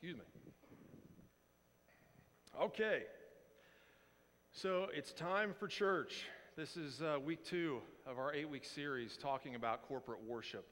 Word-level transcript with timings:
Excuse 0.00 0.16
me. 0.16 0.22
Okay. 2.62 3.02
So 4.52 4.86
it's 4.94 5.12
time 5.12 5.52
for 5.58 5.66
church. 5.66 6.22
This 6.56 6.76
is 6.76 7.02
uh, 7.02 7.18
week 7.18 7.44
two 7.44 7.80
of 8.06 8.16
our 8.16 8.32
eight 8.32 8.48
week 8.48 8.64
series 8.64 9.16
talking 9.16 9.56
about 9.56 9.88
corporate 9.88 10.22
worship. 10.24 10.68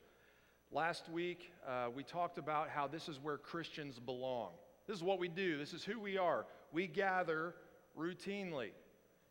Last 0.70 1.08
week, 1.08 1.50
uh, 1.66 1.88
we 1.92 2.04
talked 2.04 2.38
about 2.38 2.68
how 2.68 2.86
this 2.86 3.08
is 3.08 3.18
where 3.20 3.36
Christians 3.36 3.98
belong. 3.98 4.52
This 4.87 4.97
is 4.97 5.03
what 5.03 5.19
we 5.19 5.27
do, 5.27 5.58
this 5.58 5.72
is 5.72 5.83
who 5.83 5.99
we 5.99 6.17
are. 6.17 6.47
We 6.71 6.87
gather 6.87 7.56
routinely, 7.99 8.69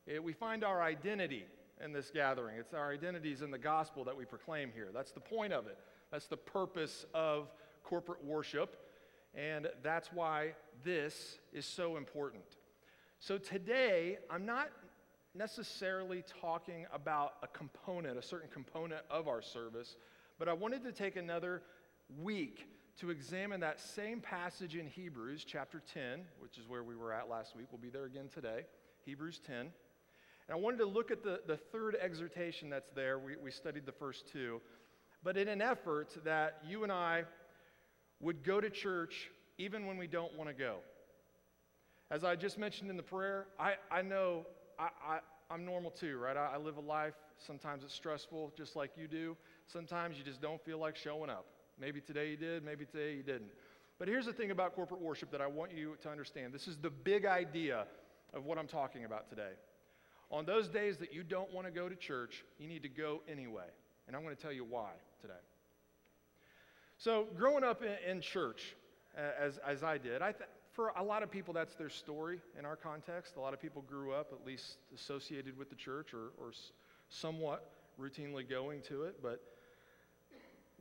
it, 0.05 0.21
we 0.21 0.34
find 0.34 0.66
our 0.66 0.82
identity 0.84 1.46
in 1.82 1.93
this 1.93 2.12
gathering. 2.14 2.57
It's 2.59 2.73
our 2.73 2.91
identities 2.91 3.41
in 3.41 3.50
the 3.50 3.57
gospel 3.57 4.04
that 4.04 4.18
we 4.18 4.25
proclaim 4.25 4.71
here. 4.75 4.89
That's 4.93 5.14
the 5.14 5.21
point 5.21 5.54
of 5.54 5.68
it, 5.68 5.77
that's 6.12 6.27
the 6.27 6.36
purpose 6.36 7.05
of 7.14 7.48
corporate 7.82 8.25
worship. 8.25 8.75
And 9.36 9.67
that's 9.83 10.11
why 10.13 10.54
this 10.83 11.39
is 11.52 11.66
so 11.66 11.98
important. 11.98 12.44
So 13.20 13.38
today, 13.38 14.17
I'm 14.30 14.45
not 14.45 14.70
necessarily 15.34 16.23
talking 16.41 16.85
about 16.94 17.34
a 17.44 17.48
component, 17.48 18.17
a 18.17 18.21
certain 18.21 18.49
component 18.49 19.02
of 19.11 19.27
our 19.27 19.41
service, 19.41 19.98
but 20.39 20.48
I 20.48 20.53
wanted 20.53 20.84
to 20.84 20.91
take 20.91 21.17
another 21.17 21.61
week 22.21 22.67
to 22.99 23.09
examine 23.09 23.59
that 23.59 23.80
same 23.80 24.21
passage 24.21 24.75
in 24.75 24.88
Hebrews 24.88 25.44
chapter 25.45 25.81
10, 25.94 26.22
which 26.39 26.58
is 26.58 26.67
where 26.67 26.83
we 26.83 26.95
were 26.95 27.11
at 27.11 27.30
last 27.30 27.55
week. 27.55 27.67
We'll 27.72 27.81
be 27.81 27.89
there 27.89 28.05
again 28.05 28.30
today, 28.33 28.61
Hebrews 29.05 29.41
10. 29.45 29.55
And 29.58 29.72
I 30.49 30.55
wanted 30.55 30.77
to 30.77 30.86
look 30.86 31.11
at 31.11 31.23
the, 31.23 31.41
the 31.45 31.58
third 31.58 31.97
exhortation 31.99 32.70
that's 32.70 32.91
there. 32.91 33.20
We, 33.20 33.36
we 33.44 33.52
studied 33.52 33.86
the 33.86 33.91
first 33.91 34.31
two. 34.31 34.61
But 35.23 35.36
in 35.36 35.47
an 35.47 35.61
effort 35.61 36.16
that 36.23 36.59
you 36.66 36.83
and 36.83 36.91
I 36.91 37.23
would 38.25 38.43
go 38.43 38.59
to 38.59 38.71
church 38.71 39.29
even 39.59 39.85
when 39.85 39.97
we 39.97 40.07
don't 40.07 40.35
want 40.35 40.49
to 40.49 40.55
go. 40.55 40.77
As 42.09 42.23
I 42.23 42.35
just 42.35 42.57
mentioned 42.57 42.89
in 42.89 42.97
the 42.97 43.03
prayer, 43.03 43.45
I, 43.59 43.75
I 43.91 44.02
know 44.02 44.47
I, 44.80 45.19
am 45.52 45.63
normal 45.63 45.91
too, 45.91 46.17
right? 46.17 46.35
I, 46.35 46.53
I 46.55 46.58
live 46.58 46.77
a 46.77 46.81
life. 46.81 47.13
Sometimes 47.45 47.83
it's 47.83 47.94
stressful, 47.94 48.52
just 48.58 48.75
like 48.75 48.91
you 48.97 49.08
do. 49.08 49.38
Sometimes 49.67 50.17
you 50.17 50.23
just 50.23 50.41
don't 50.41 50.63
feel 50.66 50.80
like 50.80 50.95
showing 50.95 51.30
up. 51.30 51.45
Maybe 51.80 52.02
today 52.02 52.31
you 52.31 52.38
did, 52.38 52.66
maybe 52.66 52.85
today 52.85 53.13
you 53.13 53.23
didn't. 53.23 53.52
But 54.00 54.08
here's 54.08 54.25
the 54.25 54.33
thing 54.33 54.50
about 54.50 54.75
corporate 54.75 55.02
worship 55.02 55.31
that 55.31 55.41
I 55.41 55.47
want 55.47 55.72
you 55.72 55.95
to 56.02 56.09
understand 56.09 56.52
this 56.52 56.67
is 56.67 56.78
the 56.78 56.89
big 56.89 57.25
idea 57.25 57.85
of 58.33 58.45
what 58.45 58.57
I'm 58.57 58.67
talking 58.67 59.05
about 59.05 59.30
today. 59.30 59.53
On 60.31 60.45
those 60.45 60.67
days 60.67 60.97
that 60.97 61.13
you 61.13 61.22
don't 61.23 61.53
want 61.53 61.67
to 61.67 61.72
go 61.72 61.88
to 61.88 61.95
church, 61.95 62.44
you 62.57 62.67
need 62.67 62.81
to 62.83 62.89
go 62.89 63.22
anyway. 63.31 63.67
And 64.07 64.16
I'm 64.16 64.23
going 64.23 64.35
to 64.35 64.41
tell 64.41 64.52
you 64.52 64.66
why 64.66 64.89
today. 65.22 65.33
So, 67.06 67.28
growing 67.38 67.64
up 67.64 67.84
in, 67.84 67.95
in 68.09 68.20
church, 68.20 68.75
as, 69.16 69.59
as 69.59 69.84
I 69.84 70.00
did, 70.00 70.23
I 70.23 70.31
th- 70.31 70.50
for 70.73 70.92
a 70.98 71.03
lot 71.03 71.22
of 71.22 71.30
people, 71.30 71.53
that's 71.53 71.75
their 71.75 71.92
story 71.92 72.39
in 72.58 72.66
our 72.66 72.75
context. 72.75 73.36
A 73.36 73.39
lot 73.39 73.53
of 73.53 73.62
people 73.62 73.84
grew 73.84 74.12
up 74.12 74.34
at 74.34 74.44
least 74.44 74.78
associated 74.95 75.56
with 75.56 75.70
the 75.70 75.75
church 75.75 76.16
or, 76.16 76.31
or 76.44 76.52
somewhat 77.09 77.70
routinely 78.02 78.50
going 78.50 78.81
to 78.88 79.03
it. 79.03 79.22
But 79.22 79.39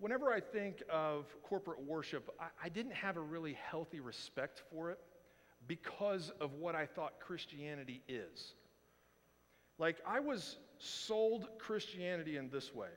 whenever 0.00 0.32
I 0.32 0.40
think 0.40 0.82
of 0.88 1.26
corporate 1.42 1.86
worship, 1.86 2.34
I, 2.40 2.46
I 2.64 2.68
didn't 2.70 2.94
have 2.94 3.18
a 3.18 3.20
really 3.20 3.58
healthy 3.70 4.00
respect 4.00 4.62
for 4.72 4.90
it 4.90 5.00
because 5.68 6.32
of 6.40 6.54
what 6.54 6.74
I 6.74 6.86
thought 6.86 7.20
Christianity 7.20 8.00
is. 8.08 8.54
Like, 9.78 9.98
I 10.08 10.20
was 10.20 10.56
sold 10.78 11.48
Christianity 11.58 12.38
in 12.38 12.48
this 12.48 12.74
way, 12.74 12.88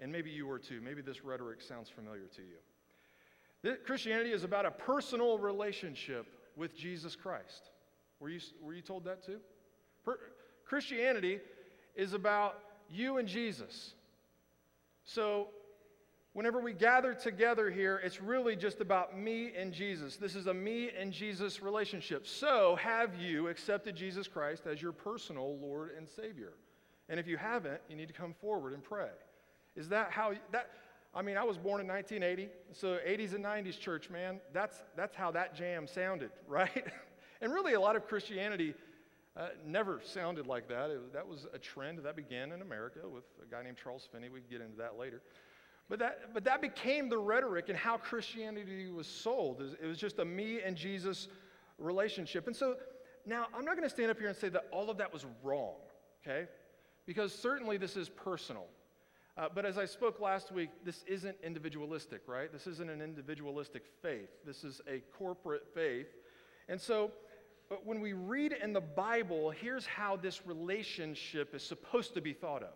and 0.00 0.10
maybe 0.10 0.30
you 0.30 0.46
were 0.46 0.58
too. 0.58 0.80
Maybe 0.80 1.02
this 1.02 1.24
rhetoric 1.24 1.60
sounds 1.60 1.88
familiar 1.88 2.26
to 2.36 2.42
you. 2.42 3.76
Christianity 3.84 4.32
is 4.32 4.44
about 4.44 4.64
a 4.64 4.70
personal 4.70 5.38
relationship 5.38 6.26
with 6.56 6.76
Jesus 6.76 7.14
Christ. 7.14 7.70
Were 8.18 8.30
you, 8.30 8.40
were 8.62 8.72
you 8.72 8.82
told 8.82 9.04
that 9.04 9.24
too? 9.24 9.38
Per, 10.04 10.18
Christianity 10.64 11.40
is 11.94 12.12
about 12.14 12.58
you 12.88 13.18
and 13.18 13.28
Jesus. 13.28 13.94
So, 15.04 15.48
whenever 16.32 16.60
we 16.60 16.72
gather 16.72 17.14
together 17.14 17.70
here, 17.70 18.00
it's 18.02 18.20
really 18.20 18.56
just 18.56 18.80
about 18.80 19.18
me 19.18 19.52
and 19.56 19.72
Jesus. 19.72 20.16
This 20.16 20.36
is 20.36 20.46
a 20.46 20.54
me 20.54 20.90
and 20.98 21.12
Jesus 21.12 21.60
relationship. 21.60 22.26
So, 22.26 22.76
have 22.76 23.16
you 23.16 23.48
accepted 23.48 23.96
Jesus 23.96 24.28
Christ 24.28 24.66
as 24.66 24.80
your 24.80 24.92
personal 24.92 25.58
Lord 25.58 25.90
and 25.96 26.08
Savior? 26.08 26.52
And 27.08 27.18
if 27.18 27.26
you 27.26 27.36
haven't, 27.36 27.80
you 27.88 27.96
need 27.96 28.08
to 28.08 28.14
come 28.14 28.34
forward 28.40 28.72
and 28.72 28.82
pray. 28.82 29.08
Is 29.76 29.88
that 29.88 30.10
how 30.10 30.32
that 30.52 30.70
I 31.12 31.22
mean, 31.22 31.36
I 31.36 31.42
was 31.42 31.58
born 31.58 31.80
in 31.80 31.88
1980, 31.88 32.48
so 32.72 32.98
80s 33.06 33.34
and 33.34 33.44
90s 33.44 33.78
church, 33.78 34.10
man, 34.10 34.40
that's, 34.52 34.76
that's 34.96 35.16
how 35.16 35.32
that 35.32 35.56
jam 35.56 35.88
sounded, 35.88 36.30
right? 36.48 36.86
and 37.40 37.52
really, 37.52 37.74
a 37.74 37.80
lot 37.80 37.96
of 37.96 38.06
Christianity 38.06 38.74
uh, 39.36 39.48
never 39.66 40.00
sounded 40.04 40.46
like 40.46 40.68
that. 40.68 40.90
It, 40.90 41.12
that 41.12 41.26
was 41.26 41.48
a 41.52 41.58
trend 41.58 41.98
that 41.98 42.14
began 42.14 42.52
in 42.52 42.62
America 42.62 43.00
with 43.08 43.24
a 43.42 43.50
guy 43.50 43.62
named 43.62 43.76
Charles 43.82 44.08
Finney. 44.12 44.28
We 44.28 44.40
can 44.40 44.50
get 44.50 44.60
into 44.60 44.76
that 44.78 44.98
later. 44.98 45.20
But 45.88 45.98
that, 45.98 46.32
but 46.32 46.44
that 46.44 46.62
became 46.62 47.08
the 47.08 47.18
rhetoric 47.18 47.68
and 47.68 47.76
how 47.76 47.96
Christianity 47.96 48.88
was 48.88 49.08
sold. 49.08 49.62
It 49.82 49.86
was 49.86 49.98
just 49.98 50.20
a 50.20 50.24
me 50.24 50.60
and 50.64 50.76
Jesus 50.76 51.26
relationship. 51.78 52.46
And 52.46 52.54
so 52.54 52.76
now 53.26 53.46
I'm 53.52 53.64
not 53.64 53.76
going 53.76 53.88
to 53.88 53.92
stand 53.92 54.12
up 54.12 54.18
here 54.18 54.28
and 54.28 54.36
say 54.36 54.48
that 54.50 54.66
all 54.70 54.90
of 54.90 54.98
that 54.98 55.12
was 55.12 55.26
wrong, 55.42 55.74
okay? 56.22 56.46
Because 57.06 57.34
certainly 57.34 57.76
this 57.76 57.96
is 57.96 58.08
personal. 58.08 58.66
Uh, 59.40 59.48
but 59.54 59.64
as 59.64 59.78
I 59.78 59.86
spoke 59.86 60.20
last 60.20 60.52
week, 60.52 60.68
this 60.84 61.02
isn't 61.06 61.36
individualistic, 61.42 62.20
right? 62.26 62.52
This 62.52 62.66
isn't 62.66 62.90
an 62.90 63.00
individualistic 63.00 63.84
faith. 64.02 64.28
This 64.44 64.64
is 64.64 64.82
a 64.86 65.00
corporate 65.16 65.66
faith. 65.74 66.08
And 66.68 66.78
so 66.78 67.10
but 67.70 67.86
when 67.86 68.00
we 68.00 68.12
read 68.12 68.52
in 68.52 68.72
the 68.72 68.80
Bible, 68.80 69.50
here's 69.50 69.86
how 69.86 70.16
this 70.16 70.44
relationship 70.44 71.54
is 71.54 71.62
supposed 71.62 72.14
to 72.14 72.20
be 72.20 72.32
thought 72.32 72.64
of. 72.64 72.74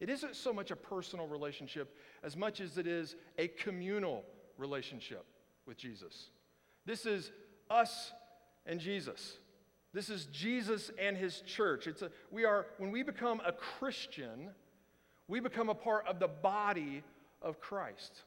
It 0.00 0.10
isn't 0.10 0.34
so 0.34 0.52
much 0.52 0.72
a 0.72 0.76
personal 0.76 1.28
relationship 1.28 1.96
as 2.24 2.36
much 2.36 2.60
as 2.60 2.76
it 2.76 2.88
is 2.88 3.14
a 3.38 3.46
communal 3.46 4.24
relationship 4.58 5.24
with 5.64 5.76
Jesus. 5.76 6.30
This 6.84 7.06
is 7.06 7.30
us 7.70 8.10
and 8.66 8.80
Jesus. 8.80 9.38
This 9.94 10.10
is 10.10 10.26
Jesus 10.26 10.90
and 10.98 11.16
his 11.16 11.40
church. 11.42 11.86
It's 11.86 12.02
a, 12.02 12.10
we 12.32 12.44
are, 12.44 12.66
when 12.78 12.90
we 12.90 13.04
become 13.04 13.40
a 13.46 13.52
Christian, 13.52 14.50
we 15.32 15.40
become 15.40 15.70
a 15.70 15.74
part 15.74 16.06
of 16.06 16.18
the 16.18 16.28
body 16.28 17.02
of 17.40 17.58
Christ. 17.58 18.20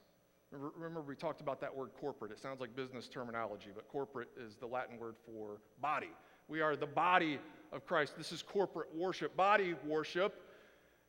Remember, 0.50 1.02
we 1.02 1.16
talked 1.16 1.40
about 1.40 1.62
that 1.62 1.76
word 1.76 1.92
corporate. 2.02 2.32
It 2.32 2.40
sounds 2.40 2.60
like 2.60 2.76
business 2.76 3.08
terminology, 3.08 3.70
but 3.76 3.88
corporate 3.88 4.30
is 4.44 4.56
the 4.56 4.66
Latin 4.66 4.98
word 4.98 5.14
for 5.24 5.60
body. 5.80 6.10
We 6.48 6.62
are 6.62 6.76
the 6.76 6.88
body 6.88 7.38
of 7.72 7.86
Christ. 7.86 8.18
This 8.18 8.32
is 8.32 8.42
corporate 8.42 8.88
worship, 8.96 9.38
body 9.38 9.76
worship, 9.86 10.34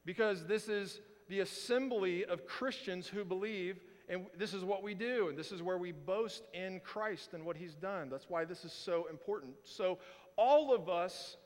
because 0.04 0.44
this 0.44 0.68
is 0.68 1.00
the 1.30 1.40
assembly 1.40 2.26
of 2.26 2.46
Christians 2.46 3.06
who 3.08 3.24
believe, 3.24 3.80
and 4.10 4.26
this 4.36 4.52
is 4.52 4.64
what 4.64 4.82
we 4.82 4.92
do, 4.92 5.30
and 5.30 5.38
this 5.38 5.50
is 5.50 5.62
where 5.62 5.78
we 5.78 5.92
boast 5.92 6.42
in 6.52 6.78
Christ 6.80 7.32
and 7.32 7.42
what 7.42 7.56
He's 7.56 7.74
done. 7.74 8.10
That's 8.10 8.28
why 8.28 8.44
this 8.44 8.66
is 8.66 8.72
so 8.74 9.06
important. 9.08 9.54
So, 9.64 9.96
all 10.36 10.74
of 10.74 10.90
us 10.90 11.38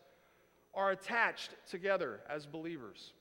are 0.75 0.91
attached 0.91 1.55
together 1.71 2.19
as 2.29 2.47
believers. 2.47 3.13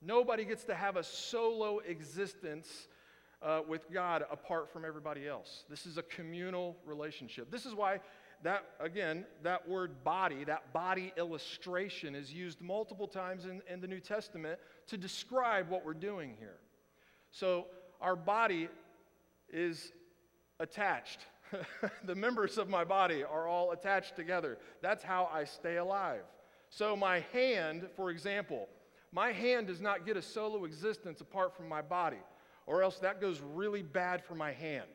Nobody 0.00 0.44
gets 0.44 0.64
to 0.64 0.74
have 0.74 0.96
a 0.96 1.02
solo 1.02 1.80
existence 1.80 2.88
uh, 3.42 3.60
with 3.66 3.90
God 3.92 4.24
apart 4.30 4.70
from 4.72 4.84
everybody 4.84 5.26
else. 5.26 5.64
This 5.68 5.86
is 5.86 5.98
a 5.98 6.02
communal 6.02 6.76
relationship. 6.84 7.50
This 7.50 7.66
is 7.66 7.74
why 7.74 8.00
that, 8.42 8.64
again, 8.78 9.24
that 9.42 9.68
word 9.68 10.04
body, 10.04 10.44
that 10.44 10.72
body 10.72 11.12
illustration 11.16 12.14
is 12.14 12.32
used 12.32 12.60
multiple 12.60 13.08
times 13.08 13.46
in, 13.46 13.60
in 13.68 13.80
the 13.80 13.88
New 13.88 14.00
Testament 14.00 14.58
to 14.86 14.96
describe 14.96 15.68
what 15.68 15.84
we're 15.84 15.94
doing 15.94 16.36
here. 16.38 16.58
So 17.30 17.66
our 18.00 18.14
body 18.14 18.68
is 19.52 19.92
attached. 20.60 21.20
the 22.04 22.14
members 22.14 22.58
of 22.58 22.68
my 22.68 22.84
body 22.84 23.24
are 23.24 23.48
all 23.48 23.72
attached 23.72 24.14
together. 24.14 24.58
That's 24.82 25.02
how 25.02 25.28
I 25.32 25.44
stay 25.44 25.76
alive. 25.76 26.22
So 26.70 26.94
my 26.94 27.20
hand, 27.32 27.88
for 27.96 28.10
example, 28.10 28.68
my 29.12 29.32
hand 29.32 29.66
does 29.66 29.80
not 29.80 30.04
get 30.04 30.16
a 30.16 30.22
solo 30.22 30.64
existence 30.64 31.20
apart 31.20 31.56
from 31.56 31.68
my 31.68 31.82
body, 31.82 32.18
or 32.66 32.82
else 32.82 32.98
that 32.98 33.20
goes 33.20 33.40
really 33.40 33.82
bad 33.82 34.24
for 34.24 34.34
my 34.34 34.52
hand. 34.52 34.88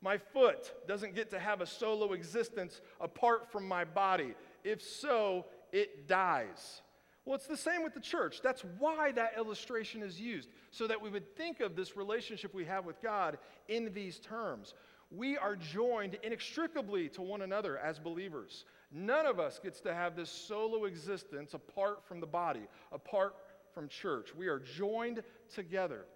My 0.00 0.18
foot 0.18 0.72
doesn't 0.86 1.14
get 1.14 1.30
to 1.30 1.38
have 1.38 1.60
a 1.60 1.66
solo 1.66 2.12
existence 2.12 2.80
apart 3.00 3.50
from 3.50 3.66
my 3.66 3.84
body. 3.84 4.34
If 4.62 4.82
so, 4.82 5.46
it 5.72 6.06
dies. 6.06 6.82
Well, 7.24 7.36
it's 7.36 7.46
the 7.46 7.56
same 7.56 7.82
with 7.82 7.94
the 7.94 8.00
church. 8.00 8.40
That's 8.42 8.62
why 8.78 9.12
that 9.12 9.32
illustration 9.38 10.02
is 10.02 10.20
used, 10.20 10.50
so 10.70 10.86
that 10.86 11.00
we 11.00 11.08
would 11.08 11.34
think 11.36 11.60
of 11.60 11.74
this 11.74 11.96
relationship 11.96 12.52
we 12.52 12.66
have 12.66 12.84
with 12.84 13.00
God 13.00 13.38
in 13.68 13.94
these 13.94 14.18
terms. 14.18 14.74
We 15.10 15.38
are 15.38 15.56
joined 15.56 16.18
inextricably 16.22 17.08
to 17.10 17.22
one 17.22 17.42
another 17.42 17.78
as 17.78 17.98
believers. 17.98 18.64
None 18.92 19.26
of 19.26 19.40
us 19.40 19.58
gets 19.58 19.80
to 19.80 19.94
have 19.94 20.16
this 20.16 20.28
solo 20.28 20.84
existence 20.84 21.54
apart 21.54 22.04
from 22.06 22.20
the 22.20 22.26
body, 22.26 22.66
apart 22.92 23.34
from 23.74 23.88
church. 23.88 24.34
We 24.34 24.48
are 24.48 24.58
joined 24.58 25.22
together. 25.54 26.06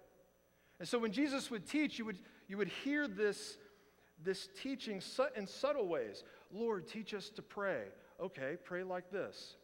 And 0.79 0.87
so 0.87 0.97
when 0.97 1.11
Jesus 1.11 1.51
would 1.51 1.67
teach, 1.67 1.99
you 1.99 2.05
would, 2.05 2.17
you 2.47 2.57
would 2.57 2.69
hear 2.69 3.07
this, 3.07 3.57
this 4.23 4.47
teaching 4.61 5.01
in 5.35 5.45
subtle 5.45 5.87
ways. 5.87 6.23
Lord, 6.51 6.87
teach 6.87 7.13
us 7.13 7.29
to 7.31 7.41
pray. 7.41 7.83
Okay, 8.19 8.57
pray 8.63 8.83
like 8.83 9.11
this 9.11 9.55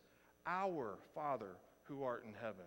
Our 0.46 0.98
Father 1.14 1.56
who 1.84 2.04
art 2.04 2.26
in 2.28 2.34
heaven. 2.34 2.66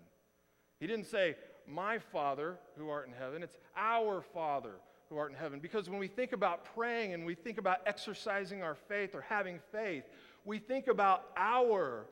He 0.81 0.87
didn't 0.87 1.07
say, 1.07 1.37
My 1.67 1.99
Father 1.99 2.59
who 2.77 2.89
art 2.89 3.07
in 3.07 3.13
heaven. 3.13 3.43
It's 3.43 3.59
our 3.77 4.23
Father 4.23 4.77
who 5.09 5.17
art 5.17 5.31
in 5.31 5.37
heaven. 5.37 5.61
Because 5.61 5.89
when 5.89 5.99
we 5.99 6.09
think 6.09 6.33
about 6.33 6.65
praying 6.75 7.15
and 7.15 7.25
we 7.25 7.35
think 7.35 7.59
about 7.59 7.79
exercising 7.87 8.63
our 8.63 8.75
faith 8.75 9.15
or 9.15 9.23
having 9.23 9.59
faith, 9.73 10.05
we 10.45 10.59
think 10.59 10.87
about 10.87 11.25
our 11.37 12.07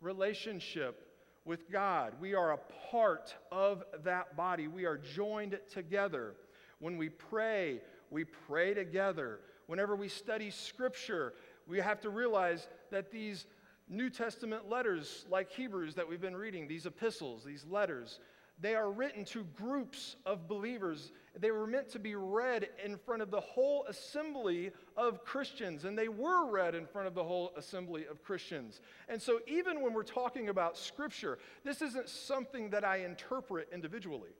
relationship 0.00 1.11
with 1.44 1.70
God. 1.70 2.14
We 2.20 2.34
are 2.34 2.52
a 2.52 2.58
part 2.90 3.34
of 3.50 3.82
that 4.04 4.36
body, 4.36 4.68
we 4.68 4.84
are 4.84 4.98
joined 4.98 5.58
together. 5.70 6.34
When 6.78 6.96
we 6.96 7.08
pray, 7.08 7.80
we 8.10 8.24
pray 8.24 8.74
together. 8.74 9.40
Whenever 9.66 9.96
we 9.96 10.08
study 10.08 10.50
Scripture, 10.50 11.34
we 11.66 11.78
have 11.78 12.00
to 12.00 12.10
realize 12.10 12.68
that 12.90 13.10
these 13.10 13.46
New 13.88 14.10
Testament 14.10 14.68
letters, 14.68 15.26
like 15.30 15.50
Hebrews 15.50 15.94
that 15.94 16.08
we've 16.08 16.20
been 16.20 16.36
reading, 16.36 16.66
these 16.66 16.86
epistles, 16.86 17.44
these 17.44 17.64
letters, 17.68 18.18
they 18.62 18.76
are 18.76 18.92
written 18.92 19.24
to 19.24 19.42
groups 19.56 20.14
of 20.24 20.46
believers. 20.46 21.10
They 21.36 21.50
were 21.50 21.66
meant 21.66 21.88
to 21.90 21.98
be 21.98 22.14
read 22.14 22.68
in 22.82 22.96
front 22.96 23.20
of 23.20 23.32
the 23.32 23.40
whole 23.40 23.84
assembly 23.88 24.70
of 24.96 25.24
Christians, 25.24 25.84
and 25.84 25.98
they 25.98 26.06
were 26.06 26.48
read 26.48 26.76
in 26.76 26.86
front 26.86 27.08
of 27.08 27.14
the 27.14 27.24
whole 27.24 27.52
assembly 27.56 28.06
of 28.06 28.22
Christians. 28.22 28.80
And 29.08 29.20
so, 29.20 29.40
even 29.48 29.82
when 29.82 29.92
we're 29.92 30.04
talking 30.04 30.48
about 30.48 30.78
Scripture, 30.78 31.40
this 31.64 31.82
isn't 31.82 32.08
something 32.08 32.70
that 32.70 32.84
I 32.84 32.98
interpret 32.98 33.68
individually. 33.72 34.30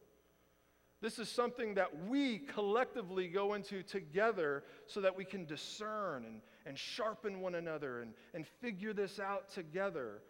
This 1.00 1.18
is 1.18 1.28
something 1.28 1.74
that 1.74 2.06
we 2.06 2.38
collectively 2.38 3.26
go 3.26 3.54
into 3.54 3.82
together 3.82 4.62
so 4.86 5.00
that 5.00 5.16
we 5.16 5.24
can 5.24 5.46
discern 5.46 6.24
and, 6.26 6.40
and 6.64 6.78
sharpen 6.78 7.40
one 7.40 7.56
another 7.56 8.02
and, 8.02 8.14
and 8.34 8.46
figure 8.46 8.92
this 8.92 9.18
out 9.18 9.50
together, 9.50 10.22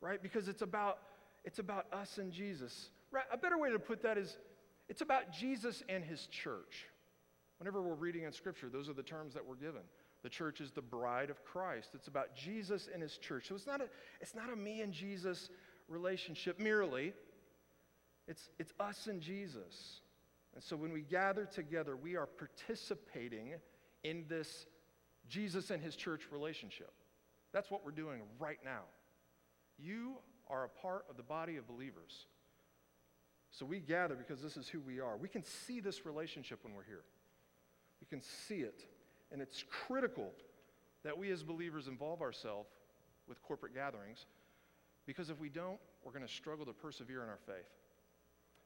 right? 0.00 0.22
Because 0.22 0.46
it's 0.46 0.62
about, 0.62 1.00
it's 1.44 1.58
about 1.58 1.86
us 1.92 2.18
and 2.18 2.30
Jesus. 2.30 2.90
A 3.32 3.36
better 3.36 3.58
way 3.58 3.70
to 3.70 3.78
put 3.78 4.02
that 4.02 4.18
is 4.18 4.36
it's 4.88 5.02
about 5.02 5.32
Jesus 5.32 5.82
and 5.88 6.04
his 6.04 6.26
church. 6.26 6.86
Whenever 7.58 7.82
we're 7.82 7.94
reading 7.94 8.24
in 8.24 8.32
Scripture, 8.32 8.68
those 8.68 8.88
are 8.88 8.94
the 8.94 9.02
terms 9.02 9.34
that 9.34 9.46
we're 9.46 9.54
given. 9.54 9.82
The 10.22 10.28
church 10.28 10.60
is 10.60 10.70
the 10.70 10.82
bride 10.82 11.30
of 11.30 11.44
Christ. 11.44 11.90
It's 11.94 12.08
about 12.08 12.34
Jesus 12.34 12.88
and 12.92 13.02
his 13.02 13.18
church. 13.18 13.48
So 13.48 13.54
it's 13.54 13.66
not 13.66 13.80
a, 13.80 13.88
it's 14.20 14.34
not 14.34 14.52
a 14.52 14.56
me 14.56 14.80
and 14.80 14.92
Jesus 14.92 15.50
relationship 15.88 16.60
merely, 16.60 17.12
it's, 18.28 18.48
it's 18.58 18.72
us 18.78 19.08
and 19.08 19.20
Jesus. 19.20 20.00
And 20.54 20.62
so 20.62 20.76
when 20.76 20.92
we 20.92 21.02
gather 21.02 21.46
together, 21.46 21.96
we 21.96 22.16
are 22.16 22.26
participating 22.26 23.54
in 24.04 24.24
this 24.28 24.66
Jesus 25.28 25.70
and 25.70 25.82
his 25.82 25.96
church 25.96 26.22
relationship. 26.30 26.92
That's 27.52 27.70
what 27.70 27.84
we're 27.84 27.90
doing 27.90 28.20
right 28.38 28.58
now. 28.64 28.82
You 29.78 30.14
are 30.48 30.64
a 30.64 30.68
part 30.68 31.06
of 31.08 31.16
the 31.16 31.22
body 31.22 31.56
of 31.56 31.66
believers. 31.66 32.26
So 33.50 33.66
we 33.66 33.80
gather 33.80 34.14
because 34.14 34.40
this 34.40 34.56
is 34.56 34.68
who 34.68 34.80
we 34.80 35.00
are. 35.00 35.16
We 35.16 35.28
can 35.28 35.44
see 35.44 35.80
this 35.80 36.06
relationship 36.06 36.60
when 36.62 36.74
we're 36.74 36.84
here. 36.84 37.02
We 38.00 38.06
can 38.06 38.22
see 38.22 38.60
it. 38.60 38.84
And 39.32 39.42
it's 39.42 39.64
critical 39.86 40.32
that 41.04 41.16
we 41.16 41.30
as 41.30 41.42
believers 41.42 41.88
involve 41.88 42.22
ourselves 42.22 42.68
with 43.28 43.42
corporate 43.42 43.74
gatherings 43.74 44.26
because 45.06 45.30
if 45.30 45.40
we 45.40 45.48
don't, 45.48 45.78
we're 46.04 46.12
going 46.12 46.26
to 46.26 46.32
struggle 46.32 46.64
to 46.66 46.72
persevere 46.72 47.22
in 47.22 47.28
our 47.28 47.38
faith. 47.46 47.68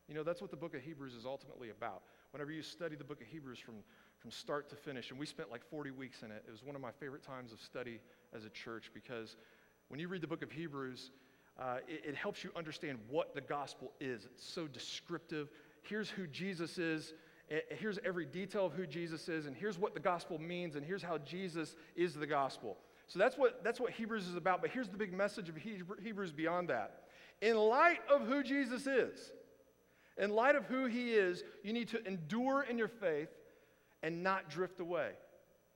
You 0.08 0.14
know, 0.14 0.22
that's 0.22 0.42
what 0.42 0.50
the 0.50 0.56
book 0.56 0.74
of 0.74 0.82
Hebrews 0.82 1.14
is 1.14 1.24
ultimately 1.24 1.70
about. 1.70 2.02
Whenever 2.32 2.50
you 2.52 2.62
study 2.62 2.96
the 2.96 3.04
book 3.04 3.20
of 3.20 3.26
Hebrews 3.26 3.58
from, 3.58 3.76
from 4.18 4.30
start 4.30 4.68
to 4.70 4.76
finish, 4.76 5.10
and 5.10 5.18
we 5.18 5.24
spent 5.24 5.50
like 5.50 5.64
40 5.64 5.92
weeks 5.92 6.22
in 6.22 6.30
it, 6.30 6.44
it 6.46 6.50
was 6.50 6.62
one 6.62 6.76
of 6.76 6.82
my 6.82 6.90
favorite 6.90 7.22
times 7.22 7.52
of 7.52 7.60
study 7.60 8.00
as 8.34 8.44
a 8.44 8.50
church 8.50 8.90
because 8.92 9.36
when 9.88 9.98
you 9.98 10.08
read 10.08 10.20
the 10.20 10.26
book 10.26 10.42
of 10.42 10.50
Hebrews, 10.50 11.10
uh, 11.60 11.76
it, 11.88 12.02
it 12.08 12.14
helps 12.14 12.42
you 12.42 12.50
understand 12.56 12.98
what 13.08 13.34
the 13.34 13.40
gospel 13.40 13.92
is. 14.00 14.24
It's 14.24 14.44
so 14.46 14.66
descriptive. 14.66 15.50
Here's 15.82 16.10
who 16.10 16.26
Jesus 16.26 16.78
is. 16.78 17.14
Here's 17.68 17.98
every 18.04 18.24
detail 18.24 18.66
of 18.66 18.72
who 18.72 18.86
Jesus 18.86 19.28
is, 19.28 19.44
and 19.44 19.54
here's 19.54 19.78
what 19.78 19.92
the 19.92 20.00
gospel 20.00 20.40
means, 20.40 20.76
and 20.76 20.84
here's 20.84 21.02
how 21.02 21.18
Jesus 21.18 21.76
is 21.94 22.14
the 22.14 22.26
gospel. 22.26 22.78
So 23.06 23.18
that's 23.18 23.36
what, 23.36 23.62
that's 23.62 23.78
what 23.78 23.90
Hebrews 23.90 24.26
is 24.26 24.34
about. 24.34 24.62
But 24.62 24.70
here's 24.70 24.88
the 24.88 24.96
big 24.96 25.12
message 25.12 25.50
of 25.50 25.56
Hebrews 25.56 26.32
beyond 26.32 26.70
that. 26.70 27.02
In 27.42 27.56
light 27.56 27.98
of 28.10 28.26
who 28.26 28.42
Jesus 28.42 28.86
is, 28.86 29.32
in 30.16 30.30
light 30.30 30.56
of 30.56 30.64
who 30.64 30.86
he 30.86 31.12
is, 31.12 31.44
you 31.62 31.74
need 31.74 31.88
to 31.88 32.04
endure 32.06 32.62
in 32.62 32.78
your 32.78 32.88
faith 32.88 33.28
and 34.02 34.22
not 34.22 34.48
drift 34.48 34.80
away. 34.80 35.10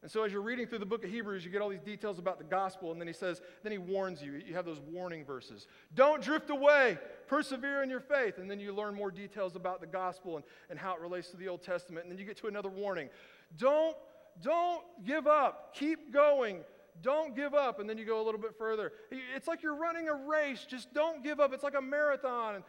And 0.00 0.09
so, 0.09 0.23
as 0.23 0.33
you're 0.33 0.43
reading 0.43 0.69
through 0.69 0.79
the 0.79 0.87
book 0.87 1.03
of 1.05 1.11
Hebrews, 1.11 1.45
you 1.45 1.50
get 1.50 1.61
all 1.61 1.69
these 1.69 1.81
details 1.81 2.21
about 2.21 2.39
the 2.39 2.45
gospel, 2.45 2.93
and 2.93 3.00
then 3.00 3.09
he 3.09 3.12
says, 3.12 3.41
then 3.65 3.73
he 3.73 3.79
warns 3.79 4.23
you. 4.23 4.41
You 4.47 4.55
have 4.55 4.65
those 4.65 4.79
warning 4.79 5.25
verses. 5.25 5.67
Don't 5.95 6.23
drift 6.23 6.50
away, 6.50 6.99
persevere 7.27 7.83
in 7.83 7.91
your 7.91 8.00
faith. 8.00 8.39
And 8.39 8.49
then 8.49 8.61
you 8.61 8.73
learn 8.73 8.95
more 8.95 9.11
details 9.11 9.56
about 9.56 9.81
the 9.81 9.89
gospel 9.89 10.37
and, 10.37 10.45
and 10.71 10.79
how 10.79 10.95
it 10.95 11.00
relates 11.00 11.31
to 11.31 11.37
the 11.37 11.49
Old 11.49 11.62
Testament. 11.62 12.05
And 12.05 12.12
then 12.12 12.19
you 12.19 12.25
get 12.25 12.37
to 12.39 12.47
another 12.47 12.69
warning. 12.69 13.09
Don't, 13.56 13.97
don't 14.41 14.85
give 15.05 15.27
up, 15.27 15.75
keep 15.75 16.12
going. 16.12 16.61
Don't 17.03 17.35
give 17.35 17.55
up. 17.55 17.81
And 17.81 17.89
then 17.89 17.99
you 17.99 18.05
go 18.05 18.21
a 18.21 18.25
little 18.25 18.41
bit 18.41 18.56
further. 18.56 18.93
It's 19.11 19.47
like 19.49 19.62
you're 19.62 19.77
running 19.77 20.09
a 20.09 20.15
race. 20.15 20.65
Just 20.69 20.93
don't 20.95 21.23
give 21.23 21.39
up. 21.41 21.53
It's 21.53 21.62
like 21.62 21.77
a 21.77 21.83
marathon. 21.83 22.65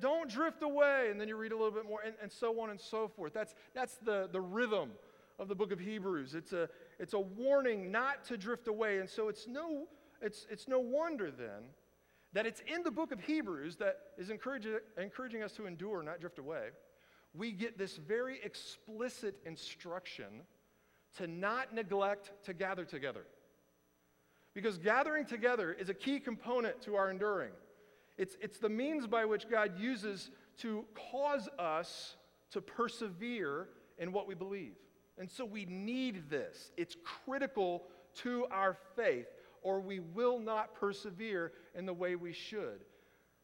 Don't 0.00 0.28
drift 0.28 0.62
away. 0.62 1.08
And 1.10 1.20
then 1.20 1.28
you 1.28 1.36
read 1.36 1.52
a 1.52 1.56
little 1.56 1.70
bit 1.70 1.86
more, 1.88 2.00
and, 2.04 2.14
and 2.22 2.30
so 2.30 2.60
on 2.60 2.70
and 2.70 2.80
so 2.80 3.08
forth. 3.08 3.32
That's, 3.32 3.54
that's 3.74 3.96
the, 3.98 4.28
the 4.32 4.40
rhythm 4.40 4.90
of 5.38 5.48
the 5.48 5.54
book 5.54 5.72
of 5.72 5.78
Hebrews. 5.78 6.34
It's 6.34 6.52
a, 6.52 6.68
it's 6.98 7.14
a 7.14 7.20
warning 7.20 7.90
not 7.90 8.24
to 8.24 8.36
drift 8.36 8.68
away. 8.68 8.98
And 8.98 9.08
so 9.08 9.28
it's 9.28 9.46
no, 9.46 9.86
it's, 10.20 10.46
it's 10.50 10.68
no 10.68 10.78
wonder 10.78 11.30
then 11.30 11.70
that 12.32 12.46
it's 12.46 12.62
in 12.66 12.82
the 12.82 12.90
book 12.90 13.12
of 13.12 13.20
Hebrews 13.20 13.76
that 13.76 13.98
is 14.18 14.30
encouraging, 14.30 14.78
encouraging 15.00 15.42
us 15.42 15.52
to 15.52 15.66
endure, 15.66 16.02
not 16.02 16.20
drift 16.20 16.38
away. 16.38 16.68
We 17.34 17.52
get 17.52 17.78
this 17.78 17.96
very 17.96 18.40
explicit 18.42 19.36
instruction 19.46 20.42
to 21.16 21.26
not 21.26 21.74
neglect 21.74 22.32
to 22.44 22.52
gather 22.52 22.84
together. 22.84 23.24
Because 24.54 24.76
gathering 24.76 25.24
together 25.24 25.72
is 25.72 25.88
a 25.88 25.94
key 25.94 26.20
component 26.20 26.82
to 26.82 26.96
our 26.96 27.10
enduring. 27.10 27.52
It's, 28.16 28.36
it's 28.40 28.58
the 28.58 28.68
means 28.68 29.06
by 29.06 29.24
which 29.24 29.48
God 29.48 29.78
uses 29.78 30.30
to 30.58 30.84
cause 31.12 31.48
us 31.58 32.16
to 32.50 32.60
persevere 32.60 33.68
in 33.98 34.12
what 34.12 34.26
we 34.26 34.34
believe. 34.34 34.74
And 35.18 35.30
so 35.30 35.44
we 35.44 35.64
need 35.64 36.30
this. 36.30 36.70
It's 36.76 36.96
critical 37.24 37.84
to 38.16 38.46
our 38.50 38.76
faith, 38.94 39.26
or 39.62 39.80
we 39.80 40.00
will 40.00 40.38
not 40.38 40.74
persevere 40.74 41.52
in 41.74 41.86
the 41.86 41.94
way 41.94 42.14
we 42.14 42.32
should. 42.32 42.84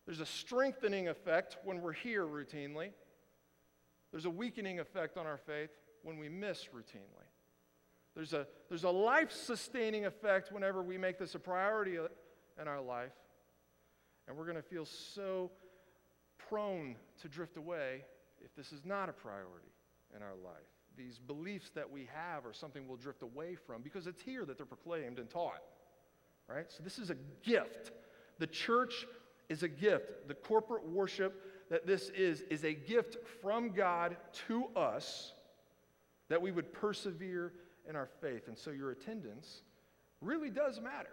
There's 0.07 0.21
a 0.21 0.27
strengthening 0.27 1.09
effect 1.09 1.59
when 1.65 1.81
we're 1.81 1.93
here 1.93 2.25
routinely, 2.27 2.91
there's 4.11 4.27
a 4.27 4.31
weakening 4.31 4.79
effect 4.79 5.17
on 5.17 5.27
our 5.27 5.39
faith 5.39 5.71
when 6.05 6.19
we 6.19 6.29
miss 6.29 6.69
routinely. 6.73 7.27
There's 8.15 8.33
a, 8.33 8.47
there's 8.69 8.85
a 8.85 8.91
life 8.91 9.33
sustaining 9.33 10.07
effect 10.07 10.53
whenever 10.53 10.85
we 10.85 10.97
make 10.97 11.19
this 11.19 11.35
a 11.35 11.41
priority 11.41 11.99
uh, 11.99 12.07
in 12.63 12.69
our 12.69 12.81
life. 12.81 13.11
And 14.29 14.37
we're 14.37 14.45
going 14.45 14.57
to 14.57 14.63
feel 14.63 14.85
so 14.85 15.51
prone 16.39 16.95
to 17.23 17.29
drift 17.29 17.57
away 17.57 18.05
if 18.41 18.55
this 18.55 18.71
is 18.71 18.85
not 18.85 19.09
a 19.09 19.13
priority 19.13 19.73
in 20.15 20.23
our 20.23 20.37
life 20.45 20.74
these 20.97 21.19
beliefs 21.19 21.71
that 21.75 21.91
we 21.91 22.09
have 22.13 22.47
are 22.47 22.53
something 22.53 22.87
we'll 22.87 22.97
drift 22.97 23.23
away 23.23 23.55
from 23.55 23.83
because 23.83 24.07
it's 24.07 24.23
here 24.23 24.45
that 24.45 24.57
they're 24.57 24.67
proclaimed 24.67 25.19
and 25.19 25.29
taught. 25.29 25.63
Right? 26.49 26.71
So 26.71 26.83
this 26.83 26.99
is 26.99 27.11
a 27.11 27.17
gift. 27.43 27.93
The 28.39 28.47
church 28.47 29.07
is 29.49 29.63
a 29.63 29.69
gift. 29.69 30.29
The 30.29 30.35
corporate 30.35 30.87
worship 30.87 31.69
that 31.71 31.87
this 31.87 32.11
is, 32.11 32.43
is 32.43 32.65
a 32.65 32.75
gift 32.75 33.17
from 33.41 33.71
God 33.71 34.17
to 34.49 34.67
us 34.77 35.33
that 36.29 36.41
we 36.41 36.53
would 36.53 36.73
persevere 36.73 37.53
in 37.89 37.97
our 37.97 38.09
faith. 38.21 38.49
And 38.49 38.59
so 38.59 38.71
your 38.71 38.91
attendance 38.91 39.63
really 40.21 40.51
does 40.51 40.81
matter. 40.81 41.11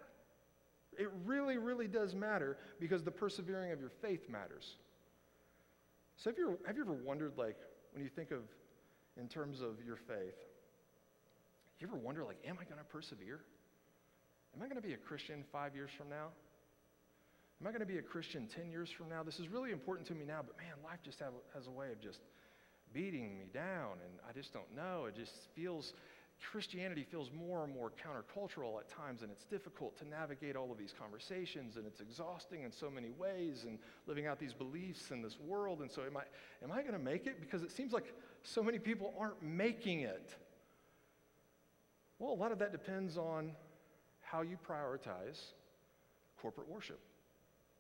It 0.97 1.09
really, 1.25 1.57
really 1.57 1.87
does 1.87 2.13
matter 2.13 2.57
because 2.79 3.03
the 3.03 3.11
persevering 3.11 3.71
of 3.71 3.79
your 3.79 3.91
faith 4.01 4.29
matters. 4.29 4.75
So 6.17 6.29
have 6.29 6.37
you, 6.37 6.57
have 6.67 6.75
you 6.75 6.83
ever 6.83 6.93
wondered, 6.93 7.33
like, 7.37 7.57
when 7.93 8.03
you 8.03 8.09
think 8.09 8.31
of 8.31 8.41
in 9.21 9.27
terms 9.27 9.61
of 9.61 9.85
your 9.85 9.95
faith. 9.95 10.35
You 11.79 11.87
ever 11.87 11.95
wonder, 11.95 12.23
like, 12.23 12.37
am 12.45 12.57
I 12.59 12.65
going 12.65 12.79
to 12.79 12.83
persevere? 12.83 13.39
Am 14.55 14.61
I 14.61 14.65
going 14.65 14.81
to 14.81 14.85
be 14.85 14.93
a 14.93 14.97
Christian 14.97 15.43
five 15.51 15.75
years 15.75 15.91
from 15.95 16.09
now? 16.09 16.27
Am 17.61 17.67
I 17.67 17.69
going 17.69 17.81
to 17.81 17.85
be 17.85 17.99
a 17.99 18.01
Christian 18.01 18.47
10 18.47 18.71
years 18.71 18.89
from 18.89 19.07
now? 19.07 19.21
This 19.23 19.39
is 19.39 19.47
really 19.47 19.71
important 19.71 20.07
to 20.07 20.15
me 20.15 20.25
now, 20.25 20.41
but 20.45 20.57
man, 20.57 20.73
life 20.83 20.99
just 21.05 21.19
have, 21.19 21.33
has 21.53 21.67
a 21.67 21.71
way 21.71 21.91
of 21.91 22.01
just 22.01 22.19
beating 22.91 23.37
me 23.37 23.45
down, 23.53 24.01
and 24.03 24.13
I 24.27 24.33
just 24.33 24.51
don't 24.51 24.75
know. 24.75 25.05
It 25.05 25.15
just 25.15 25.33
feels, 25.55 25.93
Christianity 26.51 27.05
feels 27.09 27.29
more 27.31 27.63
and 27.63 27.73
more 27.73 27.91
countercultural 27.91 28.79
at 28.79 28.89
times, 28.89 29.21
and 29.21 29.31
it's 29.31 29.45
difficult 29.45 29.97
to 29.99 30.07
navigate 30.07 30.55
all 30.55 30.71
of 30.71 30.77
these 30.77 30.93
conversations, 30.99 31.77
and 31.77 31.85
it's 31.85 32.01
exhausting 32.01 32.63
in 32.63 32.71
so 32.71 32.89
many 32.89 33.11
ways, 33.11 33.65
and 33.67 33.77
living 34.07 34.25
out 34.25 34.39
these 34.39 34.53
beliefs 34.53 35.11
in 35.11 35.21
this 35.21 35.37
world. 35.39 35.81
And 35.81 35.91
so, 35.91 36.01
am 36.01 36.17
I, 36.17 36.23
am 36.63 36.71
I 36.71 36.81
going 36.81 36.93
to 36.93 36.99
make 36.99 37.27
it? 37.27 37.39
Because 37.39 37.61
it 37.61 37.71
seems 37.71 37.93
like 37.93 38.11
so 38.43 38.63
many 38.63 38.79
people 38.79 39.13
aren't 39.19 39.41
making 39.41 40.01
it. 40.01 40.35
Well, 42.19 42.33
a 42.33 42.35
lot 42.35 42.51
of 42.51 42.59
that 42.59 42.71
depends 42.71 43.17
on 43.17 43.51
how 44.21 44.41
you 44.41 44.57
prioritize 44.67 45.39
corporate 46.41 46.69
worship. 46.69 46.99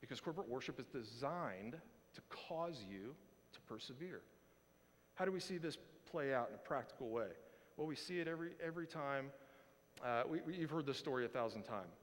Because 0.01 0.19
corporate 0.19 0.49
worship 0.49 0.79
is 0.79 0.87
designed 0.87 1.75
to 2.13 2.21
cause 2.29 2.83
you 2.89 3.15
to 3.53 3.59
persevere. 3.61 4.21
How 5.15 5.25
do 5.25 5.31
we 5.31 5.39
see 5.39 5.57
this 5.57 5.77
play 6.09 6.33
out 6.33 6.49
in 6.49 6.55
a 6.55 6.57
practical 6.57 7.09
way? 7.09 7.27
Well, 7.77 7.87
we 7.87 7.95
see 7.95 8.19
it 8.19 8.27
every, 8.27 8.51
every 8.63 8.87
time. 8.87 9.27
Uh, 10.03 10.23
we, 10.27 10.41
we, 10.41 10.55
you've 10.55 10.71
heard 10.71 10.85
this 10.85 10.97
story 10.97 11.25
a 11.25 11.29
thousand 11.29 11.63
times, 11.63 11.93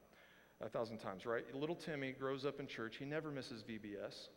a 0.60 0.68
thousand 0.68 0.98
times, 0.98 1.26
right? 1.26 1.44
Little 1.54 1.74
Timmy 1.74 2.12
grows 2.12 2.44
up 2.44 2.60
in 2.60 2.66
church. 2.66 2.96
He 2.96 3.04
never 3.04 3.30
misses 3.30 3.62
VBS, 3.62 4.28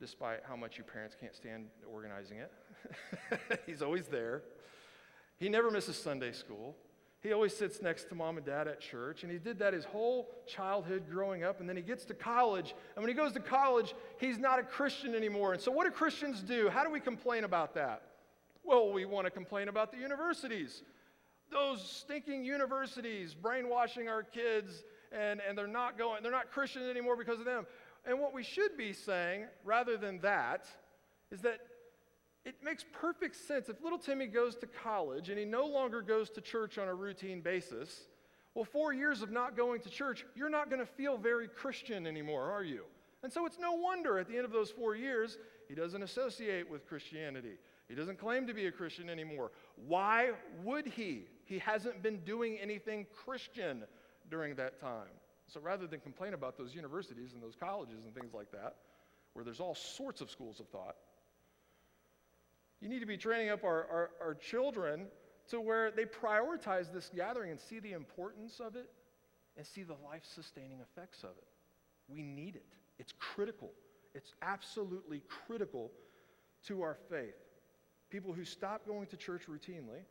despite 0.00 0.40
how 0.48 0.56
much 0.56 0.78
you 0.78 0.84
parents 0.84 1.16
can't 1.18 1.34
stand 1.34 1.66
organizing 1.90 2.38
it. 2.38 2.52
He's 3.66 3.82
always 3.82 4.06
there. 4.06 4.42
He 5.36 5.48
never 5.48 5.70
misses 5.70 5.96
Sunday 5.96 6.32
school. 6.32 6.76
He 7.24 7.32
always 7.32 7.56
sits 7.56 7.80
next 7.80 8.10
to 8.10 8.14
mom 8.14 8.36
and 8.36 8.44
dad 8.44 8.68
at 8.68 8.80
church, 8.80 9.22
and 9.22 9.32
he 9.32 9.38
did 9.38 9.58
that 9.60 9.72
his 9.72 9.86
whole 9.86 10.28
childhood 10.46 11.04
growing 11.10 11.42
up. 11.42 11.58
And 11.58 11.66
then 11.66 11.74
he 11.74 11.82
gets 11.82 12.04
to 12.06 12.14
college, 12.14 12.74
and 12.94 13.02
when 13.02 13.08
he 13.08 13.14
goes 13.14 13.32
to 13.32 13.40
college, 13.40 13.94
he's 14.18 14.38
not 14.38 14.58
a 14.58 14.62
Christian 14.62 15.14
anymore. 15.14 15.54
And 15.54 15.62
so, 15.62 15.72
what 15.72 15.84
do 15.86 15.90
Christians 15.90 16.42
do? 16.42 16.68
How 16.68 16.84
do 16.84 16.90
we 16.90 17.00
complain 17.00 17.44
about 17.44 17.74
that? 17.76 18.02
Well, 18.62 18.92
we 18.92 19.06
want 19.06 19.26
to 19.26 19.30
complain 19.30 19.68
about 19.68 19.90
the 19.90 19.98
universities. 19.98 20.82
Those 21.50 21.82
stinking 21.82 22.44
universities 22.44 23.34
brainwashing 23.34 24.06
our 24.06 24.22
kids, 24.22 24.84
and, 25.10 25.40
and 25.46 25.56
they're 25.56 25.66
not 25.66 25.96
going, 25.96 26.22
they're 26.22 26.32
not 26.32 26.50
Christian 26.50 26.82
anymore 26.82 27.16
because 27.16 27.38
of 27.38 27.46
them. 27.46 27.66
And 28.06 28.20
what 28.20 28.34
we 28.34 28.42
should 28.42 28.76
be 28.76 28.92
saying, 28.92 29.46
rather 29.64 29.96
than 29.96 30.20
that, 30.20 30.66
is 31.30 31.40
that 31.40 31.60
it 32.44 32.56
makes 32.62 32.84
perfect 32.92 33.36
sense. 33.36 33.68
If 33.68 33.82
little 33.82 33.98
Timmy 33.98 34.26
goes 34.26 34.56
to 34.56 34.66
college 34.66 35.30
and 35.30 35.38
he 35.38 35.44
no 35.44 35.64
longer 35.64 36.02
goes 36.02 36.28
to 36.30 36.40
church 36.40 36.76
on 36.76 36.88
a 36.88 36.94
routine 36.94 37.40
basis, 37.40 38.02
well, 38.54 38.64
four 38.64 38.92
years 38.92 39.22
of 39.22 39.30
not 39.30 39.56
going 39.56 39.80
to 39.80 39.88
church, 39.88 40.24
you're 40.36 40.50
not 40.50 40.68
going 40.68 40.80
to 40.80 40.86
feel 40.86 41.16
very 41.16 41.48
Christian 41.48 42.06
anymore, 42.06 42.50
are 42.50 42.62
you? 42.62 42.84
And 43.22 43.32
so 43.32 43.46
it's 43.46 43.58
no 43.58 43.72
wonder 43.72 44.18
at 44.18 44.28
the 44.28 44.36
end 44.36 44.44
of 44.44 44.52
those 44.52 44.70
four 44.70 44.94
years, 44.94 45.38
he 45.66 45.74
doesn't 45.74 46.02
associate 46.02 46.70
with 46.70 46.86
Christianity. 46.86 47.54
He 47.88 47.94
doesn't 47.94 48.18
claim 48.18 48.46
to 48.46 48.54
be 48.54 48.66
a 48.66 48.72
Christian 48.72 49.08
anymore. 49.08 49.50
Why 49.86 50.32
would 50.62 50.86
he? 50.86 51.22
He 51.46 51.58
hasn't 51.58 52.02
been 52.02 52.18
doing 52.20 52.58
anything 52.58 53.06
Christian 53.24 53.84
during 54.30 54.54
that 54.56 54.78
time. 54.78 55.08
So 55.48 55.60
rather 55.60 55.86
than 55.86 56.00
complain 56.00 56.34
about 56.34 56.56
those 56.56 56.74
universities 56.74 57.32
and 57.32 57.42
those 57.42 57.56
colleges 57.56 58.04
and 58.04 58.14
things 58.14 58.32
like 58.34 58.50
that, 58.52 58.76
where 59.34 59.44
there's 59.44 59.60
all 59.60 59.74
sorts 59.74 60.20
of 60.20 60.30
schools 60.30 60.60
of 60.60 60.68
thought, 60.68 60.96
you 62.80 62.88
need 62.88 63.00
to 63.00 63.06
be 63.06 63.16
training 63.16 63.50
up 63.50 63.64
our, 63.64 63.86
our, 63.90 64.10
our 64.20 64.34
children 64.34 65.06
to 65.50 65.60
where 65.60 65.90
they 65.90 66.04
prioritize 66.04 66.92
this 66.92 67.10
gathering 67.14 67.50
and 67.50 67.60
see 67.60 67.78
the 67.78 67.92
importance 67.92 68.60
of 68.60 68.76
it 68.76 68.90
and 69.56 69.66
see 69.66 69.82
the 69.82 69.96
life 70.04 70.22
sustaining 70.24 70.80
effects 70.80 71.22
of 71.22 71.30
it. 71.30 71.46
We 72.08 72.22
need 72.22 72.56
it. 72.56 72.66
It's 72.98 73.12
critical. 73.18 73.70
It's 74.14 74.32
absolutely 74.42 75.22
critical 75.46 75.90
to 76.66 76.82
our 76.82 76.96
faith. 77.10 77.34
People 78.10 78.32
who 78.32 78.44
stop 78.44 78.86
going 78.86 79.06
to 79.08 79.16
church 79.16 79.42
routinely, 79.48 80.02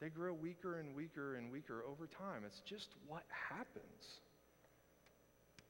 they 0.00 0.08
grow 0.08 0.32
weaker 0.32 0.78
and 0.78 0.94
weaker 0.94 1.36
and 1.36 1.50
weaker 1.50 1.84
over 1.88 2.06
time. 2.06 2.42
It's 2.46 2.60
just 2.60 2.88
what 3.06 3.24
happens. 3.50 4.20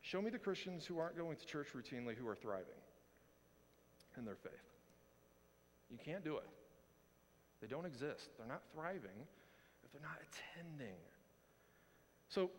Show 0.04 0.20
me 0.20 0.28
the 0.28 0.38
Christians 0.38 0.84
who 0.84 0.99
aren't 0.99 1.16
going 1.16 1.34
to 1.38 1.46
church 1.46 1.68
routinely 1.75 2.14
who 2.14 2.28
are 2.28 2.37
thriving 2.37 2.66
in 4.18 4.26
their 4.26 4.37
faith. 4.37 4.52
You 5.90 5.96
can't 5.96 6.23
do 6.23 6.37
it. 6.37 6.46
They 7.62 7.66
don't 7.66 7.87
exist. 7.87 8.28
They're 8.37 8.46
not 8.46 8.61
thriving 8.75 9.26
if 9.82 9.92
they're 9.92 10.02
not 10.02 10.18
attending. 10.20 10.99
So, 12.28 12.50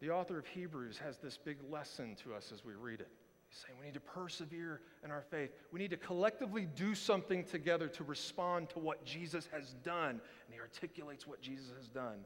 the 0.00 0.10
author 0.10 0.38
of 0.38 0.46
Hebrews 0.46 0.98
has 0.98 1.18
this 1.18 1.36
big 1.36 1.58
lesson 1.70 2.16
to 2.24 2.32
us 2.32 2.50
as 2.52 2.64
we 2.64 2.72
read 2.72 3.00
it. 3.00 3.10
He's 3.50 3.58
saying 3.58 3.78
we 3.78 3.86
need 3.86 3.94
to 3.94 4.00
persevere 4.00 4.80
in 5.04 5.10
our 5.10 5.24
faith. 5.30 5.50
We 5.72 5.80
need 5.80 5.90
to 5.90 5.98
collectively 5.98 6.66
do 6.74 6.94
something 6.94 7.44
together 7.44 7.86
to 7.88 8.04
respond 8.04 8.70
to 8.70 8.78
what 8.78 9.04
Jesus 9.04 9.46
has 9.52 9.74
done. 9.84 10.10
And 10.46 10.54
he 10.54 10.58
articulates 10.58 11.26
what 11.26 11.42
Jesus 11.42 11.66
has 11.76 11.88
done. 11.88 12.24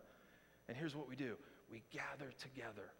And 0.69 0.77
here's 0.77 0.95
what 0.95 1.09
we 1.09 1.17
do 1.17 1.37
we 1.69 1.83
gather 1.93 2.33
together. 2.41 2.93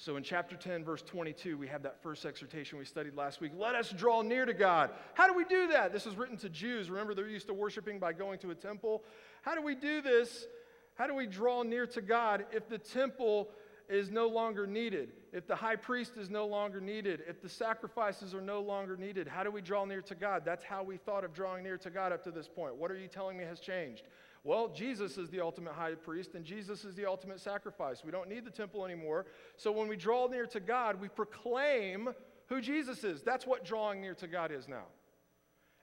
So 0.00 0.16
in 0.16 0.22
chapter 0.22 0.54
10, 0.54 0.84
verse 0.84 1.02
22, 1.02 1.58
we 1.58 1.66
have 1.66 1.82
that 1.82 2.00
first 2.04 2.24
exhortation 2.24 2.78
we 2.78 2.84
studied 2.84 3.16
last 3.16 3.40
week. 3.40 3.50
Let 3.58 3.74
us 3.74 3.90
draw 3.90 4.22
near 4.22 4.46
to 4.46 4.54
God. 4.54 4.90
How 5.14 5.26
do 5.26 5.34
we 5.34 5.44
do 5.44 5.66
that? 5.72 5.92
This 5.92 6.06
is 6.06 6.14
written 6.14 6.36
to 6.36 6.48
Jews. 6.48 6.88
Remember, 6.88 7.14
they're 7.14 7.28
used 7.28 7.48
to 7.48 7.54
worshiping 7.54 7.98
by 7.98 8.12
going 8.12 8.38
to 8.38 8.52
a 8.52 8.54
temple. 8.54 9.02
How 9.42 9.56
do 9.56 9.60
we 9.60 9.74
do 9.74 10.00
this? 10.00 10.46
How 10.94 11.08
do 11.08 11.16
we 11.16 11.26
draw 11.26 11.64
near 11.64 11.84
to 11.88 12.00
God 12.00 12.46
if 12.52 12.68
the 12.68 12.78
temple 12.78 13.48
is 13.88 14.08
no 14.08 14.28
longer 14.28 14.68
needed? 14.68 15.10
If 15.32 15.48
the 15.48 15.56
high 15.56 15.74
priest 15.74 16.12
is 16.16 16.30
no 16.30 16.46
longer 16.46 16.80
needed? 16.80 17.24
If 17.26 17.42
the 17.42 17.48
sacrifices 17.48 18.36
are 18.36 18.40
no 18.40 18.60
longer 18.60 18.96
needed? 18.96 19.26
How 19.26 19.42
do 19.42 19.50
we 19.50 19.60
draw 19.60 19.84
near 19.84 20.02
to 20.02 20.14
God? 20.14 20.42
That's 20.44 20.62
how 20.62 20.84
we 20.84 20.96
thought 20.96 21.24
of 21.24 21.34
drawing 21.34 21.64
near 21.64 21.76
to 21.78 21.90
God 21.90 22.12
up 22.12 22.22
to 22.22 22.30
this 22.30 22.46
point. 22.46 22.76
What 22.76 22.92
are 22.92 22.98
you 22.98 23.08
telling 23.08 23.36
me 23.36 23.42
has 23.42 23.58
changed? 23.58 24.04
Well, 24.48 24.68
Jesus 24.68 25.18
is 25.18 25.28
the 25.28 25.42
ultimate 25.42 25.74
high 25.74 25.94
priest, 25.94 26.34
and 26.34 26.42
Jesus 26.42 26.82
is 26.86 26.94
the 26.94 27.04
ultimate 27.04 27.38
sacrifice. 27.38 28.02
We 28.02 28.10
don't 28.10 28.30
need 28.30 28.46
the 28.46 28.50
temple 28.50 28.82
anymore. 28.82 29.26
So 29.58 29.70
when 29.70 29.88
we 29.88 29.96
draw 29.96 30.26
near 30.26 30.46
to 30.46 30.58
God, 30.58 30.98
we 30.98 31.08
proclaim 31.08 32.08
who 32.46 32.62
Jesus 32.62 33.04
is. 33.04 33.22
That's 33.22 33.46
what 33.46 33.62
drawing 33.62 34.00
near 34.00 34.14
to 34.14 34.26
God 34.26 34.50
is 34.50 34.66
now. 34.66 34.86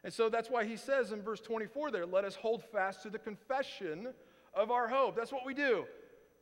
And 0.03 0.11
so 0.11 0.29
that's 0.29 0.49
why 0.49 0.65
he 0.65 0.77
says 0.77 1.11
in 1.11 1.21
verse 1.21 1.41
24 1.41 1.91
there, 1.91 2.07
let 2.07 2.25
us 2.25 2.33
hold 2.33 2.63
fast 2.63 3.03
to 3.03 3.11
the 3.11 3.19
confession 3.19 4.07
of 4.55 4.71
our 4.71 4.87
hope. 4.87 5.15
That's 5.15 5.31
what 5.31 5.45
we 5.45 5.53
do. 5.53 5.85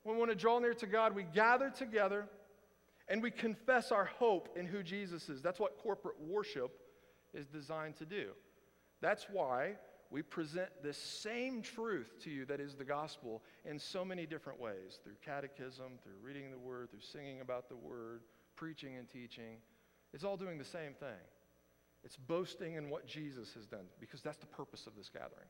When 0.03 0.15
we 0.15 0.19
want 0.19 0.31
to 0.31 0.37
draw 0.37 0.59
near 0.59 0.75
to 0.75 0.87
God, 0.87 1.13
we 1.13 1.23
gather 1.23 1.69
together 1.69 2.29
and 3.09 3.21
we 3.21 3.31
confess 3.31 3.91
our 3.91 4.05
hope 4.05 4.47
in 4.55 4.65
who 4.65 4.81
Jesus 4.81 5.27
is. 5.27 5.41
That's 5.41 5.59
what 5.59 5.77
corporate 5.77 6.21
worship 6.21 6.71
is 7.33 7.47
designed 7.47 7.97
to 7.97 8.05
do. 8.05 8.29
That's 9.01 9.27
why 9.29 9.73
we 10.13 10.21
present 10.21 10.69
this 10.83 10.95
same 10.95 11.63
truth 11.63 12.19
to 12.23 12.29
you 12.29 12.45
that 12.45 12.59
is 12.59 12.75
the 12.75 12.85
gospel 12.85 13.41
in 13.65 13.79
so 13.79 14.05
many 14.05 14.27
different 14.27 14.61
ways 14.61 14.99
through 15.03 15.15
catechism, 15.25 15.93
through 16.03 16.13
reading 16.21 16.51
the 16.51 16.59
word, 16.59 16.91
through 16.91 17.01
singing 17.01 17.41
about 17.41 17.67
the 17.67 17.75
word, 17.75 18.21
preaching 18.55 18.95
and 18.95 19.09
teaching. 19.09 19.57
It's 20.13 20.23
all 20.23 20.37
doing 20.37 20.59
the 20.59 20.63
same 20.63 20.93
thing. 20.93 21.17
It's 22.03 22.15
boasting 22.15 22.75
in 22.75 22.91
what 22.91 23.07
Jesus 23.07 23.55
has 23.55 23.65
done 23.65 23.85
because 23.99 24.21
that's 24.21 24.37
the 24.37 24.45
purpose 24.45 24.85
of 24.85 24.95
this 24.95 25.09
gathering. 25.09 25.49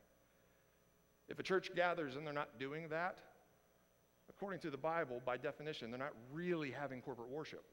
If 1.28 1.38
a 1.38 1.42
church 1.42 1.74
gathers 1.76 2.16
and 2.16 2.26
they're 2.26 2.32
not 2.32 2.58
doing 2.58 2.88
that, 2.88 3.18
according 4.30 4.60
to 4.60 4.70
the 4.70 4.78
Bible, 4.78 5.20
by 5.26 5.36
definition, 5.36 5.90
they're 5.90 5.98
not 5.98 6.14
really 6.32 6.70
having 6.70 7.02
corporate 7.02 7.28
worship. 7.28 7.64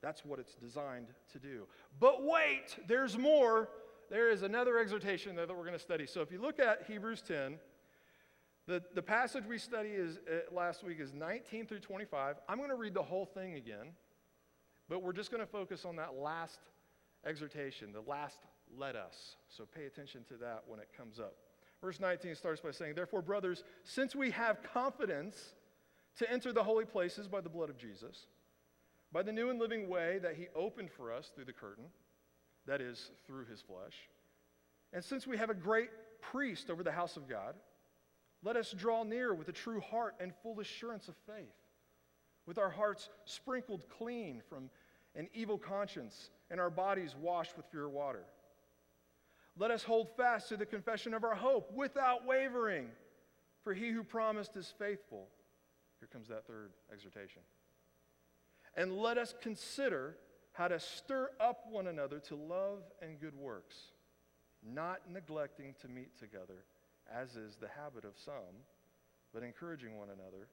That's 0.00 0.24
what 0.24 0.38
it's 0.38 0.54
designed 0.54 1.08
to 1.32 1.38
do. 1.38 1.66
But 1.98 2.24
wait, 2.24 2.78
there's 2.88 3.18
more 3.18 3.68
there 4.10 4.28
is 4.28 4.42
another 4.42 4.78
exhortation 4.78 5.36
that 5.36 5.48
we're 5.48 5.64
going 5.64 5.72
to 5.72 5.78
study. 5.78 6.04
So 6.04 6.20
if 6.20 6.32
you 6.32 6.40
look 6.40 6.58
at 6.58 6.82
Hebrews 6.88 7.22
10, 7.22 7.58
the, 8.66 8.82
the 8.94 9.02
passage 9.02 9.44
we 9.48 9.56
study 9.56 9.90
is, 9.90 10.18
uh, 10.28 10.52
last 10.54 10.82
week 10.84 10.98
is 11.00 11.14
19 11.14 11.66
through 11.66 11.78
25. 11.78 12.36
I'm 12.48 12.58
going 12.58 12.70
to 12.70 12.76
read 12.76 12.92
the 12.92 13.02
whole 13.02 13.24
thing 13.24 13.54
again, 13.54 13.92
but 14.88 15.02
we're 15.02 15.12
just 15.12 15.30
going 15.30 15.40
to 15.40 15.46
focus 15.46 15.84
on 15.84 15.96
that 15.96 16.14
last 16.14 16.58
exhortation, 17.24 17.92
the 17.92 18.00
last 18.00 18.40
let 18.76 18.96
us. 18.96 19.36
So 19.48 19.64
pay 19.64 19.86
attention 19.86 20.24
to 20.28 20.34
that 20.38 20.64
when 20.66 20.80
it 20.80 20.88
comes 20.96 21.20
up. 21.20 21.36
Verse 21.80 22.00
19 22.00 22.34
starts 22.34 22.60
by 22.60 22.72
saying, 22.72 22.94
Therefore, 22.94 23.22
brothers, 23.22 23.62
since 23.84 24.14
we 24.14 24.30
have 24.32 24.62
confidence 24.62 25.54
to 26.18 26.30
enter 26.30 26.52
the 26.52 26.64
holy 26.64 26.84
places 26.84 27.28
by 27.28 27.40
the 27.40 27.48
blood 27.48 27.70
of 27.70 27.78
Jesus, 27.78 28.26
by 29.12 29.22
the 29.22 29.32
new 29.32 29.50
and 29.50 29.58
living 29.58 29.88
way 29.88 30.18
that 30.18 30.34
he 30.34 30.48
opened 30.54 30.90
for 30.90 31.12
us 31.12 31.30
through 31.34 31.46
the 31.46 31.52
curtain, 31.52 31.84
that 32.70 32.80
is, 32.80 33.10
through 33.26 33.46
his 33.46 33.60
flesh. 33.60 33.96
And 34.92 35.04
since 35.04 35.26
we 35.26 35.36
have 35.36 35.50
a 35.50 35.54
great 35.54 35.90
priest 36.20 36.70
over 36.70 36.84
the 36.84 36.92
house 36.92 37.16
of 37.16 37.28
God, 37.28 37.56
let 38.44 38.56
us 38.56 38.70
draw 38.70 39.02
near 39.02 39.34
with 39.34 39.48
a 39.48 39.52
true 39.52 39.80
heart 39.80 40.14
and 40.20 40.32
full 40.40 40.60
assurance 40.60 41.08
of 41.08 41.16
faith, 41.26 41.52
with 42.46 42.58
our 42.58 42.70
hearts 42.70 43.08
sprinkled 43.24 43.88
clean 43.98 44.40
from 44.48 44.70
an 45.16 45.28
evil 45.34 45.58
conscience 45.58 46.30
and 46.48 46.60
our 46.60 46.70
bodies 46.70 47.16
washed 47.20 47.56
with 47.56 47.68
pure 47.72 47.88
water. 47.88 48.22
Let 49.58 49.72
us 49.72 49.82
hold 49.82 50.16
fast 50.16 50.48
to 50.50 50.56
the 50.56 50.64
confession 50.64 51.12
of 51.12 51.24
our 51.24 51.34
hope 51.34 51.72
without 51.74 52.24
wavering, 52.24 52.86
for 53.64 53.74
he 53.74 53.90
who 53.90 54.04
promised 54.04 54.56
is 54.56 54.72
faithful. 54.78 55.26
Here 55.98 56.08
comes 56.12 56.28
that 56.28 56.46
third 56.46 56.70
exhortation. 56.92 57.42
And 58.76 58.96
let 58.96 59.18
us 59.18 59.34
consider 59.42 60.14
how 60.60 60.68
to 60.68 60.78
stir 60.78 61.30
up 61.40 61.64
one 61.70 61.86
another 61.86 62.18
to 62.18 62.36
love 62.36 62.82
and 63.00 63.18
good 63.18 63.34
works, 63.34 63.76
not 64.62 65.00
neglecting 65.10 65.74
to 65.80 65.88
meet 65.88 66.18
together, 66.18 66.66
as 67.10 67.34
is 67.34 67.56
the 67.56 67.68
habit 67.68 68.04
of 68.04 68.12
some, 68.22 68.60
but 69.32 69.42
encouraging 69.42 69.96
one 69.96 70.08
another, 70.08 70.48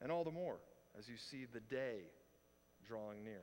and 0.00 0.10
all 0.10 0.24
the 0.24 0.30
more 0.30 0.56
as 0.98 1.10
you 1.10 1.16
see 1.18 1.44
the 1.44 1.60
day 1.60 2.04
drawing 2.88 3.22
near. 3.22 3.42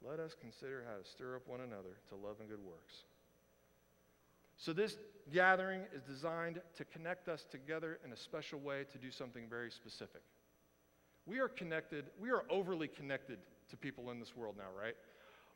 Let 0.00 0.20
us 0.20 0.36
consider 0.40 0.84
how 0.88 1.02
to 1.02 1.04
stir 1.04 1.34
up 1.34 1.48
one 1.48 1.62
another 1.62 1.98
to 2.10 2.14
love 2.14 2.36
and 2.38 2.48
good 2.48 2.62
works. 2.64 2.94
So, 4.56 4.72
this 4.72 4.98
gathering 5.32 5.80
is 5.92 6.02
designed 6.02 6.60
to 6.76 6.84
connect 6.84 7.28
us 7.28 7.44
together 7.50 7.98
in 8.04 8.12
a 8.12 8.16
special 8.16 8.60
way 8.60 8.84
to 8.92 8.98
do 8.98 9.10
something 9.10 9.48
very 9.50 9.72
specific. 9.72 10.22
We 11.26 11.40
are 11.40 11.48
connected, 11.48 12.04
we 12.20 12.30
are 12.30 12.44
overly 12.48 12.86
connected 12.86 13.38
to 13.70 13.76
people 13.76 14.10
in 14.10 14.18
this 14.18 14.36
world 14.36 14.56
now, 14.56 14.68
right? 14.78 14.94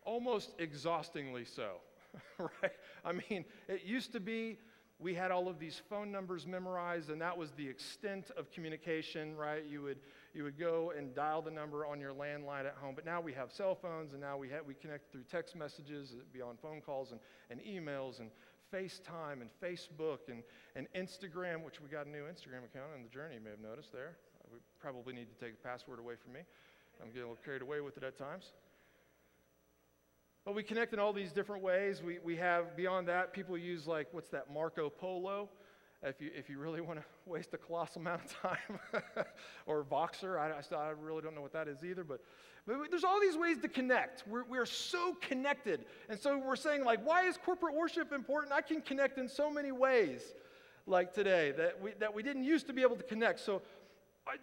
Almost 0.05 0.55
exhaustingly 0.59 1.45
so, 1.45 1.77
right? 2.39 2.73
I 3.05 3.13
mean, 3.13 3.45
it 3.69 3.83
used 3.85 4.13
to 4.13 4.21
be 4.21 4.59
we 5.01 5.15
had 5.15 5.31
all 5.31 5.49
of 5.49 5.59
these 5.59 5.81
phone 5.89 6.13
numbers 6.13 6.47
memorized, 6.47 7.09
and 7.09 7.21
that 7.23 7.37
was 7.37 7.53
the 7.53 7.67
extent 7.67 8.31
of 8.37 8.51
communication, 8.51 9.35
right? 9.35 9.65
You 9.67 9.81
would, 9.83 9.99
you 10.35 10.45
would 10.45 10.59
go 10.59 10.93
and 10.97 11.15
dial 11.15 11.41
the 11.41 11.51
number 11.51 11.87
on 11.87 12.01
your 12.01 12.13
landline 12.13 12.67
at 12.67 12.77
home, 12.79 12.95
but 12.95 13.07
now 13.07 13.21
we 13.21 13.33
have 13.33 13.51
cell 13.51 13.75
phones, 13.75 14.13
and 14.13 14.21
now 14.21 14.37
we, 14.37 14.51
have, 14.51 14.67
we 14.67 14.75
connect 14.75 15.11
through 15.11 15.23
text 15.23 15.57
messages, 15.57 16.15
beyond 16.35 16.59
phone 16.61 16.83
calls, 16.83 17.13
and, 17.13 17.21
and 17.51 17.61
emails, 17.61 18.21
and 18.21 18.31
FaceTime, 18.73 19.41
and 19.41 19.49
Facebook, 19.63 20.29
and, 20.29 20.43
and 20.77 20.87
Instagram, 20.95 21.65
which 21.65 21.81
we 21.81 21.89
got 21.89 22.07
a 22.07 22.11
new 22.11 22.25
Instagram 22.25 22.65
account 22.65 22.93
on 22.95 23.03
the 23.03 23.09
journey, 23.09 23.37
you 23.37 23.41
may 23.41 23.51
have 23.51 23.61
noticed 23.61 23.93
there. 23.93 24.19
We 24.53 24.59
probably 24.81 25.15
need 25.15 25.29
to 25.31 25.45
take 25.45 25.61
the 25.63 25.69
password 25.69 25.99
away 25.99 26.15
from 26.23 26.35
me. 26.35 26.41
I'm 27.01 27.09
getting 27.09 27.23
a 27.23 27.29
little 27.29 27.45
carried 27.45 27.63
away 27.63 27.81
with 27.81 27.97
it 27.97 28.03
at 28.03 28.19
times. 28.19 28.53
But 30.45 30.55
we 30.55 30.63
connect 30.63 30.93
in 30.93 30.99
all 30.99 31.13
these 31.13 31.33
different 31.33 31.63
ways. 31.63 32.03
We, 32.03 32.19
we 32.25 32.37
have, 32.37 32.77
beyond 32.77 33.09
that, 33.09 33.33
people 33.33 33.59
use 33.59 33.87
like, 33.87 34.09
what's 34.13 34.31
that, 34.31 34.53
Marco 34.53 34.89
Polo? 34.89 35.49
If 36.03 36.19
you, 36.19 36.31
if 36.35 36.49
you 36.49 36.59
really 36.59 36.81
want 36.81 36.99
to 36.99 37.05
waste 37.27 37.53
a 37.53 37.59
colossal 37.59 38.01
amount 38.01 38.23
of 38.25 38.41
time. 38.41 39.05
or 39.67 39.85
Voxer, 39.85 40.39
I, 40.39 40.51
I, 40.51 40.79
I, 40.79 40.91
really 40.91 41.21
don't 41.23 41.35
know 41.35 41.43
what 41.43 41.53
that 41.53 41.69
is 41.69 41.85
either. 41.85 42.05
But, 42.05 42.21
but 42.67 42.91
there's 42.91 43.05
all 43.05 43.21
these 43.21 43.37
ways 43.37 43.59
to 43.59 43.69
connect. 43.69 44.27
We're, 44.27 44.45
we're 44.45 44.67
so 44.67 45.15
connected. 45.21 45.85
And 46.09 46.19
so 46.19 46.39
we're 46.39 46.57
saying, 46.57 46.85
like, 46.85 47.05
why 47.07 47.27
is 47.27 47.37
corporate 47.37 47.75
worship 47.75 48.13
important? 48.13 48.53
I 48.53 48.63
can 48.63 48.81
connect 48.81 49.19
in 49.19 49.29
so 49.29 49.51
many 49.51 49.73
ways, 49.73 50.23
like 50.87 51.13
today, 51.13 51.53
that 51.59 51.81
we, 51.83 51.93
that 51.99 52.15
we 52.15 52.23
didn't 52.23 52.45
used 52.45 52.67
to 52.69 52.73
be 52.73 52.81
able 52.81 52.97
to 52.97 53.03
connect. 53.03 53.41
So 53.41 53.61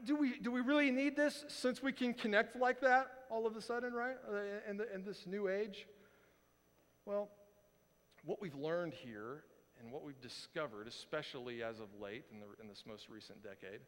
do 0.06 0.16
we, 0.16 0.40
do 0.40 0.52
we 0.52 0.62
really 0.62 0.92
need 0.92 1.16
this 1.16 1.46
since 1.48 1.82
we 1.82 1.92
can 1.92 2.14
connect 2.14 2.56
like 2.56 2.82
that 2.82 3.08
all 3.30 3.46
of 3.46 3.56
a 3.56 3.62
sudden, 3.62 3.94
right? 3.94 4.16
Uh, 4.28 4.70
in, 4.70 4.78
the, 4.78 4.94
in 4.94 5.04
this 5.04 5.26
new 5.28 5.48
age? 5.48 5.88
Well, 7.06 7.30
what 8.26 8.42
we've 8.42 8.56
learned 8.56 8.94
here 8.94 9.44
and 9.80 9.92
what 9.92 10.04
we've 10.04 10.20
discovered, 10.22 10.88
especially 10.88 11.64
as 11.64 11.80
of 11.80 11.88
late 12.02 12.26
in, 12.32 12.40
the, 12.40 12.46
in 12.62 12.68
this 12.68 12.84
most 12.88 13.10
recent 13.10 13.44
decade, 13.44 13.82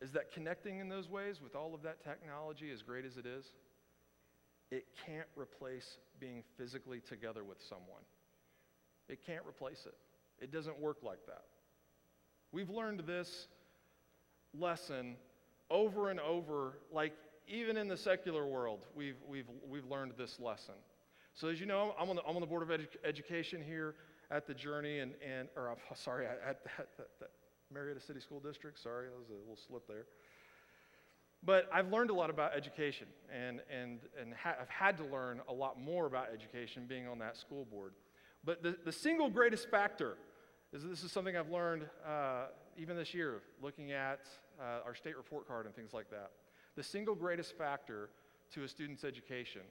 is 0.00 0.10
that 0.12 0.32
connecting 0.32 0.78
in 0.78 0.88
those 0.88 1.08
ways 1.08 1.40
with 1.42 1.54
all 1.54 1.74
of 1.74 1.82
that 1.82 2.02
technology, 2.02 2.70
as 2.72 2.82
great 2.82 3.04
as 3.04 3.16
it 3.16 3.26
is, 3.26 3.52
it 4.70 4.86
can't 5.06 5.28
replace 5.36 5.98
being 6.18 6.42
physically 6.56 7.00
together 7.00 7.44
with 7.44 7.58
someone. 7.62 8.02
It 9.08 9.20
can't 9.24 9.44
replace 9.46 9.86
it. 9.86 9.94
It 10.42 10.50
doesn't 10.50 10.80
work 10.80 10.98
like 11.02 11.24
that. 11.26 11.44
We've 12.50 12.70
learned 12.70 13.00
this 13.00 13.48
lesson 14.58 15.16
over 15.70 16.10
and 16.10 16.20
over, 16.20 16.78
like 16.92 17.12
even 17.48 17.76
in 17.76 17.88
the 17.88 17.96
secular 17.96 18.46
world, 18.46 18.86
we've, 18.94 19.16
we've, 19.28 19.48
we've 19.68 19.86
learned 19.86 20.12
this 20.16 20.38
lesson. 20.40 20.74
So, 21.34 21.48
as 21.48 21.58
you 21.58 21.66
know, 21.66 21.94
I'm 21.98 22.08
on 22.10 22.16
the, 22.16 22.22
I'm 22.22 22.36
on 22.36 22.40
the 22.40 22.46
Board 22.46 22.62
of 22.62 22.68
Edu- 22.68 22.86
Education 23.04 23.60
here 23.60 23.96
at 24.30 24.46
the 24.46 24.54
Journey, 24.54 25.00
and, 25.00 25.12
and 25.26 25.48
or 25.56 25.68
I'm 25.70 25.76
sorry, 25.96 26.26
at, 26.26 26.40
at 26.78 26.90
Marietta 27.72 28.00
City 28.00 28.20
School 28.20 28.40
District. 28.40 28.78
Sorry, 28.78 29.08
that 29.08 29.18
was 29.18 29.28
a 29.30 29.32
little 29.32 29.58
slip 29.66 29.86
there. 29.88 30.06
But 31.42 31.68
I've 31.72 31.92
learned 31.92 32.10
a 32.10 32.14
lot 32.14 32.30
about 32.30 32.54
education, 32.56 33.06
and, 33.30 33.60
and, 33.70 34.00
and 34.18 34.32
ha- 34.32 34.56
I've 34.60 34.68
had 34.68 34.96
to 34.98 35.04
learn 35.04 35.42
a 35.48 35.52
lot 35.52 35.78
more 35.78 36.06
about 36.06 36.28
education 36.32 36.86
being 36.88 37.06
on 37.06 37.18
that 37.18 37.36
school 37.36 37.66
board. 37.70 37.92
But 38.44 38.62
the, 38.62 38.76
the 38.84 38.92
single 38.92 39.28
greatest 39.28 39.68
factor 39.70 40.16
is 40.72 40.82
this 40.82 41.02
is 41.02 41.12
something 41.12 41.36
I've 41.36 41.50
learned 41.50 41.86
uh, 42.06 42.46
even 42.78 42.96
this 42.96 43.14
year, 43.14 43.42
looking 43.62 43.92
at 43.92 44.20
uh, 44.60 44.84
our 44.84 44.94
state 44.94 45.16
report 45.16 45.46
card 45.46 45.66
and 45.66 45.74
things 45.74 45.92
like 45.92 46.10
that. 46.10 46.30
The 46.76 46.82
single 46.82 47.14
greatest 47.14 47.56
factor 47.56 48.10
to 48.52 48.64
a 48.64 48.68
student's 48.68 49.04
education, 49.04 49.62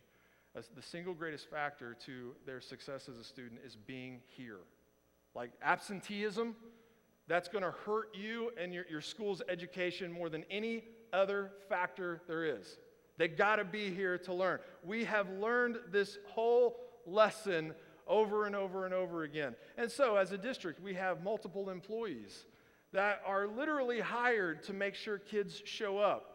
uh, 0.55 0.61
the 0.75 0.81
single 0.81 1.13
greatest 1.13 1.49
factor 1.49 1.95
to 2.05 2.35
their 2.45 2.61
success 2.61 3.09
as 3.09 3.17
a 3.17 3.23
student 3.23 3.61
is 3.65 3.75
being 3.75 4.21
here. 4.35 4.59
Like 5.35 5.51
absenteeism, 5.61 6.55
that's 7.27 7.47
going 7.47 7.63
to 7.63 7.71
hurt 7.71 8.09
you 8.13 8.51
and 8.59 8.73
your, 8.73 8.85
your 8.89 9.01
school's 9.01 9.41
education 9.47 10.11
more 10.11 10.29
than 10.29 10.43
any 10.51 10.83
other 11.11 11.51
factor 11.69 12.21
there 12.27 12.43
is. 12.43 12.77
They 13.17 13.27
got 13.27 13.57
to 13.57 13.65
be 13.65 13.93
here 13.93 14.17
to 14.19 14.33
learn. 14.33 14.59
We 14.83 15.05
have 15.05 15.29
learned 15.29 15.77
this 15.91 16.17
whole 16.27 16.77
lesson 17.05 17.73
over 18.07 18.45
and 18.45 18.55
over 18.55 18.85
and 18.85 18.93
over 18.93 19.23
again. 19.23 19.55
And 19.77 19.89
so, 19.89 20.17
as 20.17 20.31
a 20.31 20.37
district, 20.37 20.81
we 20.81 20.93
have 20.95 21.23
multiple 21.23 21.69
employees 21.69 22.45
that 22.93 23.21
are 23.25 23.47
literally 23.47 23.99
hired 23.99 24.63
to 24.63 24.73
make 24.73 24.95
sure 24.95 25.17
kids 25.17 25.61
show 25.65 25.97
up. 25.97 26.29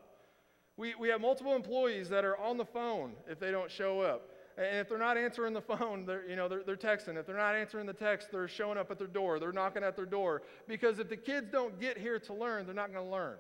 We, 0.77 0.95
we 0.97 1.09
have 1.09 1.21
multiple 1.21 1.57
employees 1.57 2.09
that 2.11 2.25
are 2.25 2.37
on 2.37 2.57
the 2.57 2.65
phone 2.65 3.13
if 3.29 3.41
they 3.41 3.51
don't 3.51 3.71
show 3.71 4.01
up. 4.01 4.31
And 4.57 4.79
if 4.79 4.89
they're 4.89 4.99
not 4.99 5.17
answering 5.17 5.55
the 5.55 5.61
phone, 5.77 6.05
they're, 6.05 6.29
you 6.29 6.37
know, 6.37 6.49
they're, 6.49 6.63
they're 6.65 6.77
texting. 6.77 7.17
If 7.17 7.27
they're 7.27 7.37
not 7.37 7.55
answering 7.55 7.87
the 7.87 7.93
text, 7.93 8.31
they're 8.31 8.49
showing 8.49 8.77
up 8.77 8.91
at 8.91 8.99
their 8.99 9.09
door. 9.09 9.39
They're 9.39 9.53
knocking 9.53 9.83
at 9.83 9.97
their 9.97 10.07
door. 10.07 10.43
Because 10.67 10.99
if 10.99 11.09
the 11.09 11.17
kids 11.17 11.49
don't 11.51 11.81
get 11.81 11.97
here 11.97 12.19
to 12.19 12.35
learn, 12.35 12.67
they're 12.67 12.75
not 12.75 12.93
going 12.93 13.05
to 13.05 13.11
learn. 13.11 13.37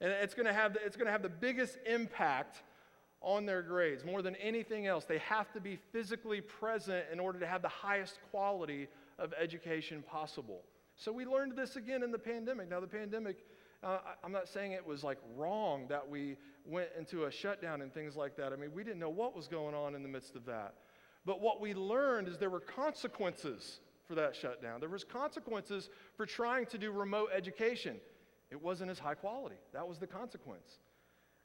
And 0.00 0.10
it's 0.10 0.34
going 0.34 0.46
to 0.46 0.52
have 0.52 0.74
the, 0.74 0.84
it's 0.84 0.96
going 0.96 1.06
to 1.06 1.12
have 1.12 1.22
the 1.22 1.28
biggest 1.28 1.78
impact 1.86 2.62
on 3.20 3.46
their 3.46 3.62
grades 3.62 4.04
more 4.04 4.22
than 4.22 4.34
anything 4.36 4.86
else. 4.86 5.04
They 5.04 5.18
have 5.18 5.52
to 5.52 5.60
be 5.60 5.78
physically 5.92 6.40
present 6.40 7.04
in 7.12 7.20
order 7.20 7.38
to 7.38 7.46
have 7.46 7.62
the 7.62 7.68
highest 7.68 8.18
quality 8.30 8.88
of 9.18 9.32
education 9.40 10.02
possible. 10.02 10.62
So 10.96 11.12
we 11.12 11.24
learned 11.24 11.56
this 11.56 11.76
again 11.76 12.02
in 12.02 12.10
the 12.10 12.18
pandemic. 12.18 12.70
Now, 12.70 12.80
the 12.80 12.86
pandemic, 12.86 13.38
uh, 13.82 13.98
I'm 14.22 14.32
not 14.32 14.48
saying 14.48 14.72
it 14.72 14.86
was 14.86 15.02
like 15.02 15.18
wrong 15.36 15.86
that 15.88 16.08
we 16.08 16.36
went 16.64 16.90
into 16.96 17.24
a 17.24 17.30
shutdown 17.30 17.82
and 17.82 17.92
things 17.92 18.16
like 18.16 18.36
that. 18.36 18.52
I 18.52 18.56
mean, 18.56 18.72
we 18.72 18.84
didn't 18.84 19.00
know 19.00 19.10
what 19.10 19.34
was 19.34 19.48
going 19.48 19.74
on 19.74 19.94
in 19.94 20.02
the 20.02 20.08
midst 20.08 20.36
of 20.36 20.44
that. 20.46 20.74
But 21.24 21.40
what 21.40 21.60
we 21.60 21.74
learned 21.74 22.28
is 22.28 22.38
there 22.38 22.50
were 22.50 22.60
consequences 22.60 23.80
for 24.06 24.14
that 24.16 24.34
shutdown. 24.34 24.80
There 24.80 24.88
was 24.88 25.04
consequences 25.04 25.88
for 26.16 26.26
trying 26.26 26.66
to 26.66 26.78
do 26.78 26.90
remote 26.90 27.30
education. 27.34 27.96
It 28.50 28.60
wasn't 28.60 28.90
as 28.90 28.98
high 28.98 29.14
quality. 29.14 29.56
That 29.72 29.86
was 29.86 29.98
the 29.98 30.06
consequence. 30.06 30.78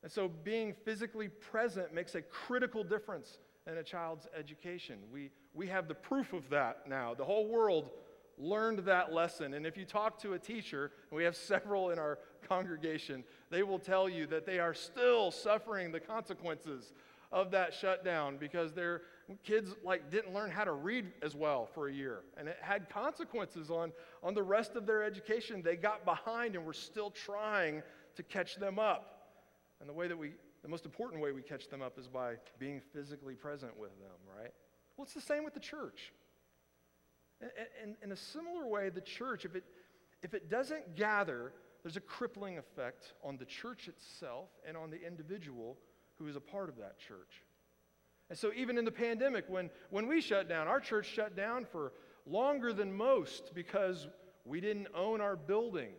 And 0.04 0.12
so 0.12 0.28
being 0.44 0.74
physically 0.86 1.30
present 1.30 1.94
makes 1.94 2.16
a 2.16 2.22
critical 2.22 2.84
difference 2.84 3.40
in 3.66 3.78
a 3.78 3.84
child's 3.84 4.28
education. 4.38 4.98
We, 5.12 5.32
we 5.54 5.68
have 5.68 5.88
the 5.88 5.96
proof 5.96 6.34
of 6.34 6.50
that 6.50 6.88
now. 6.88 7.14
The 7.14 7.26
whole 7.26 7.48
world 7.48 7.92
learned 8.38 8.80
that 8.80 9.13
lesson. 9.13 9.54
And 9.54 9.65
if 9.65 9.78
you 9.78 9.86
talk 9.86 10.19
to 10.21 10.34
a 10.34 10.39
teacher, 10.39 10.91
and 11.10 11.17
we 11.17 11.23
have 11.23 11.36
several 11.36 11.89
in 11.89 12.00
our 12.00 12.19
congregation, 12.47 13.23
they 13.50 13.63
will 13.63 13.80
tell 13.80 14.08
you 14.08 14.28
that 14.28 14.45
they 14.45 14.60
are 14.60 14.73
still 14.73 15.32
suffering 15.32 15.91
the 15.91 16.00
consequences 16.00 16.93
of 17.32 17.52
that 17.52 17.73
shutdown 17.73 18.38
because 18.38 18.73
their 18.73 19.02
kids 19.43 19.76
like 19.84 20.10
didn't 20.10 20.34
learn 20.34 20.50
how 20.50 20.63
to 20.63 20.71
read 20.71 21.12
as 21.21 21.36
well 21.36 21.65
for 21.65 21.89
a 21.89 21.93
year. 21.93 22.21
And 22.38 22.47
it 22.47 22.58
had 22.62 22.89
consequences 22.89 23.69
on 23.69 23.91
on 24.23 24.34
the 24.34 24.43
rest 24.43 24.76
of 24.76 24.86
their 24.86 25.04
education. 25.04 25.62
They 25.62 25.76
got 25.76 26.06
behind 26.06 26.56
and 26.56 26.65
we're 26.65 26.73
still 26.73 27.12
trying 27.12 27.84
to 28.15 28.23
catch 28.23 28.56
them 28.56 28.80
up. 28.80 29.34
And 29.82 29.89
the 29.89 29.93
way 29.93 30.08
that 30.08 30.17
we 30.17 30.32
the 30.63 30.69
most 30.69 30.86
important 30.86 31.21
way 31.21 31.32
we 31.34 31.41
catch 31.41 31.67
them 31.67 31.82
up 31.82 32.00
is 32.00 32.08
by 32.08 32.36
being 32.60 32.82
physically 32.93 33.36
present 33.36 33.78
with 33.78 33.91
them 34.00 34.15
right? 34.38 34.52
Well 34.95 35.04
it's 35.04 35.13
the 35.13 35.21
same 35.21 35.43
with 35.43 35.54
the 35.54 35.60
church 35.60 36.13
and, 37.41 37.95
in 38.04 38.12
a 38.12 38.15
similar 38.15 38.67
way, 38.67 38.89
the 38.89 39.02
church, 39.02 39.45
if 39.45 39.56
it, 39.56 39.63
if 40.23 40.34
it 40.34 40.50
doesn't 40.50 40.95
gather, 40.95 41.54
there's 41.84 41.97
a 41.97 42.02
crippling 42.02 42.58
effect 42.58 43.13
on 43.23 43.38
the 43.38 43.45
church 43.45 43.88
itself 43.88 44.50
and 44.67 44.76
on 44.76 44.89
the 44.89 45.06
individual 45.06 45.78
who 46.17 46.28
is 46.28 46.36
a 46.36 46.41
part 46.41 46.69
of 46.69 46.78
that 46.78 46.97
church. 47.00 47.43
And 48.30 48.38
so, 48.38 48.52
even 48.56 48.78
in 48.78 48.86
the 48.86 48.91
pandemic, 48.91 49.45
when, 49.47 49.69
when 49.89 50.08
we 50.08 50.19
shut 50.19 50.50
down, 50.50 50.67
our 50.67 50.80
church 50.80 51.06
shut 51.06 51.36
down 51.36 51.65
for 51.65 51.93
longer 52.26 52.73
than 52.73 52.91
most 52.91 53.54
because 53.54 54.08
we 54.43 54.60
didn't 54.60 54.88
own 54.93 55.21
our 55.21 55.36
building. 55.36 55.91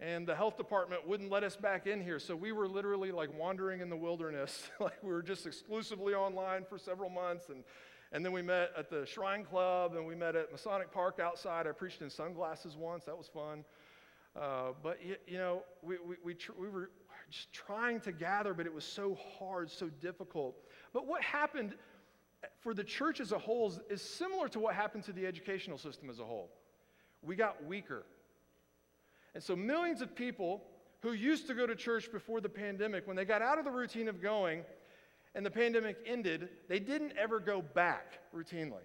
And 0.00 0.26
the 0.26 0.34
health 0.34 0.56
department 0.56 1.06
wouldn't 1.06 1.30
let 1.30 1.44
us 1.44 1.56
back 1.56 1.86
in 1.86 2.02
here. 2.02 2.18
So 2.18 2.34
we 2.34 2.52
were 2.52 2.68
literally 2.68 3.12
like 3.12 3.30
wandering 3.38 3.80
in 3.80 3.88
the 3.88 3.96
wilderness. 3.96 4.68
like 4.80 5.02
we 5.02 5.10
were 5.10 5.22
just 5.22 5.46
exclusively 5.46 6.14
online 6.14 6.64
for 6.68 6.78
several 6.78 7.08
months. 7.08 7.48
And 7.48 7.62
and 8.14 8.24
then 8.24 8.30
we 8.30 8.42
met 8.42 8.70
at 8.78 8.88
the 8.88 9.04
Shrine 9.04 9.44
Club, 9.44 9.96
and 9.96 10.06
we 10.06 10.14
met 10.14 10.36
at 10.36 10.52
Masonic 10.52 10.92
Park 10.92 11.18
outside. 11.18 11.66
I 11.66 11.72
preached 11.72 12.00
in 12.00 12.08
sunglasses 12.08 12.76
once. 12.76 13.04
That 13.06 13.18
was 13.18 13.26
fun. 13.26 13.64
Uh, 14.40 14.68
but, 14.84 15.04
you, 15.04 15.16
you, 15.26 15.36
know, 15.36 15.64
we, 15.82 15.96
we, 15.98 16.14
we, 16.24 16.34
tr- 16.34 16.52
we 16.56 16.68
were 16.68 16.90
just 17.28 17.52
trying 17.52 18.00
to 18.02 18.12
gather, 18.12 18.54
but 18.54 18.66
it 18.66 18.72
was 18.72 18.84
so 18.84 19.18
hard, 19.36 19.68
so 19.68 19.88
difficult. 20.00 20.56
But 20.92 21.08
what 21.08 21.22
happened 21.22 21.74
for 22.60 22.72
the 22.72 22.84
church 22.84 23.18
as 23.18 23.32
a 23.32 23.38
whole 23.38 23.66
is, 23.66 23.80
is 23.90 24.00
similar 24.00 24.48
to 24.50 24.60
what 24.60 24.76
happened 24.76 25.02
to 25.04 25.12
the 25.12 25.26
educational 25.26 25.76
system 25.76 26.08
as 26.08 26.20
a 26.20 26.24
whole. 26.24 26.50
We 27.20 27.34
got 27.34 27.64
weaker. 27.64 28.04
And 29.34 29.42
so, 29.42 29.56
millions 29.56 30.02
of 30.02 30.14
people 30.14 30.62
who 31.00 31.14
used 31.14 31.48
to 31.48 31.54
go 31.54 31.66
to 31.66 31.74
church 31.74 32.12
before 32.12 32.40
the 32.40 32.48
pandemic, 32.48 33.08
when 33.08 33.16
they 33.16 33.24
got 33.24 33.42
out 33.42 33.58
of 33.58 33.64
the 33.64 33.72
routine 33.72 34.06
of 34.06 34.22
going, 34.22 34.62
and 35.34 35.44
the 35.44 35.50
pandemic 35.50 35.96
ended, 36.06 36.48
they 36.68 36.78
didn't 36.78 37.12
ever 37.18 37.40
go 37.40 37.62
back 37.62 38.20
routinely. 38.34 38.84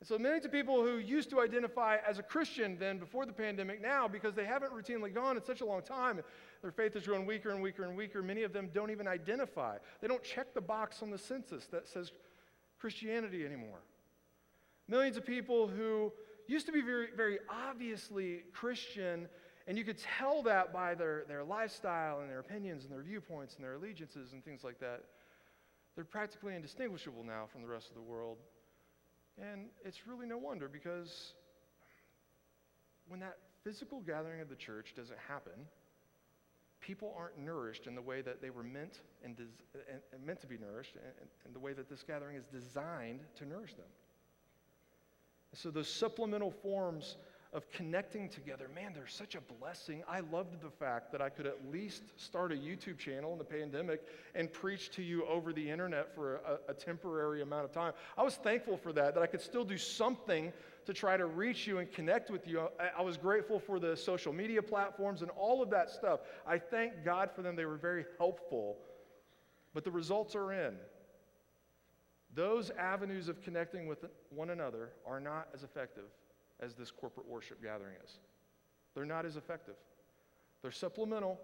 And 0.00 0.08
so 0.08 0.18
millions 0.18 0.46
of 0.46 0.52
people 0.52 0.82
who 0.82 0.96
used 0.96 1.28
to 1.30 1.40
identify 1.40 1.98
as 2.08 2.18
a 2.18 2.22
Christian 2.22 2.78
then 2.78 2.98
before 2.98 3.26
the 3.26 3.32
pandemic 3.32 3.82
now, 3.82 4.08
because 4.08 4.34
they 4.34 4.46
haven't 4.46 4.72
routinely 4.72 5.14
gone 5.14 5.36
in 5.36 5.44
such 5.44 5.60
a 5.60 5.64
long 5.66 5.82
time, 5.82 6.20
their 6.62 6.70
faith 6.70 6.96
is 6.96 7.06
growing 7.06 7.26
weaker 7.26 7.50
and 7.50 7.62
weaker 7.62 7.84
and 7.84 7.94
weaker. 7.96 8.22
Many 8.22 8.42
of 8.42 8.52
them 8.54 8.70
don't 8.72 8.90
even 8.90 9.06
identify. 9.06 9.76
They 10.00 10.08
don't 10.08 10.22
check 10.22 10.54
the 10.54 10.60
box 10.60 11.02
on 11.02 11.10
the 11.10 11.18
census 11.18 11.66
that 11.66 11.86
says 11.86 12.12
Christianity 12.78 13.44
anymore. 13.44 13.80
Millions 14.88 15.18
of 15.18 15.26
people 15.26 15.68
who 15.68 16.12
used 16.46 16.64
to 16.66 16.72
be 16.72 16.80
very, 16.80 17.08
very 17.14 17.38
obviously 17.48 18.44
Christian, 18.54 19.28
and 19.66 19.76
you 19.76 19.84
could 19.84 19.98
tell 19.98 20.42
that 20.44 20.72
by 20.72 20.94
their, 20.94 21.24
their 21.28 21.44
lifestyle 21.44 22.20
and 22.20 22.30
their 22.30 22.40
opinions 22.40 22.84
and 22.84 22.92
their 22.92 23.02
viewpoints 23.02 23.56
and 23.56 23.64
their 23.64 23.74
allegiances 23.74 24.32
and 24.32 24.42
things 24.44 24.64
like 24.64 24.80
that. 24.80 25.04
They're 25.94 26.04
practically 26.04 26.54
indistinguishable 26.54 27.24
now 27.24 27.46
from 27.50 27.62
the 27.62 27.68
rest 27.68 27.88
of 27.88 27.94
the 27.94 28.02
world. 28.02 28.38
And 29.40 29.66
it's 29.84 30.06
really 30.06 30.26
no 30.26 30.38
wonder 30.38 30.68
because 30.68 31.34
when 33.08 33.20
that 33.20 33.38
physical 33.64 34.00
gathering 34.00 34.40
of 34.40 34.48
the 34.48 34.56
church 34.56 34.94
doesn't 34.94 35.18
happen, 35.28 35.52
people 36.80 37.14
aren't 37.16 37.38
nourished 37.38 37.86
in 37.86 37.94
the 37.94 38.02
way 38.02 38.22
that 38.22 38.40
they 38.40 38.50
were 38.50 38.62
meant 38.62 39.00
and, 39.24 39.36
des- 39.36 39.80
and, 39.90 40.00
and 40.12 40.24
meant 40.24 40.40
to 40.40 40.46
be 40.46 40.58
nourished, 40.58 40.94
and, 40.94 41.28
and, 41.44 41.54
the 41.54 41.58
way 41.58 41.72
that 41.72 41.88
this 41.88 42.02
gathering 42.02 42.36
is 42.36 42.46
designed 42.46 43.20
to 43.36 43.44
nourish 43.44 43.74
them. 43.74 43.86
So 45.54 45.70
those 45.70 45.88
supplemental 45.88 46.50
forms 46.50 47.16
of 47.52 47.68
connecting 47.72 48.28
together, 48.28 48.68
man, 48.74 48.92
they're 48.94 49.08
such 49.08 49.34
a 49.34 49.40
blessing. 49.40 50.04
I 50.08 50.20
loved 50.20 50.60
the 50.60 50.70
fact 50.70 51.10
that 51.10 51.20
I 51.20 51.28
could 51.28 51.46
at 51.46 51.58
least 51.72 52.04
start 52.16 52.52
a 52.52 52.54
YouTube 52.54 52.96
channel 52.96 53.32
in 53.32 53.38
the 53.38 53.44
pandemic 53.44 54.02
and 54.36 54.52
preach 54.52 54.90
to 54.92 55.02
you 55.02 55.26
over 55.26 55.52
the 55.52 55.68
internet 55.68 56.14
for 56.14 56.36
a, 56.36 56.70
a, 56.70 56.74
temporary 56.74 57.42
amount 57.42 57.64
of 57.64 57.72
time. 57.72 57.92
I 58.16 58.22
was 58.22 58.36
thankful 58.36 58.76
for 58.76 58.92
that, 58.92 59.14
that 59.14 59.22
I 59.22 59.26
could 59.26 59.40
still 59.40 59.64
do 59.64 59.78
something 59.78 60.52
to 60.86 60.94
try 60.94 61.16
to 61.16 61.26
reach 61.26 61.66
you 61.66 61.78
and 61.78 61.90
connect 61.90 62.30
with 62.30 62.46
you. 62.46 62.68
I, 62.78 63.00
I 63.00 63.02
was 63.02 63.16
grateful 63.16 63.58
for 63.58 63.80
the 63.80 63.96
social 63.96 64.32
media 64.32 64.62
platforms 64.62 65.22
and 65.22 65.30
all 65.32 65.60
of 65.60 65.70
that 65.70 65.90
stuff. 65.90 66.20
I 66.46 66.58
thank 66.58 67.04
God 67.04 67.30
for 67.34 67.42
them. 67.42 67.56
They 67.56 67.66
were 67.66 67.76
very 67.76 68.04
helpful. 68.16 68.76
But 69.74 69.82
the 69.82 69.90
results 69.90 70.36
are 70.36 70.52
in. 70.52 70.76
Those 72.32 72.70
avenues 72.70 73.28
of 73.28 73.42
connecting 73.42 73.88
with 73.88 74.04
one 74.30 74.50
another 74.50 74.90
are 75.04 75.18
not 75.18 75.48
as 75.52 75.64
effective 75.64 76.04
as 76.60 76.74
this 76.74 76.90
corporate 76.90 77.28
worship 77.28 77.62
gathering 77.62 77.94
is. 78.04 78.18
They're 78.94 79.04
not 79.04 79.24
as 79.24 79.36
effective. 79.36 79.74
They're 80.62 80.70
supplemental, 80.70 81.40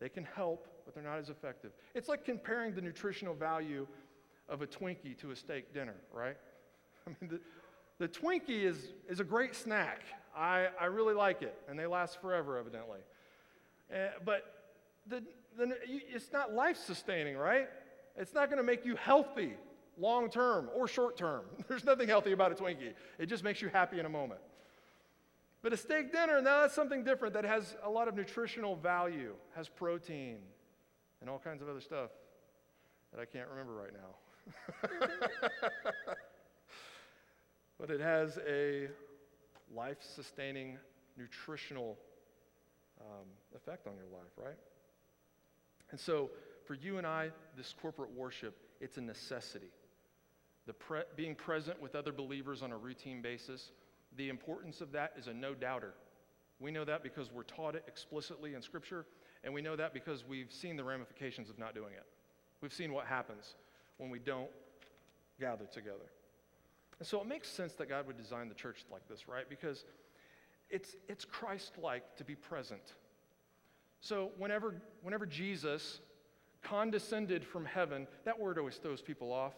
they 0.00 0.08
can 0.08 0.24
help, 0.24 0.66
but 0.84 0.94
they're 0.94 1.04
not 1.04 1.18
as 1.18 1.28
effective. 1.28 1.72
It's 1.94 2.08
like 2.08 2.24
comparing 2.24 2.74
the 2.74 2.80
nutritional 2.80 3.34
value 3.34 3.86
of 4.48 4.62
a 4.62 4.66
Twinkie 4.66 5.16
to 5.18 5.30
a 5.30 5.36
steak 5.36 5.74
dinner, 5.74 5.96
right? 6.12 6.36
I 7.06 7.10
mean, 7.10 7.30
the, 7.30 7.40
the 7.98 8.08
Twinkie 8.08 8.64
is, 8.64 8.92
is 9.08 9.20
a 9.20 9.24
great 9.24 9.54
snack. 9.54 10.02
I, 10.36 10.68
I 10.80 10.86
really 10.86 11.14
like 11.14 11.42
it, 11.42 11.54
and 11.68 11.78
they 11.78 11.86
last 11.86 12.20
forever, 12.20 12.56
evidently. 12.56 13.00
Uh, 13.92 14.08
but 14.24 14.44
the, 15.06 15.22
the, 15.58 15.76
it's 15.86 16.32
not 16.32 16.52
life 16.52 16.76
sustaining, 16.76 17.36
right? 17.36 17.68
It's 18.16 18.34
not 18.34 18.46
going 18.48 18.58
to 18.58 18.64
make 18.64 18.84
you 18.84 18.96
healthy 18.96 19.54
long 19.98 20.30
term 20.30 20.70
or 20.74 20.88
short 20.88 21.16
term. 21.16 21.44
There's 21.68 21.84
nothing 21.84 22.08
healthy 22.08 22.32
about 22.32 22.52
a 22.52 22.54
Twinkie, 22.54 22.94
it 23.18 23.26
just 23.26 23.44
makes 23.44 23.60
you 23.60 23.68
happy 23.68 23.98
in 23.98 24.06
a 24.06 24.10
moment. 24.10 24.40
But 25.62 25.72
a 25.72 25.76
steak 25.76 26.12
dinner, 26.12 26.40
now 26.40 26.62
that's 26.62 26.74
something 26.74 27.04
different 27.04 27.34
that 27.34 27.44
has 27.44 27.76
a 27.82 27.90
lot 27.90 28.08
of 28.08 28.14
nutritional 28.14 28.76
value, 28.76 29.34
has 29.54 29.68
protein, 29.68 30.38
and 31.20 31.28
all 31.28 31.38
kinds 31.38 31.60
of 31.60 31.68
other 31.68 31.80
stuff 31.80 32.10
that 33.12 33.20
I 33.20 33.26
can't 33.26 33.48
remember 33.48 33.74
right 33.74 33.92
now. 33.92 34.88
but 37.78 37.90
it 37.90 38.00
has 38.00 38.38
a 38.48 38.88
life 39.74 39.98
sustaining 40.00 40.78
nutritional 41.18 41.98
um, 43.00 43.26
effect 43.54 43.86
on 43.86 43.94
your 43.96 44.06
life, 44.06 44.32
right? 44.36 44.56
And 45.90 45.98
so, 45.98 46.30
for 46.64 46.74
you 46.74 46.98
and 46.98 47.06
I, 47.06 47.30
this 47.56 47.74
corporate 47.80 48.12
worship, 48.14 48.56
it's 48.80 48.96
a 48.96 49.00
necessity. 49.00 49.70
The 50.66 50.72
pre- 50.74 51.02
being 51.16 51.34
present 51.34 51.80
with 51.80 51.94
other 51.94 52.12
believers 52.12 52.62
on 52.62 52.70
a 52.72 52.76
routine 52.76 53.22
basis, 53.22 53.72
the 54.16 54.28
importance 54.28 54.80
of 54.80 54.92
that 54.92 55.12
is 55.16 55.26
a 55.26 55.34
no 55.34 55.54
doubter. 55.54 55.94
We 56.58 56.70
know 56.70 56.84
that 56.84 57.02
because 57.02 57.32
we're 57.32 57.42
taught 57.44 57.74
it 57.74 57.84
explicitly 57.88 58.54
in 58.54 58.62
Scripture, 58.62 59.06
and 59.44 59.54
we 59.54 59.62
know 59.62 59.76
that 59.76 59.94
because 59.94 60.24
we've 60.26 60.52
seen 60.52 60.76
the 60.76 60.84
ramifications 60.84 61.48
of 61.48 61.58
not 61.58 61.74
doing 61.74 61.92
it. 61.94 62.04
We've 62.60 62.72
seen 62.72 62.92
what 62.92 63.06
happens 63.06 63.54
when 63.96 64.10
we 64.10 64.18
don't 64.18 64.50
gather 65.38 65.64
together. 65.64 66.10
And 66.98 67.08
so 67.08 67.20
it 67.20 67.26
makes 67.26 67.48
sense 67.48 67.72
that 67.74 67.88
God 67.88 68.06
would 68.06 68.18
design 68.18 68.48
the 68.48 68.54
church 68.54 68.84
like 68.92 69.08
this, 69.08 69.26
right? 69.26 69.48
Because 69.48 69.84
it's, 70.68 70.96
it's 71.08 71.24
Christ 71.24 71.72
like 71.82 72.16
to 72.16 72.24
be 72.24 72.34
present. 72.34 72.94
So 74.02 74.30
whenever, 74.36 74.74
whenever 75.02 75.24
Jesus 75.24 76.00
condescended 76.62 77.44
from 77.44 77.64
heaven, 77.64 78.06
that 78.24 78.38
word 78.38 78.58
always 78.58 78.76
throws 78.76 79.00
people 79.00 79.32
off. 79.32 79.54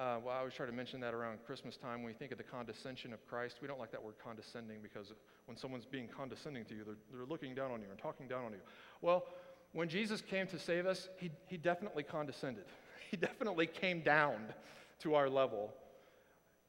Uh, 0.00 0.16
well, 0.24 0.34
I 0.34 0.38
always 0.38 0.54
try 0.54 0.64
to 0.64 0.72
mention 0.72 0.98
that 1.00 1.12
around 1.12 1.40
Christmas 1.44 1.76
time 1.76 2.02
when 2.02 2.06
we 2.06 2.14
think 2.14 2.32
of 2.32 2.38
the 2.38 2.44
condescension 2.44 3.12
of 3.12 3.22
Christ. 3.28 3.58
We 3.60 3.68
don't 3.68 3.78
like 3.78 3.90
that 3.90 4.02
word 4.02 4.14
condescending 4.24 4.78
because 4.82 5.12
when 5.44 5.58
someone's 5.58 5.84
being 5.84 6.08
condescending 6.08 6.64
to 6.66 6.74
you, 6.74 6.84
they're, 6.84 6.96
they're 7.12 7.26
looking 7.26 7.54
down 7.54 7.70
on 7.70 7.82
you 7.82 7.88
and 7.90 7.98
talking 7.98 8.26
down 8.26 8.46
on 8.46 8.52
you. 8.52 8.60
Well, 9.02 9.26
when 9.72 9.90
Jesus 9.90 10.22
came 10.22 10.46
to 10.46 10.58
save 10.58 10.86
us, 10.86 11.10
he, 11.18 11.30
he 11.48 11.58
definitely 11.58 12.02
condescended. 12.02 12.64
He 13.10 13.16
definitely 13.16 13.66
came 13.66 14.02
down 14.02 14.54
to 15.00 15.16
our 15.16 15.28
level 15.28 15.74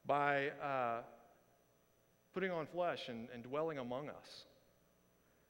by 0.07 0.47
uh, 0.59 1.01
putting 2.33 2.49
on 2.49 2.65
flesh 2.65 3.09
and, 3.09 3.27
and 3.31 3.43
dwelling 3.43 3.77
among 3.77 4.09
us. 4.09 4.45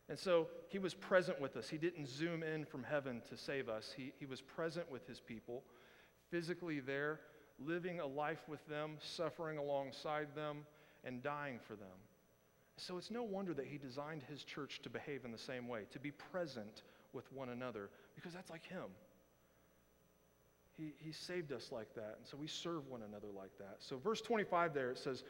And 0.10 0.20
so 0.20 0.48
he 0.68 0.80
was 0.80 0.94
present 0.94 1.40
with 1.40 1.56
us. 1.56 1.70
He 1.70 1.78
didn't 1.78 2.10
zoom 2.10 2.44
in 2.44 2.66
from 2.66 2.84
heaven 2.84 3.22
to 3.30 3.38
save 3.38 3.70
us. 3.70 3.94
He, 3.96 4.12
he 4.20 4.26
was 4.26 4.42
present 4.42 4.92
with 4.92 5.08
his 5.08 5.22
people, 5.22 5.64
physically 6.30 6.82
there 6.82 7.22
living 7.66 8.00
a 8.00 8.06
life 8.06 8.44
with 8.48 8.66
them, 8.68 8.98
suffering 9.00 9.58
alongside 9.58 10.28
them, 10.36 10.66
and 11.04 11.24
dying 11.24 11.60
for 11.68 11.76
them. 11.76 11.88
So 12.78 12.98
it's 12.98 13.12
no 13.12 13.24
wonder 13.24 13.54
that 13.54 13.66
he 13.66 13.78
designed 13.78 14.24
his 14.24 14.44
church 14.44 14.82
to 14.84 14.90
behave 14.90 15.26
in 15.26 15.32
the 15.32 15.38
same 15.38 15.68
way, 15.68 15.82
to 15.92 16.00
be 16.00 16.12
present 16.12 16.84
with 17.14 17.32
one 17.32 17.50
another, 17.50 17.90
because 18.16 18.34
that's 18.34 18.50
like 18.50 18.66
him. 18.66 18.90
He, 20.78 20.94
he 20.98 21.12
saved 21.12 21.52
us 21.52 21.70
like 21.72 21.94
that, 21.96 22.16
and 22.18 22.26
so 22.26 22.38
we 22.38 22.48
serve 22.48 22.88
one 22.88 23.02
another 23.02 23.28
like 23.36 23.56
that. 23.60 23.78
So, 23.80 23.98
verse 23.98 24.22
25 24.22 24.74
there, 24.74 24.92
it 24.92 24.98
says, 24.98 25.24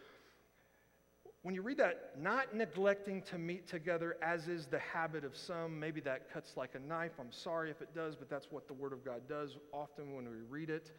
when 1.43 1.55
you 1.55 1.63
read 1.63 1.77
that, 1.77 2.11
not 2.19 2.55
neglecting 2.55 3.23
to 3.23 3.39
meet 3.39 3.67
together 3.67 4.15
as 4.21 4.47
is 4.47 4.67
the 4.67 4.77
habit 4.77 5.25
of 5.25 5.35
some, 5.35 5.79
maybe 5.79 5.99
that 6.01 6.31
cuts 6.31 6.55
like 6.55 6.75
a 6.75 6.79
knife. 6.79 7.13
I'm 7.19 7.31
sorry 7.31 7.71
if 7.71 7.81
it 7.81 7.95
does, 7.95 8.15
but 8.15 8.29
that's 8.29 8.51
what 8.51 8.67
the 8.67 8.75
Word 8.75 8.93
of 8.93 9.03
God 9.03 9.21
does 9.27 9.57
often 9.73 10.15
when 10.15 10.29
we 10.29 10.37
read 10.47 10.69
it. 10.69 10.91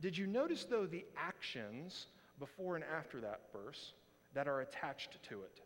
Did 0.00 0.16
you 0.16 0.26
notice, 0.26 0.64
though, 0.64 0.86
the 0.86 1.04
actions 1.16 2.06
before 2.38 2.76
and 2.76 2.84
after 2.84 3.20
that 3.20 3.40
verse 3.52 3.94
that 4.34 4.46
are 4.46 4.60
attached 4.60 5.22
to 5.28 5.42
it? 5.42 5.60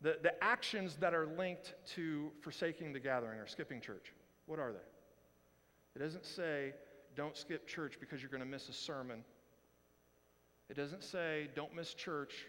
The, 0.00 0.18
the 0.22 0.42
actions 0.42 0.96
that 0.96 1.14
are 1.14 1.26
linked 1.26 1.74
to 1.94 2.30
forsaking 2.40 2.92
the 2.92 3.00
gathering 3.00 3.38
or 3.38 3.46
skipping 3.46 3.80
church. 3.80 4.12
What 4.46 4.58
are 4.58 4.72
they? 4.72 4.78
It 5.94 5.98
doesn't 5.98 6.26
say, 6.26 6.72
don't 7.16 7.36
skip 7.36 7.66
church 7.66 7.98
because 8.00 8.20
you're 8.20 8.30
going 8.30 8.42
to 8.42 8.48
miss 8.48 8.68
a 8.68 8.72
sermon. 8.72 9.24
It 10.70 10.76
doesn't 10.76 11.04
say, 11.04 11.48
don't 11.54 11.74
miss 11.74 11.94
church 11.94 12.46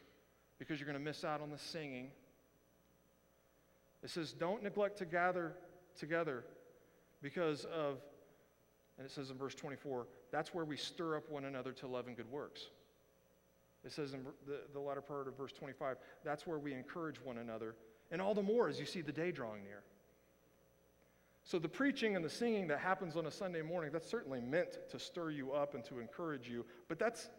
because 0.58 0.80
you're 0.80 0.88
going 0.88 0.98
to 0.98 1.04
miss 1.04 1.24
out 1.24 1.42
on 1.42 1.52
the 1.52 1.58
singing. 1.58 2.10
It 4.02 4.10
says, 4.10 4.34
don't 4.34 4.64
neglect 4.64 4.98
to 5.00 5.06
gather 5.06 5.54
together 5.98 6.44
because 7.22 7.66
of, 7.66 7.98
and 8.98 9.06
it 9.06 9.12
says 9.12 9.30
in 9.30 9.38
verse 9.38 9.56
24, 9.56 10.08
that's 10.32 10.54
where 10.54 10.66
we 10.66 10.78
stir 10.78 11.18
up 11.18 11.30
one 11.30 11.46
another 11.46 11.72
to 11.74 11.88
love 11.88 12.08
and 12.08 12.16
good 12.16 12.32
works. 12.32 12.68
It 13.84 13.92
says 13.92 14.14
in 14.14 14.24
the, 14.48 14.60
the 14.72 14.80
latter 14.80 15.02
part 15.02 15.28
of 15.28 15.38
verse 15.38 15.52
25, 15.52 15.98
that's 16.24 16.48
where 16.48 16.60
we 16.60 16.74
encourage 16.74 17.18
one 17.18 17.40
another, 17.40 17.76
and 18.12 18.22
all 18.22 18.34
the 18.34 18.44
more 18.44 18.70
as 18.70 18.80
you 18.80 18.86
see 18.86 19.02
the 19.02 19.12
day 19.12 19.32
drawing 19.32 19.64
near. 19.64 19.84
So, 21.46 21.60
the 21.60 21.68
preaching 21.68 22.16
and 22.16 22.24
the 22.24 22.30
singing 22.30 22.68
that 22.68 22.80
happens 22.80 23.18
on 23.18 23.26
a 23.26 23.32
Sunday 23.32 23.62
morning, 23.62 23.92
that's 23.92 24.10
certainly 24.10 24.40
meant 24.40 24.78
to 24.90 24.98
stir 24.98 25.32
you 25.32 25.52
up 25.52 25.76
and 25.76 25.84
to 25.86 26.00
encourage 26.00 26.48
you. 26.48 26.66
But 26.88 27.00
that's, 27.00 27.30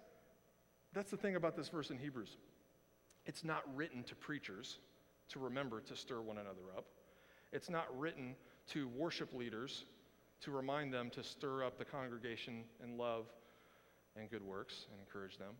that's 0.92 1.10
the 1.10 1.16
thing 1.16 1.36
about 1.36 1.56
this 1.56 1.70
verse 1.70 1.88
in 1.88 1.96
Hebrews. 1.96 2.36
It's 3.24 3.44
not 3.44 3.62
written 3.74 4.02
to 4.02 4.14
preachers 4.14 4.78
to 5.30 5.38
remember 5.38 5.80
to 5.80 5.96
stir 5.96 6.20
one 6.20 6.36
another 6.36 6.60
up, 6.76 6.84
it's 7.50 7.70
not 7.70 7.86
written 7.98 8.34
to 8.68 8.88
worship 8.88 9.32
leaders 9.32 9.86
to 10.44 10.50
remind 10.50 10.92
them 10.92 11.10
to 11.10 11.22
stir 11.22 11.64
up 11.64 11.78
the 11.78 11.84
congregation 11.84 12.64
in 12.82 12.96
love 12.96 13.26
and 14.16 14.30
good 14.30 14.42
works 14.42 14.86
and 14.90 15.00
encourage 15.00 15.38
them. 15.38 15.54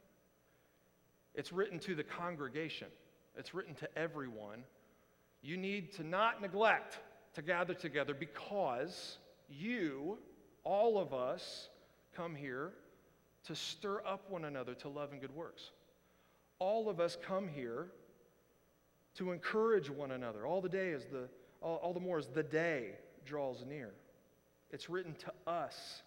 It's 1.34 1.52
written 1.52 1.78
to 1.80 1.94
the 1.94 2.04
congregation, 2.04 2.88
it's 3.36 3.54
written 3.54 3.74
to 3.76 3.98
everyone. 3.98 4.64
You 5.42 5.56
need 5.56 5.92
to 5.94 6.04
not 6.04 6.40
neglect 6.40 6.98
to 7.34 7.42
gather 7.42 7.74
together 7.74 8.14
because 8.14 9.18
you, 9.48 10.18
all 10.62 10.98
of 10.98 11.12
us, 11.12 11.68
come 12.16 12.34
here 12.34 12.72
to 13.46 13.54
stir 13.54 14.00
up 14.06 14.30
one 14.30 14.44
another 14.46 14.74
to 14.74 14.88
love 14.88 15.12
and 15.12 15.20
good 15.20 15.34
works. 15.34 15.70
all 16.58 16.88
of 16.88 17.00
us 17.00 17.18
come 17.26 17.48
here 17.48 17.88
to 19.16 19.32
encourage 19.32 19.90
one 19.90 20.12
another. 20.12 20.46
All 20.46 20.60
the 20.60 20.68
day 20.68 20.88
is 20.88 21.04
the 21.04 21.28
all, 21.60 21.76
all 21.76 21.92
the 21.92 22.00
more 22.00 22.18
as 22.18 22.26
the 22.28 22.42
day 22.42 22.92
draws 23.24 23.64
near. 23.66 23.92
It's 24.70 24.88
written 24.88 25.14
to 25.14 25.32
us. 25.50 26.02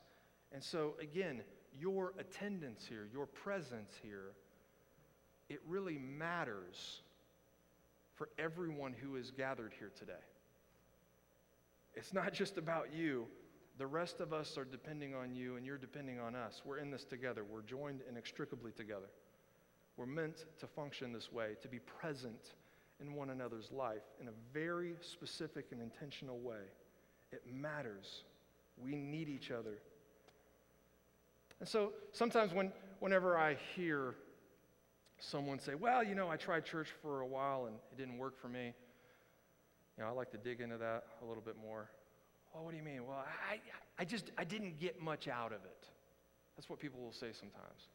And 0.52 0.64
so 0.64 0.96
again, 1.02 1.42
your 1.80 2.14
attendance 2.18 2.86
here, 2.88 3.08
your 3.12 3.26
presence 3.26 3.94
here, 4.02 4.34
it 5.50 5.62
really 5.68 5.98
matters 5.98 7.02
for 8.16 8.30
everyone 8.40 8.94
who 8.94 9.16
is 9.16 9.32
gathered 9.32 9.74
here 9.78 9.92
today. 9.98 10.14
It's 11.94 12.14
not 12.14 12.34
just 12.34 12.58
about 12.58 12.94
you. 12.94 13.28
The 13.78 13.88
rest 13.88 14.22
of 14.22 14.34
us 14.34 14.58
are 14.58 14.66
depending 14.66 15.14
on 15.14 15.36
you, 15.36 15.56
and 15.56 15.66
you're 15.66 15.78
depending 15.78 16.20
on 16.20 16.36
us. 16.36 16.64
We're 16.66 16.80
in 16.80 16.90
this 16.90 17.04
together. 17.04 17.44
We're 17.44 17.62
joined 17.62 18.02
inextricably 18.10 18.72
together. 18.72 19.10
We're 19.98 20.08
meant 20.08 20.46
to 20.60 20.68
function 20.68 21.14
this 21.14 21.32
way, 21.32 21.56
to 21.62 21.68
be 21.68 21.80
present 21.80 22.56
in 23.00 23.14
one 23.14 23.30
another's 23.30 23.72
life 23.72 24.04
in 24.20 24.28
a 24.28 24.32
very 24.54 24.96
specific 25.02 25.68
and 25.72 25.82
intentional 25.82 26.40
way. 26.40 26.66
It 27.32 27.44
matters. 27.52 28.24
We 28.84 28.96
need 28.96 29.30
each 29.30 29.52
other. 29.52 29.80
And 31.60 31.68
so 31.68 31.94
sometimes 32.12 32.54
when, 32.54 32.72
whenever 33.00 33.38
I 33.38 33.58
hear 33.76 34.16
someone 35.20 35.60
say, 35.60 35.76
Well, 35.76 36.04
you 36.04 36.16
know, 36.16 36.30
I 36.30 36.38
tried 36.38 36.66
church 36.66 36.90
for 37.02 37.22
a 37.22 37.28
while 37.28 37.66
and 37.66 37.76
it 37.92 37.98
didn't 37.98 38.18
work 38.18 38.40
for 38.40 38.48
me, 38.48 38.74
you 39.98 40.04
know, 40.04 40.10
I 40.10 40.12
like 40.12 40.32
to 40.32 40.38
dig 40.38 40.62
into 40.62 40.78
that 40.78 41.04
a 41.24 41.26
little 41.26 41.42
bit 41.42 41.56
more. 41.60 41.90
Well, 42.54 42.64
what 42.64 42.72
do 42.72 42.78
you 42.78 42.84
mean? 42.84 43.06
Well, 43.06 43.24
I, 43.50 43.60
I 44.00 44.06
just 44.06 44.32
I 44.38 44.44
didn't 44.44 44.80
get 44.80 45.02
much 45.02 45.28
out 45.28 45.52
of 45.52 45.64
it. 45.66 45.88
That's 46.56 46.70
what 46.70 46.80
people 46.80 47.00
will 47.02 47.14
say 47.14 47.32
sometimes. 47.32 47.90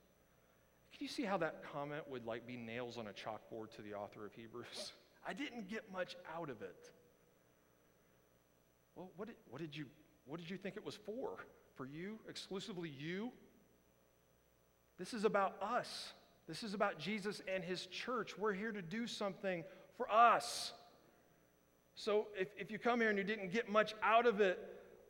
Can 0.93 1.05
you 1.05 1.09
see 1.09 1.23
how 1.23 1.39
that 1.39 1.63
comment 1.73 2.03
would 2.09 2.27
like 2.27 2.47
be 2.47 2.57
nails 2.57 2.99
on 2.99 3.07
a 3.07 3.11
chalkboard 3.11 3.71
to 3.77 3.83
the 3.83 3.95
author 3.95 4.27
of 4.27 4.35
Hebrews? 4.35 4.93
I 5.27 5.33
didn't 5.33 5.69
get 5.69 5.91
much 5.93 6.17
out 6.37 6.51
of 6.51 6.63
it. 6.63 6.91
Well, 8.95 9.11
what 9.17 9.29
did, 9.29 9.37
what 9.49 9.61
did 9.61 9.77
you 9.77 9.87
what 10.27 10.41
did 10.41 10.51
you 10.51 10.57
think 10.57 10.77
it 10.77 10.85
was 10.85 10.97
for? 11.07 11.37
For 11.77 11.87
you, 11.87 12.19
exclusively 12.29 12.91
you? 12.91 13.33
This 14.99 15.15
is 15.15 15.25
about 15.25 15.61
us. 15.63 16.13
This 16.47 16.63
is 16.63 16.75
about 16.75 16.99
Jesus 16.99 17.41
and 17.53 17.63
his 17.65 17.87
church. 17.87 18.37
We're 18.37 18.53
here 18.53 18.73
to 18.73 18.83
do 18.83 19.07
something 19.07 19.65
for 19.97 20.11
us. 20.11 20.73
So 21.95 22.27
if, 22.39 22.49
if 22.59 22.71
you 22.71 22.79
come 22.79 23.01
here 23.01 23.11
and 23.11 23.19
you 23.19 23.25
didn't 23.25 23.53
get 23.53 23.69
much 23.69 23.95
out 24.03 24.27
of 24.27 24.41
it, 24.41 24.59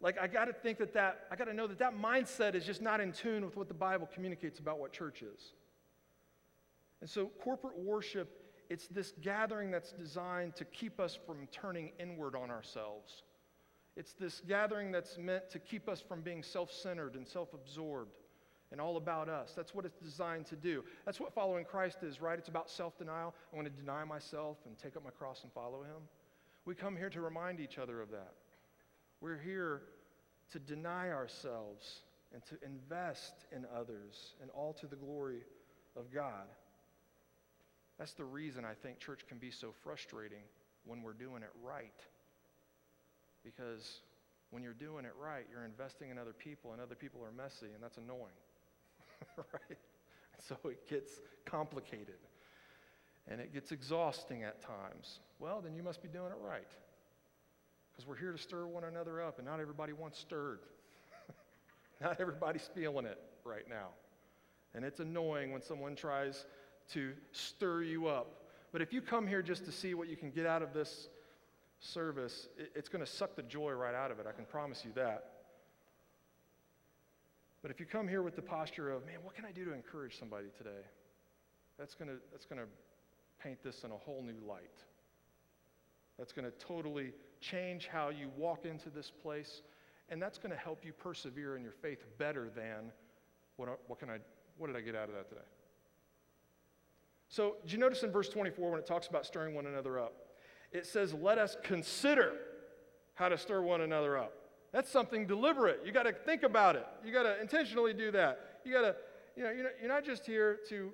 like 0.01 0.19
I 0.21 0.27
got 0.27 0.47
to 0.47 0.53
think 0.53 0.79
that 0.79 0.93
that, 0.95 1.27
I 1.31 1.37
got 1.37 1.45
to 1.45 1.55
know 1.55 1.67
that 1.67 1.79
that 1.79 1.95
mindset 1.95 2.55
is 2.55 2.67
just 2.67 2.83
not 2.83 3.01
in 3.01 3.13
tune 3.13 3.45
with 3.45 3.57
what 3.57 3.69
the 3.69 3.75
Bible 3.75 4.09
communicates 4.13 4.59
about 4.59 4.79
what 4.79 4.93
church 4.93 5.23
is. 5.23 5.53
And 7.01 7.09
so 7.09 7.31
corporate 7.43 7.79
worship, 7.79 8.29
it's 8.69 8.89
this 8.89 9.13
gathering 9.21 9.71
that's 9.71 9.93
designed 9.93 10.57
to 10.57 10.65
keep 10.65 10.99
us 10.99 11.19
from 11.27 11.47
turning 11.53 11.93
inward 12.01 12.35
on 12.35 12.51
ourselves. 12.51 13.23
It's 13.97 14.15
this 14.15 14.41
gathering 14.49 14.91
that's 14.91 15.19
meant 15.19 15.51
to 15.51 15.59
keep 15.59 15.89
us 15.89 16.01
from 16.01 16.23
being 16.23 16.43
self 16.43 16.73
centered 16.73 17.15
and 17.15 17.27
self 17.27 17.53
absorbed 17.53 18.17
and 18.71 18.81
all 18.81 18.97
about 18.97 19.29
us. 19.29 19.53
That's 19.55 19.75
what 19.75 19.85
it's 19.85 19.99
designed 19.99 20.47
to 20.47 20.57
do. 20.57 20.83
That's 21.05 21.21
what 21.21 21.35
following 21.35 21.65
Christ 21.65 21.99
is, 22.03 22.21
right? 22.21 22.39
It's 22.39 22.49
about 22.49 22.71
self 22.71 22.97
denial. 22.99 23.35
I 23.53 23.57
want 23.57 23.69
to 23.69 23.81
deny 23.81 24.05
myself 24.05 24.57
and 24.67 24.79
take 24.79 24.97
up 24.97 25.05
my 25.05 25.11
cross 25.11 25.43
and 25.43 25.53
follow 25.53 25.83
him. 25.83 26.03
We 26.65 26.75
come 26.75 26.97
here 26.97 27.11
to 27.11 27.21
remind 27.21 27.61
each 27.61 27.79
other 27.79 28.01
of 28.01 28.11
that. 28.11 28.33
We're 29.21 29.39
here 29.39 29.83
to 30.53 30.59
deny 30.59 31.11
ourselves 31.11 32.01
and 32.33 32.43
to 32.47 32.57
invest 32.65 33.35
in 33.55 33.67
others, 33.77 34.35
and 34.41 34.51
all 34.53 34.73
to 34.73 34.87
the 34.87 34.97
glory 34.97 35.43
of 35.97 36.11
God. 36.13 36.47
That's 37.99 38.15
the 38.15 38.25
reason 38.25 38.65
I 38.65 38.73
think 38.73 38.99
church 38.99 39.27
can 39.29 39.37
be 39.37 39.51
so 39.51 39.73
frustrating 39.85 40.43
when 40.87 41.03
we're 41.03 41.13
doing 41.13 41.43
it 41.43 41.51
right. 41.63 41.93
Because 43.45 44.01
when 44.51 44.63
you're 44.63 44.75
doing 44.75 45.05
it 45.05 45.13
right, 45.21 45.45
you're 45.51 45.65
investing 45.65 46.11
in 46.11 46.19
other 46.19 46.33
people, 46.33 46.73
and 46.73 46.81
other 46.81 46.95
people 46.95 47.21
are 47.25 47.33
messy, 47.33 47.73
and 47.75 47.83
that's 47.83 47.99
annoying. 47.99 48.39
right? 49.37 49.79
So 50.49 50.57
it 50.65 50.89
gets 50.89 51.21
complicated 51.45 52.17
and 53.29 53.41
it 53.41 53.53
gets 53.53 53.73
exhausting 53.73 54.43
at 54.43 54.61
times. 54.61 55.21
Well, 55.39 55.61
then 55.61 55.75
you 55.75 55.83
must 55.83 56.03
be 56.03 56.09
doing 56.09 56.27
it 56.27 56.39
right. 56.41 56.67
Because 57.93 58.07
we're 58.07 58.17
here 58.17 58.33
to 58.33 58.39
stir 58.39 58.67
one 58.67 58.85
another 58.85 59.23
up, 59.23 59.39
and 59.39 59.47
not 59.47 59.61
everybody 59.61 59.93
wants 59.93 60.19
stirred. 60.19 60.61
not 62.01 62.21
everybody's 62.21 62.69
feeling 62.75 63.05
it 63.05 63.21
right 63.45 63.69
now. 63.69 63.89
And 64.75 64.85
it's 64.85 65.01
annoying 65.01 65.53
when 65.53 65.63
someone 65.63 65.95
tries 65.95 66.47
to 66.93 67.13
stir 67.33 67.83
you 67.83 68.09
up. 68.09 68.43
But 68.73 68.81
if 68.81 68.93
you 68.93 69.03
come 69.03 69.27
here 69.27 69.43
just 69.43 69.67
to 69.67 69.73
see 69.73 69.95
what 69.95 70.09
you 70.09 70.17
can 70.17 70.31
get 70.31 70.47
out 70.47 70.63
of 70.63 70.73
this 70.73 71.09
service, 71.83 72.49
it's 72.75 72.89
going 72.89 73.05
to 73.05 73.11
suck 73.11 73.37
the 73.37 73.43
joy 73.43 73.73
right 73.73 73.95
out 73.95 74.11
of 74.11 74.19
it. 74.19 74.27
I 74.27 74.33
can 74.33 74.45
promise 74.45 74.85
you 74.85 74.93
that. 74.95 75.25
But 77.61 77.71
if 77.71 77.79
you 77.79 77.87
come 77.87 78.09
here 78.09 78.23
with 78.23 78.37
the 78.37 78.43
posture 78.43 78.91
of, 78.91 79.07
man, 79.07 79.17
what 79.23 79.35
can 79.35 79.45
I 79.45 79.53
do 79.53 79.65
to 79.65 79.73
encourage 79.73 80.19
somebody 80.19 80.47
today? 80.57 80.83
That's 81.79 81.95
going 81.95 82.09
to 82.09 82.17
that's 82.31 82.45
going 82.47 82.61
to 82.61 82.69
paint 83.43 83.63
this 83.63 83.85
in 83.85 83.91
a 83.91 83.97
whole 83.97 84.23
new 84.23 84.47
light. 84.47 84.83
That's 86.19 86.33
going 86.33 86.45
to 86.45 86.53
totally 86.53 87.13
change 87.41 87.89
how 87.89 88.11
you 88.11 88.31
walk 88.37 88.65
into 88.65 88.91
this 88.91 89.11
place, 89.11 89.63
and 90.09 90.21
that's 90.21 90.39
going 90.39 90.51
to 90.51 90.57
help 90.57 90.85
you 90.85 90.93
persevere 90.93 91.57
in 91.57 91.63
your 91.63 91.73
faith 91.73 92.05
better 92.19 92.51
than 92.55 92.93
what, 93.57 93.81
what, 93.87 93.99
can 93.99 94.11
I, 94.11 94.19
what 94.59 94.69
did 94.69 94.77
I 94.77 94.81
get 94.81 94.95
out 94.95 95.09
of 95.09 95.15
that 95.15 95.29
today? 95.29 95.41
So, 97.29 97.57
did 97.63 97.73
you 97.73 97.79
notice 97.79 98.03
in 98.03 98.11
verse 98.11 98.29
24 98.29 98.71
when 98.71 98.79
it 98.79 98.87
talks 98.87 99.07
about 99.07 99.25
stirring 99.25 99.55
one 99.55 99.67
another 99.67 99.99
up? 99.99 100.15
It 100.73 100.87
says, 100.87 101.15
Let 101.15 101.39
us 101.39 101.57
consider 101.63 102.33
how 103.15 103.29
to 103.29 103.39
stir 103.39 103.63
one 103.63 103.81
another 103.81 104.17
up. 104.17 104.33
That's 104.73 104.91
something 104.91 105.27
deliberate. 105.27 105.81
You 105.85 105.93
got 105.93 106.05
to 106.05 106.13
think 106.13 106.43
about 106.43 106.77
it. 106.77 106.87
You 107.05 107.13
got 107.13 107.25
to 107.25 107.41
intentionally 107.41 107.93
do 107.93 108.11
that. 108.13 108.61
You 108.65 108.73
got 108.73 108.83
to, 108.83 108.97
you 109.37 109.43
know, 109.43 109.51
you're 109.51 109.89
not 109.89 110.05
just 110.05 110.25
here 110.25 110.59
to 110.69 110.93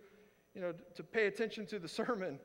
you 0.59 0.64
know, 0.64 0.75
to 0.97 1.05
pay 1.05 1.27
attention 1.27 1.67
to 1.67 1.79
the 1.79 1.88
sermon, 2.01 2.38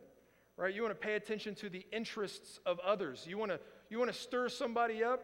right? 0.56 0.74
You 0.74 0.84
want 0.84 1.00
to 1.00 1.08
pay 1.08 1.16
attention 1.16 1.56
to 1.56 1.70
the 1.70 1.86
interests 1.92 2.60
of 2.66 2.80
others. 2.80 3.26
You 3.28 3.38
want 3.40 3.52
to, 3.52 3.60
you 3.90 3.98
want 3.98 4.14
to 4.14 4.18
stir 4.18 4.50
somebody 4.50 5.04
up? 5.04 5.22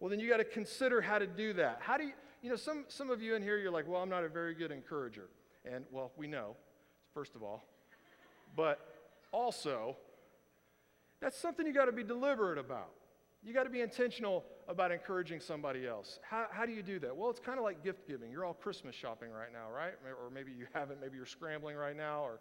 Well, 0.00 0.08
then 0.08 0.20
you 0.20 0.28
got 0.30 0.38
to 0.38 0.44
consider 0.44 1.02
how 1.02 1.18
to 1.18 1.26
do 1.26 1.52
that. 1.54 1.80
How 1.82 1.98
do 1.98 2.04
you, 2.04 2.12
you 2.42 2.48
know, 2.48 2.56
some, 2.56 2.86
some 2.88 3.10
of 3.10 3.20
you 3.20 3.34
in 3.34 3.42
here, 3.42 3.58
you're 3.58 3.70
like, 3.70 3.86
well, 3.86 4.00
I'm 4.00 4.08
not 4.08 4.24
a 4.24 4.28
very 4.28 4.54
good 4.54 4.70
encourager. 4.70 5.28
And, 5.70 5.84
well, 5.90 6.10
we 6.16 6.26
know, 6.26 6.56
first 7.12 7.34
of 7.34 7.42
all. 7.42 7.62
But 8.56 8.80
also, 9.32 9.96
that's 11.20 11.38
something 11.38 11.66
you 11.66 11.72
got 11.72 11.86
to 11.86 11.92
be 11.92 12.02
deliberate 12.02 12.58
about. 12.58 12.90
You 13.42 13.54
got 13.54 13.64
to 13.64 13.70
be 13.70 13.80
intentional 13.80 14.44
about 14.68 14.92
encouraging 14.92 15.40
somebody 15.40 15.86
else. 15.86 16.18
How, 16.22 16.46
how 16.50 16.66
do 16.66 16.72
you 16.72 16.82
do 16.82 16.98
that? 16.98 17.16
Well, 17.16 17.30
it's 17.30 17.40
kind 17.40 17.58
of 17.58 17.64
like 17.64 17.82
gift 17.82 18.06
giving. 18.06 18.30
You're 18.30 18.44
all 18.44 18.54
Christmas 18.54 18.94
shopping 18.94 19.30
right 19.30 19.52
now, 19.52 19.74
right? 19.74 19.94
Or 20.04 20.30
maybe 20.30 20.52
you 20.52 20.66
haven't. 20.74 21.00
Maybe 21.00 21.16
you're 21.16 21.26
scrambling 21.26 21.76
right 21.76 21.96
now, 21.96 22.22
or 22.22 22.40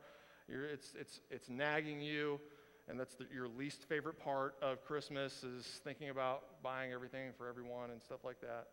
it's, 0.49 0.93
it's, 0.99 1.21
it's 1.29 1.49
nagging 1.49 2.01
you. 2.01 2.39
And 2.89 2.99
that's 2.99 3.15
the, 3.15 3.27
your 3.33 3.47
least 3.47 3.83
favorite 3.87 4.19
part 4.19 4.55
of 4.61 4.83
Christmas 4.83 5.43
is 5.43 5.65
thinking 5.83 6.09
about 6.09 6.61
buying 6.63 6.91
everything 6.91 7.31
for 7.37 7.47
everyone 7.47 7.91
and 7.91 8.01
stuff 8.01 8.25
like 8.25 8.41
that. 8.41 8.67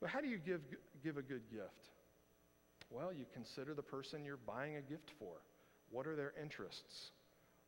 But 0.00 0.10
how 0.10 0.20
do 0.20 0.28
you 0.28 0.38
give, 0.38 0.62
give 1.04 1.18
a 1.18 1.22
good 1.22 1.42
gift? 1.50 1.90
Well, 2.90 3.12
you 3.12 3.26
consider 3.32 3.74
the 3.74 3.82
person 3.82 4.24
you're 4.24 4.38
buying 4.38 4.76
a 4.76 4.80
gift 4.80 5.10
for. 5.18 5.42
What 5.90 6.06
are 6.06 6.16
their 6.16 6.32
interests? 6.40 7.10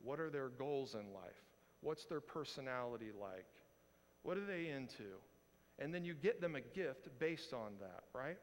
What 0.03 0.21
are 0.21 0.31
their 0.31 0.49
goals 0.49 0.95
in 0.95 1.13
life? 1.13 1.45
What's 1.83 2.05
their 2.05 2.21
personality 2.21 3.11
like? 3.19 3.47
What 4.23 4.37
are 4.37 4.47
they 4.47 4.69
into? 4.69 5.17
And 5.79 5.95
then 5.95 6.05
you 6.05 6.15
get 6.15 6.41
them 6.41 6.57
a 6.57 6.61
gift 6.61 7.09
based 7.19 7.55
on 7.55 7.73
that, 7.81 8.05
right? 8.13 8.37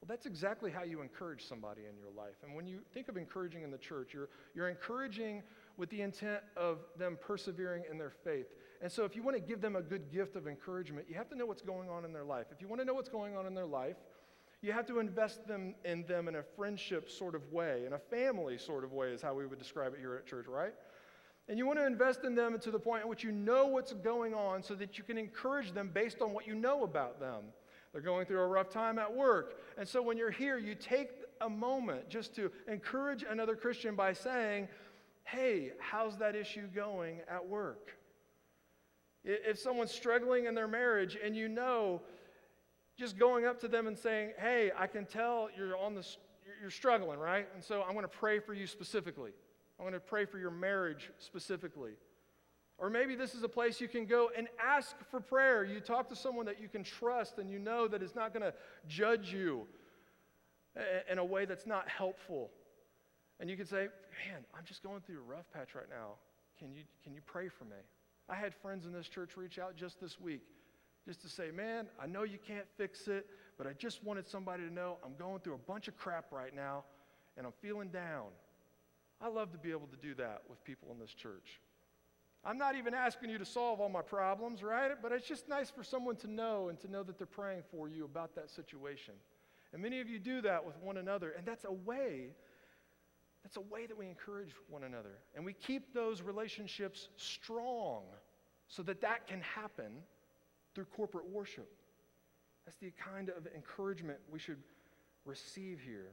Well, 0.00 0.08
that's 0.08 0.26
exactly 0.26 0.70
how 0.70 0.82
you 0.82 1.00
encourage 1.00 1.46
somebody 1.46 1.82
in 1.88 1.96
your 1.96 2.10
life. 2.14 2.34
And 2.44 2.54
when 2.54 2.66
you 2.66 2.80
think 2.92 3.08
of 3.08 3.16
encouraging 3.16 3.62
in 3.62 3.70
the 3.70 3.78
church, 3.78 4.12
you're, 4.12 4.28
you're 4.54 4.68
encouraging 4.68 5.42
with 5.76 5.88
the 5.88 6.02
intent 6.02 6.42
of 6.56 6.78
them 6.98 7.16
persevering 7.20 7.84
in 7.90 7.96
their 7.96 8.10
faith. 8.10 8.46
And 8.82 8.92
so, 8.92 9.04
if 9.04 9.16
you 9.16 9.22
want 9.22 9.36
to 9.36 9.42
give 9.42 9.62
them 9.62 9.76
a 9.76 9.82
good 9.82 10.12
gift 10.12 10.36
of 10.36 10.46
encouragement, 10.46 11.06
you 11.08 11.14
have 11.14 11.30
to 11.30 11.36
know 11.36 11.46
what's 11.46 11.62
going 11.62 11.88
on 11.88 12.04
in 12.04 12.12
their 12.12 12.24
life. 12.24 12.46
If 12.50 12.60
you 12.60 12.68
want 12.68 12.82
to 12.82 12.84
know 12.84 12.92
what's 12.92 13.08
going 13.08 13.34
on 13.34 13.46
in 13.46 13.54
their 13.54 13.64
life, 13.64 13.96
you 14.60 14.72
have 14.72 14.86
to 14.86 14.98
invest 14.98 15.46
them 15.46 15.74
in 15.84 16.04
them 16.06 16.28
in 16.28 16.36
a 16.36 16.42
friendship 16.42 17.10
sort 17.10 17.34
of 17.34 17.50
way, 17.50 17.84
in 17.86 17.94
a 17.94 17.98
family 17.98 18.58
sort 18.58 18.84
of 18.84 18.92
way, 18.92 19.08
is 19.08 19.22
how 19.22 19.32
we 19.32 19.46
would 19.46 19.58
describe 19.58 19.94
it 19.94 20.00
here 20.00 20.16
at 20.16 20.26
church, 20.26 20.46
right? 20.46 20.74
And 21.48 21.58
you 21.58 21.66
want 21.66 21.78
to 21.78 21.86
invest 21.86 22.24
in 22.24 22.34
them 22.34 22.58
to 22.58 22.70
the 22.70 22.78
point 22.78 23.02
at 23.02 23.08
which 23.08 23.22
you 23.22 23.30
know 23.30 23.66
what's 23.66 23.92
going 23.92 24.32
on 24.32 24.62
so 24.62 24.74
that 24.74 24.96
you 24.96 25.04
can 25.04 25.18
encourage 25.18 25.72
them 25.72 25.90
based 25.92 26.22
on 26.22 26.32
what 26.32 26.46
you 26.46 26.54
know 26.54 26.84
about 26.84 27.20
them. 27.20 27.44
They're 27.92 28.00
going 28.00 28.26
through 28.26 28.40
a 28.40 28.46
rough 28.46 28.70
time 28.70 28.98
at 28.98 29.14
work. 29.14 29.60
And 29.78 29.86
so 29.86 30.02
when 30.02 30.16
you're 30.16 30.30
here, 30.30 30.58
you 30.58 30.74
take 30.74 31.10
a 31.40 31.48
moment 31.48 32.08
just 32.08 32.34
to 32.36 32.50
encourage 32.66 33.24
another 33.28 33.54
Christian 33.54 33.94
by 33.94 34.12
saying, 34.14 34.68
Hey, 35.24 35.72
how's 35.78 36.18
that 36.18 36.34
issue 36.34 36.66
going 36.74 37.20
at 37.30 37.46
work? 37.46 37.96
If 39.22 39.58
someone's 39.58 39.92
struggling 39.92 40.46
in 40.46 40.54
their 40.54 40.68
marriage 40.68 41.16
and 41.22 41.36
you 41.36 41.48
know, 41.48 42.02
just 42.98 43.18
going 43.18 43.46
up 43.46 43.60
to 43.60 43.68
them 43.68 43.86
and 43.86 43.96
saying, 43.96 44.32
Hey, 44.38 44.70
I 44.76 44.86
can 44.86 45.04
tell 45.04 45.48
you're 45.56 45.76
on 45.76 45.94
the 45.94 46.06
you're 46.60 46.70
struggling, 46.70 47.18
right? 47.18 47.46
And 47.54 47.62
so 47.62 47.82
I'm 47.82 47.92
going 47.92 48.02
to 48.04 48.08
pray 48.08 48.38
for 48.38 48.54
you 48.54 48.66
specifically. 48.66 49.30
I'm 49.78 49.84
going 49.84 49.94
to 49.94 50.00
pray 50.00 50.24
for 50.24 50.38
your 50.38 50.50
marriage 50.50 51.10
specifically. 51.18 51.92
Or 52.78 52.90
maybe 52.90 53.14
this 53.14 53.34
is 53.34 53.42
a 53.42 53.48
place 53.48 53.80
you 53.80 53.88
can 53.88 54.06
go 54.06 54.30
and 54.36 54.48
ask 54.64 54.96
for 55.10 55.20
prayer. 55.20 55.64
You 55.64 55.80
talk 55.80 56.08
to 56.08 56.16
someone 56.16 56.46
that 56.46 56.60
you 56.60 56.68
can 56.68 56.82
trust 56.82 57.38
and 57.38 57.48
you 57.48 57.58
know 57.58 57.86
that 57.88 58.02
is 58.02 58.14
not 58.14 58.32
going 58.32 58.42
to 58.42 58.54
judge 58.88 59.32
you 59.32 59.66
in 61.10 61.18
a 61.18 61.24
way 61.24 61.44
that's 61.44 61.66
not 61.66 61.88
helpful. 61.88 62.50
And 63.40 63.48
you 63.48 63.56
can 63.56 63.66
say, 63.66 63.88
Man, 64.28 64.44
I'm 64.56 64.64
just 64.64 64.82
going 64.82 65.00
through 65.00 65.18
a 65.18 65.30
rough 65.30 65.50
patch 65.52 65.74
right 65.74 65.88
now. 65.88 66.14
Can 66.58 66.72
you, 66.72 66.82
can 67.02 67.14
you 67.14 67.20
pray 67.24 67.48
for 67.48 67.64
me? 67.64 67.76
I 68.28 68.34
had 68.34 68.54
friends 68.54 68.86
in 68.86 68.92
this 68.92 69.08
church 69.08 69.36
reach 69.36 69.58
out 69.58 69.76
just 69.76 70.00
this 70.00 70.20
week 70.20 70.42
just 71.06 71.20
to 71.22 71.28
say, 71.28 71.50
Man, 71.52 71.86
I 72.00 72.06
know 72.06 72.22
you 72.22 72.38
can't 72.44 72.66
fix 72.76 73.06
it, 73.06 73.26
but 73.56 73.66
I 73.66 73.72
just 73.72 74.02
wanted 74.02 74.26
somebody 74.26 74.64
to 74.66 74.72
know 74.72 74.98
I'm 75.04 75.14
going 75.16 75.40
through 75.40 75.54
a 75.54 75.58
bunch 75.58 75.88
of 75.88 75.96
crap 75.96 76.32
right 76.32 76.54
now 76.54 76.84
and 77.36 77.46
I'm 77.46 77.52
feeling 77.60 77.88
down. 77.88 78.26
I 79.20 79.28
love 79.28 79.52
to 79.52 79.58
be 79.58 79.70
able 79.70 79.86
to 79.88 79.96
do 79.96 80.14
that 80.14 80.42
with 80.48 80.62
people 80.64 80.88
in 80.92 80.98
this 80.98 81.12
church. 81.12 81.60
I'm 82.44 82.58
not 82.58 82.76
even 82.76 82.92
asking 82.92 83.30
you 83.30 83.38
to 83.38 83.44
solve 83.44 83.80
all 83.80 83.88
my 83.88 84.02
problems, 84.02 84.62
right? 84.62 84.92
But 85.00 85.12
it's 85.12 85.26
just 85.26 85.48
nice 85.48 85.70
for 85.70 85.82
someone 85.82 86.16
to 86.16 86.30
know 86.30 86.68
and 86.68 86.78
to 86.80 86.90
know 86.90 87.02
that 87.02 87.16
they're 87.16 87.26
praying 87.26 87.62
for 87.70 87.88
you 87.88 88.04
about 88.04 88.34
that 88.34 88.50
situation. 88.50 89.14
And 89.72 89.82
many 89.82 90.00
of 90.00 90.08
you 90.08 90.18
do 90.18 90.42
that 90.42 90.64
with 90.64 90.76
one 90.78 90.98
another, 90.98 91.30
and 91.30 91.46
that's 91.46 91.64
a 91.64 91.72
way 91.72 92.34
that's 93.44 93.58
a 93.58 93.60
way 93.60 93.86
that 93.86 93.96
we 93.96 94.06
encourage 94.06 94.54
one 94.68 94.84
another. 94.84 95.18
And 95.36 95.44
we 95.44 95.52
keep 95.52 95.92
those 95.92 96.22
relationships 96.22 97.08
strong 97.16 98.04
so 98.68 98.82
that 98.84 99.02
that 99.02 99.26
can 99.26 99.42
happen 99.42 99.92
through 100.74 100.86
corporate 100.86 101.28
worship. 101.28 101.70
That's 102.64 102.78
the 102.78 102.90
kind 102.92 103.28
of 103.28 103.46
encouragement 103.54 104.18
we 104.32 104.38
should 104.38 104.62
receive 105.26 105.78
here. 105.84 106.12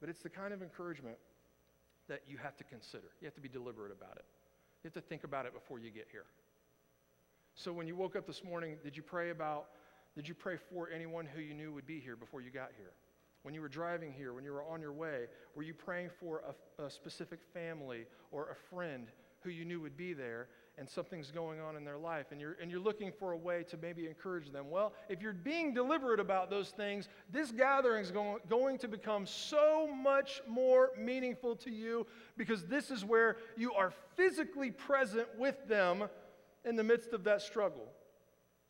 But 0.00 0.08
it's 0.08 0.22
the 0.22 0.28
kind 0.28 0.52
of 0.52 0.60
encouragement 0.60 1.16
that 2.08 2.22
you 2.28 2.36
have 2.38 2.56
to 2.56 2.64
consider. 2.64 3.08
You 3.20 3.26
have 3.26 3.34
to 3.34 3.40
be 3.40 3.48
deliberate 3.48 3.92
about 3.92 4.16
it. 4.16 4.24
You 4.82 4.88
have 4.88 4.94
to 4.94 5.08
think 5.08 5.24
about 5.24 5.46
it 5.46 5.54
before 5.54 5.78
you 5.78 5.90
get 5.90 6.06
here. 6.10 6.26
So 7.54 7.72
when 7.72 7.86
you 7.86 7.96
woke 7.96 8.16
up 8.16 8.26
this 8.26 8.44
morning, 8.44 8.76
did 8.84 8.96
you 8.96 9.02
pray 9.02 9.30
about, 9.30 9.68
did 10.14 10.28
you 10.28 10.34
pray 10.34 10.56
for 10.56 10.90
anyone 10.90 11.26
who 11.26 11.40
you 11.40 11.54
knew 11.54 11.72
would 11.72 11.86
be 11.86 11.98
here 12.00 12.16
before 12.16 12.40
you 12.40 12.50
got 12.50 12.70
here? 12.76 12.92
When 13.42 13.54
you 13.54 13.60
were 13.60 13.68
driving 13.68 14.12
here, 14.12 14.32
when 14.32 14.44
you 14.44 14.52
were 14.52 14.64
on 14.64 14.80
your 14.80 14.92
way, 14.92 15.26
were 15.54 15.62
you 15.62 15.72
praying 15.72 16.10
for 16.20 16.42
a, 16.78 16.82
a 16.82 16.90
specific 16.90 17.40
family 17.54 18.06
or 18.30 18.50
a 18.50 18.74
friend 18.74 19.06
who 19.40 19.50
you 19.50 19.64
knew 19.64 19.80
would 19.80 19.96
be 19.96 20.12
there 20.12 20.48
and 20.78 20.88
something's 20.88 21.30
going 21.30 21.60
on 21.60 21.76
in 21.76 21.84
their 21.84 21.96
life 21.96 22.26
and 22.32 22.40
you're, 22.40 22.56
and 22.60 22.70
you're 22.70 22.80
looking 22.80 23.10
for 23.18 23.32
a 23.32 23.36
way 23.36 23.62
to 23.64 23.78
maybe 23.78 24.06
encourage 24.06 24.50
them. 24.50 24.70
Well, 24.70 24.92
if 25.08 25.22
you're 25.22 25.32
being 25.32 25.72
deliberate 25.72 26.20
about 26.20 26.50
those 26.50 26.68
things, 26.70 27.08
this 27.32 27.50
gathering 27.50 28.02
is 28.02 28.10
going, 28.10 28.38
going 28.48 28.78
to 28.78 28.88
become 28.88 29.26
so 29.26 29.88
much 29.88 30.42
more 30.46 30.90
meaningful 30.98 31.56
to 31.56 31.70
you 31.70 32.06
because 32.36 32.64
this 32.64 32.90
is 32.90 33.04
where 33.04 33.38
you 33.56 33.72
are 33.72 33.92
physically 34.16 34.70
present 34.70 35.26
with 35.38 35.66
them 35.66 36.04
in 36.64 36.76
the 36.76 36.84
midst 36.84 37.12
of 37.12 37.24
that 37.24 37.40
struggle, 37.40 37.88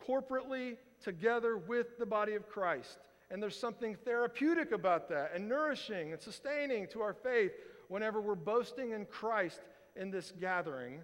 corporately 0.06 0.76
together 1.02 1.56
with 1.56 1.98
the 1.98 2.06
body 2.06 2.34
of 2.34 2.48
Christ. 2.48 2.98
And 3.30 3.42
there's 3.42 3.58
something 3.58 3.96
therapeutic 4.04 4.70
about 4.70 5.08
that 5.08 5.32
and 5.34 5.48
nourishing 5.48 6.12
and 6.12 6.20
sustaining 6.20 6.86
to 6.88 7.00
our 7.00 7.14
faith 7.14 7.50
whenever 7.88 8.20
we're 8.20 8.36
boasting 8.36 8.92
in 8.92 9.06
Christ 9.06 9.60
in 9.96 10.10
this 10.10 10.32
gathering 10.40 11.00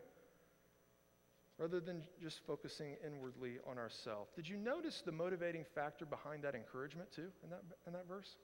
rather 1.62 1.79
than 1.79 2.03
just 2.20 2.40
focusing 2.44 2.96
inwardly 3.07 3.59
on 3.70 3.79
ourselves. 3.79 4.33
Did 4.35 4.48
you 4.48 4.57
notice 4.57 5.01
the 5.07 5.12
motivating 5.12 5.64
factor 5.77 6.05
behind 6.05 6.42
that 6.42 6.57
encouragement, 6.57 7.12
too, 7.12 7.29
in 7.44 7.51
that, 7.51 7.62
in 7.87 7.92
that 7.92 8.09
verse? 8.09 8.37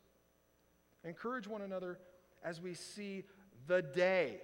Encourage 1.02 1.48
one 1.48 1.62
another 1.62 1.98
as 2.44 2.61
we 2.61 2.74
see 2.74 3.24
the 3.66 3.83
day 3.83 4.37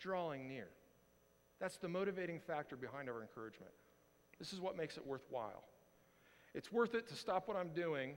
drawing 0.00 0.48
near. 0.48 0.68
That's 1.60 1.76
the 1.76 1.88
motivating 1.88 2.40
factor 2.40 2.76
behind 2.76 3.10
our 3.10 3.20
encouragement. 3.20 3.72
This 4.38 4.54
is 4.54 4.60
what 4.60 4.74
makes 4.74 4.96
it 4.96 5.06
worthwhile. 5.06 5.62
It's 6.54 6.72
worth 6.72 6.94
it 6.94 7.06
to 7.08 7.14
stop 7.14 7.46
what 7.46 7.58
I'm 7.58 7.74
doing, 7.74 8.14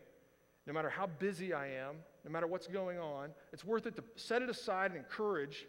no 0.68 0.72
matter 0.72 0.90
how 0.90 1.08
busy 1.08 1.54
I 1.54 1.68
am, 1.68 1.98
no 2.24 2.32
matter 2.32 2.48
what's 2.48 2.68
going 2.68 2.98
on. 2.98 3.32
It's 3.52 3.66
worth 3.66 3.88
it 3.88 3.98
to 3.98 4.04
set 4.16 4.42
it 4.42 4.50
aside 4.50 4.92
and 4.92 4.98
encourage 4.98 5.68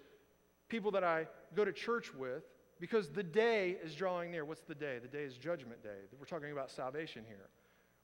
people 0.68 0.92
that 0.92 1.02
I 1.02 1.26
go 1.56 1.64
to 1.64 1.72
church 1.72 2.14
with 2.14 2.44
because 2.80 3.10
the 3.10 3.22
day 3.22 3.76
is 3.84 3.94
drawing 3.94 4.30
near. 4.30 4.44
What's 4.44 4.62
the 4.62 4.74
day? 4.74 4.98
The 5.00 5.08
day 5.08 5.22
is 5.22 5.36
Judgment 5.36 5.82
Day. 5.82 5.98
We're 6.18 6.24
talking 6.24 6.50
about 6.50 6.70
salvation 6.70 7.24
here. 7.28 7.50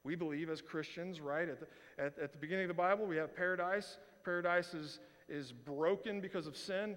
We 0.05 0.15
believe 0.15 0.51
as 0.51 0.61
Christians, 0.61 1.21
right? 1.21 1.49
At 1.49 1.61
the, 1.61 1.67
at, 1.99 2.19
at 2.19 2.33
the 2.33 2.39
beginning 2.39 2.67
of 2.67 2.69
the 2.69 2.75
Bible, 2.75 3.07
we 3.07 3.17
have 3.17 3.35
paradise. 3.35 3.97
Paradise 4.25 4.75
is, 4.75 5.01
is 5.29 5.51
broken 5.51 6.21
because 6.21 6.47
of 6.47 6.57
sin. 6.57 6.97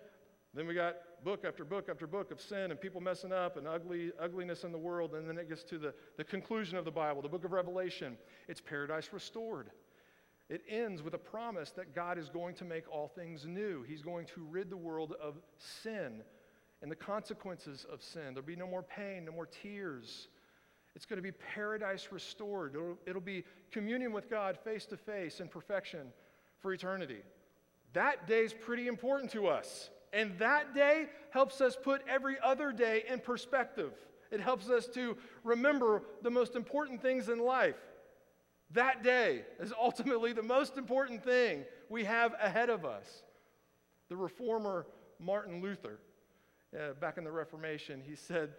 Then 0.53 0.67
we 0.67 0.73
got 0.73 0.95
book 1.23 1.45
after 1.45 1.63
book 1.63 1.89
after 1.89 2.05
book 2.05 2.31
of 2.31 2.41
sin 2.41 2.71
and 2.71 2.79
people 2.79 3.01
messing 3.01 3.31
up 3.31 3.55
and 3.55 3.67
ugly, 3.67 4.11
ugliness 4.19 4.63
in 4.63 4.71
the 4.71 4.77
world. 4.77 5.13
And 5.13 5.27
then 5.27 5.37
it 5.37 5.47
gets 5.47 5.63
to 5.65 5.77
the, 5.77 5.93
the 6.17 6.23
conclusion 6.23 6.77
of 6.77 6.85
the 6.85 6.91
Bible, 6.91 7.21
the 7.21 7.29
book 7.29 7.45
of 7.45 7.51
Revelation. 7.51 8.17
It's 8.47 8.61
paradise 8.61 9.09
restored. 9.13 9.71
It 10.49 10.63
ends 10.67 11.01
with 11.01 11.13
a 11.13 11.19
promise 11.19 11.71
that 11.71 11.95
God 11.95 12.17
is 12.17 12.29
going 12.29 12.55
to 12.55 12.65
make 12.65 12.91
all 12.91 13.07
things 13.07 13.45
new. 13.45 13.83
He's 13.83 14.01
going 14.01 14.25
to 14.27 14.41
rid 14.49 14.69
the 14.69 14.77
world 14.77 15.13
of 15.21 15.37
sin 15.57 16.23
and 16.81 16.91
the 16.91 16.95
consequences 16.95 17.85
of 17.91 18.01
sin. 18.01 18.33
There'll 18.33 18.41
be 18.41 18.55
no 18.55 18.67
more 18.67 18.83
pain, 18.83 19.25
no 19.25 19.31
more 19.31 19.47
tears. 19.47 20.29
It's 20.95 21.05
going 21.05 21.17
to 21.17 21.23
be 21.23 21.31
paradise 21.31 22.09
restored. 22.11 22.75
It'll, 22.75 22.97
it'll 23.05 23.21
be 23.21 23.43
communion 23.71 24.11
with 24.11 24.29
God 24.29 24.57
face 24.63 24.85
to 24.87 24.97
face 24.97 25.39
in 25.39 25.47
perfection 25.47 26.07
for 26.59 26.73
eternity. 26.73 27.19
That 27.93 28.27
day 28.27 28.43
is 28.43 28.53
pretty 28.53 28.87
important 28.87 29.31
to 29.31 29.47
us. 29.47 29.89
And 30.13 30.37
that 30.39 30.73
day 30.73 31.07
helps 31.31 31.61
us 31.61 31.77
put 31.81 32.01
every 32.07 32.37
other 32.43 32.71
day 32.71 33.03
in 33.07 33.19
perspective. 33.19 33.93
It 34.31 34.39
helps 34.39 34.69
us 34.69 34.87
to 34.87 35.17
remember 35.43 36.03
the 36.21 36.31
most 36.31 36.55
important 36.55 37.01
things 37.01 37.29
in 37.29 37.39
life. 37.39 37.77
That 38.71 39.03
day 39.03 39.43
is 39.59 39.73
ultimately 39.79 40.33
the 40.33 40.43
most 40.43 40.77
important 40.77 41.23
thing 41.23 41.65
we 41.89 42.03
have 42.05 42.35
ahead 42.41 42.69
of 42.69 42.85
us. 42.85 43.23
The 44.09 44.15
reformer 44.15 44.85
Martin 45.19 45.61
Luther 45.61 45.99
uh, 46.77 46.93
back 46.93 47.17
in 47.17 47.23
the 47.23 47.31
Reformation, 47.31 48.01
he 48.05 48.15
said, 48.15 48.51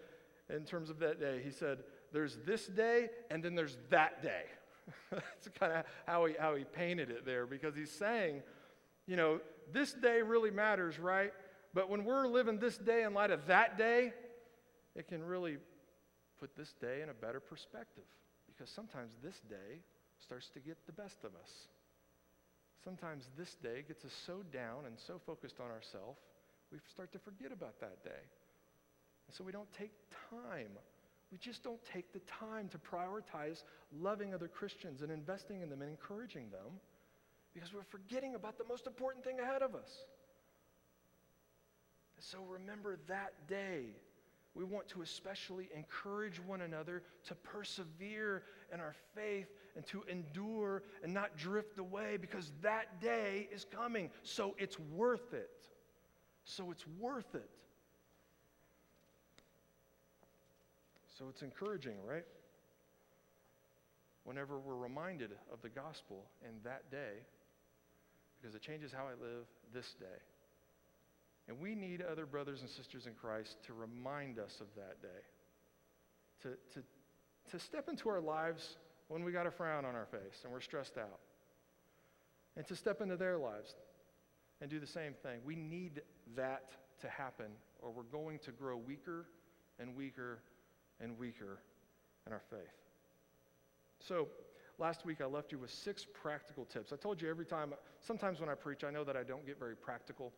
in 0.49 0.65
terms 0.65 0.91
of 0.91 0.99
that 0.99 1.21
day, 1.21 1.41
he 1.45 1.51
said, 1.51 1.79
there's 2.13 2.39
this 2.45 2.67
day 2.67 3.09
and 3.31 3.43
then 3.43 3.55
there's 3.55 3.77
that 3.91 4.23
day. 4.23 4.45
That's 5.11 5.49
kind 5.59 5.73
of 5.73 5.85
how 6.07 6.27
he, 6.27 6.35
how 6.39 6.57
he 6.57 6.65
painted 6.65 7.11
it 7.11 7.25
there 7.25 7.47
because 7.47 7.77
he's 7.77 7.91
saying, 7.91 8.43
you 9.07 9.17
know, 9.17 9.41
this 9.73 9.93
day 9.93 10.23
really 10.23 10.51
matters, 10.51 10.99
right? 10.99 11.33
But 11.73 11.89
when 11.89 12.05
we're 12.05 12.27
living 12.27 12.59
this 12.59 12.77
day 12.77 13.05
in 13.05 13.15
light 13.15 13.31
of 13.31 13.47
that 13.47 13.79
day, 13.79 14.13
it 14.97 15.07
can 15.09 15.23
really 15.23 15.59
put 16.39 16.57
this 16.57 16.73
day 16.81 17.03
in 17.03 17.11
a 17.11 17.15
better 17.15 17.39
perspective 17.39 18.05
because 18.47 18.71
sometimes 18.71 19.13
this 19.23 19.41
day 19.49 19.83
starts 20.19 20.49
to 20.51 20.61
get 20.61 20.79
the 20.87 20.93
best 20.93 21.19
of 21.23 21.31
us. 21.35 21.69
Sometimes 22.83 23.29
this 23.37 23.55
day 23.55 23.85
gets 23.87 24.05
us 24.05 24.13
so 24.27 24.43
down 24.53 24.87
and 24.87 24.99
so 24.99 25.21
focused 25.25 25.61
on 25.61 25.71
ourselves 25.71 26.19
we 26.73 26.79
start 26.91 27.13
to 27.13 27.19
forget 27.19 27.53
about 27.53 27.81
that 27.81 28.03
day. 28.05 28.23
And 29.27 29.37
so 29.37 29.45
we 29.45 29.53
don't 29.53 29.73
take 29.73 29.93
time. 30.31 30.71
We 31.31 31.39
just 31.39 31.63
don't 31.63 31.83
take 31.85 32.13
the 32.13 32.21
time 32.21 32.69
to 32.69 32.79
prioritize 32.79 33.63
loving 34.01 34.35
other 34.35 34.49
Christians 34.49 35.03
and 35.03 35.11
investing 35.11 35.63
in 35.63 35.71
them 35.71 35.83
and 35.83 35.91
encouraging 35.91 36.51
them 36.51 36.81
because 37.55 37.73
we're 37.73 37.83
forgetting 37.83 38.35
about 38.35 38.59
the 38.59 38.65
most 38.65 38.87
important 38.87 39.25
thing 39.25 39.41
ahead 39.41 39.63
of 39.63 39.75
us. 39.75 39.91
And 42.17 42.25
so 42.25 42.39
remember 42.49 42.99
that 43.09 43.33
day. 43.49 43.95
We 44.55 44.65
want 44.65 44.89
to 44.89 45.03
especially 45.03 45.69
encourage 45.77 46.41
one 46.41 46.63
another 46.63 47.05
to 47.29 47.37
persevere 47.37 48.43
in 48.75 48.81
our 48.81 48.97
faith 49.15 49.47
and 49.77 49.87
to 49.87 50.03
endure 50.11 50.83
and 51.05 51.15
not 51.15 51.37
drift 51.37 51.79
away 51.79 52.17
because 52.21 52.51
that 52.63 53.01
day 53.01 53.49
is 53.53 53.65
coming. 53.65 54.11
So 54.25 54.57
it's 54.59 54.77
worth 54.79 55.33
it. 55.35 55.51
So 56.45 56.71
it's 56.71 56.85
worth 56.99 57.35
it. 57.35 57.49
So 61.19 61.27
it's 61.29 61.43
encouraging, 61.43 61.97
right? 62.07 62.25
Whenever 64.25 64.59
we're 64.59 64.77
reminded 64.77 65.33
of 65.53 65.61
the 65.63 65.69
gospel 65.69 66.25
in 66.43 66.55
that 66.65 66.91
day, 66.91 67.19
because 68.41 68.55
it 68.55 68.63
changes 68.63 68.91
how 68.93 69.05
I 69.05 69.23
live 69.23 69.45
this 69.75 69.95
day. 70.01 70.07
And 71.49 71.61
we 71.61 71.75
need 71.75 72.01
other 72.01 72.27
brothers 72.27 72.61
and 72.61 72.71
sisters 72.71 73.07
in 73.07 73.13
Christ 73.15 73.57
to 73.67 73.75
remind 73.75 74.39
us 74.39 74.61
of 74.61 74.69
that 74.77 75.03
day, 75.03 75.09
to, 76.43 76.49
to, 76.75 76.85
to 77.51 77.59
step 77.59 77.89
into 77.89 78.09
our 78.09 78.21
lives 78.21 78.77
when 79.09 79.25
we 79.25 79.33
got 79.33 79.47
a 79.47 79.51
frown 79.51 79.85
on 79.85 79.95
our 79.95 80.07
face 80.07 80.41
and 80.45 80.53
we're 80.53 80.61
stressed 80.61 80.97
out, 80.97 81.19
and 82.57 82.67
to 82.69 82.77
step 82.77 83.01
into 83.01 83.17
their 83.17 83.37
lives 83.37 83.75
and 84.61 84.71
do 84.71 84.79
the 84.79 84.87
same 84.87 85.15
thing. 85.23 85.41
We 85.45 85.57
need 85.57 86.03
that 86.37 86.71
to 87.01 87.09
happen, 87.09 87.47
or 87.81 87.91
we're 87.91 88.03
going 88.03 88.39
to 88.41 88.53
grow 88.53 88.77
weaker 88.77 89.27
and 89.79 89.97
weaker 89.97 90.41
and 91.01 91.19
weaker 91.19 91.61
in 92.27 92.33
our 92.33 92.43
faith. 92.51 92.59
So 94.01 94.29
last 94.79 95.05
week 95.05 95.21
I 95.21 95.27
left 95.27 95.53
you 95.53 95.59
with 95.59 95.71
six 95.71 96.07
practical 96.13 96.65
tips. 96.65 96.93
I 96.93 96.97
told 96.97 97.21
you 97.21 97.29
every 97.29 97.47
time, 97.47 97.73
sometimes 98.01 98.41
when 98.41 98.49
I 98.49 98.55
preach, 98.55 98.85
I 98.85 98.91
know 98.91 99.05
that 99.05 99.17
I 99.17 99.23
don't 99.23 99.47
get 99.47 99.59
very 99.59 99.77
practical. 99.77 100.33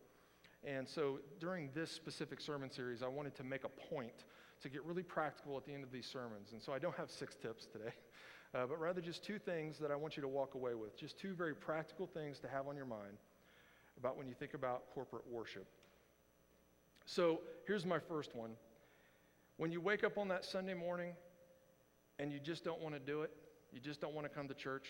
And 0.63 0.87
so 0.87 1.19
during 1.39 1.69
this 1.73 1.91
specific 1.91 2.39
sermon 2.39 2.71
series, 2.71 3.03
I 3.03 3.07
wanted 3.07 3.35
to 3.35 3.43
make 3.43 3.65
a 3.65 3.69
point 3.69 4.23
to 4.61 4.69
get 4.69 4.83
really 4.85 5.03
practical 5.03 5.57
at 5.57 5.65
the 5.65 5.73
end 5.73 5.83
of 5.83 5.91
these 5.91 6.05
sermons. 6.05 6.53
And 6.53 6.61
so 6.61 6.71
I 6.71 6.79
don't 6.79 6.95
have 6.95 7.11
six 7.11 7.35
tips 7.35 7.65
today, 7.65 7.91
uh, 8.55 8.65
but 8.67 8.79
rather 8.79 9.01
just 9.01 9.23
two 9.23 9.39
things 9.39 9.77
that 9.79 9.91
I 9.91 9.95
want 9.97 10.15
you 10.15 10.21
to 10.21 10.29
walk 10.29 10.55
away 10.55 10.73
with. 10.73 10.97
Just 10.97 11.19
two 11.19 11.33
very 11.33 11.53
practical 11.53 12.07
things 12.07 12.39
to 12.39 12.47
have 12.47 12.67
on 12.67 12.77
your 12.77 12.85
mind 12.85 13.17
about 13.97 14.17
when 14.17 14.27
you 14.27 14.33
think 14.33 14.53
about 14.53 14.83
corporate 14.93 15.23
worship. 15.29 15.67
So 17.05 17.41
here's 17.67 17.85
my 17.85 17.99
first 17.99 18.35
one. 18.35 18.51
When 19.57 19.71
you 19.71 19.81
wake 19.81 20.03
up 20.03 20.17
on 20.17 20.27
that 20.29 20.45
Sunday 20.45 20.73
morning 20.73 21.13
and 22.19 22.31
you 22.31 22.39
just 22.39 22.63
don't 22.63 22.81
want 22.81 22.95
to 22.95 22.99
do 22.99 23.21
it, 23.21 23.31
you 23.71 23.79
just 23.79 24.01
don't 24.01 24.13
want 24.13 24.27
to 24.27 24.33
come 24.33 24.47
to 24.47 24.53
church, 24.53 24.87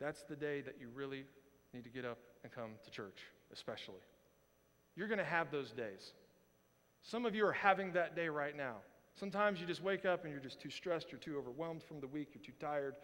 that's 0.00 0.22
the 0.22 0.36
day 0.36 0.60
that 0.62 0.76
you 0.80 0.88
really 0.94 1.24
need 1.72 1.84
to 1.84 1.90
get 1.90 2.04
up 2.04 2.18
and 2.42 2.52
come 2.52 2.70
to 2.84 2.90
church, 2.90 3.18
especially. 3.52 4.00
You're 4.96 5.08
going 5.08 5.18
to 5.18 5.24
have 5.24 5.50
those 5.50 5.70
days. 5.70 6.12
Some 7.02 7.24
of 7.26 7.34
you 7.34 7.46
are 7.46 7.52
having 7.52 7.92
that 7.92 8.14
day 8.14 8.28
right 8.28 8.56
now. 8.56 8.76
Sometimes 9.14 9.60
you 9.60 9.66
just 9.66 9.82
wake 9.82 10.04
up 10.04 10.24
and 10.24 10.32
you're 10.32 10.42
just 10.42 10.60
too 10.60 10.70
stressed, 10.70 11.10
you're 11.10 11.20
too 11.20 11.36
overwhelmed 11.38 11.82
from 11.82 12.00
the 12.00 12.06
week, 12.06 12.28
you're 12.34 12.44
too 12.44 12.52
tired. 12.60 12.94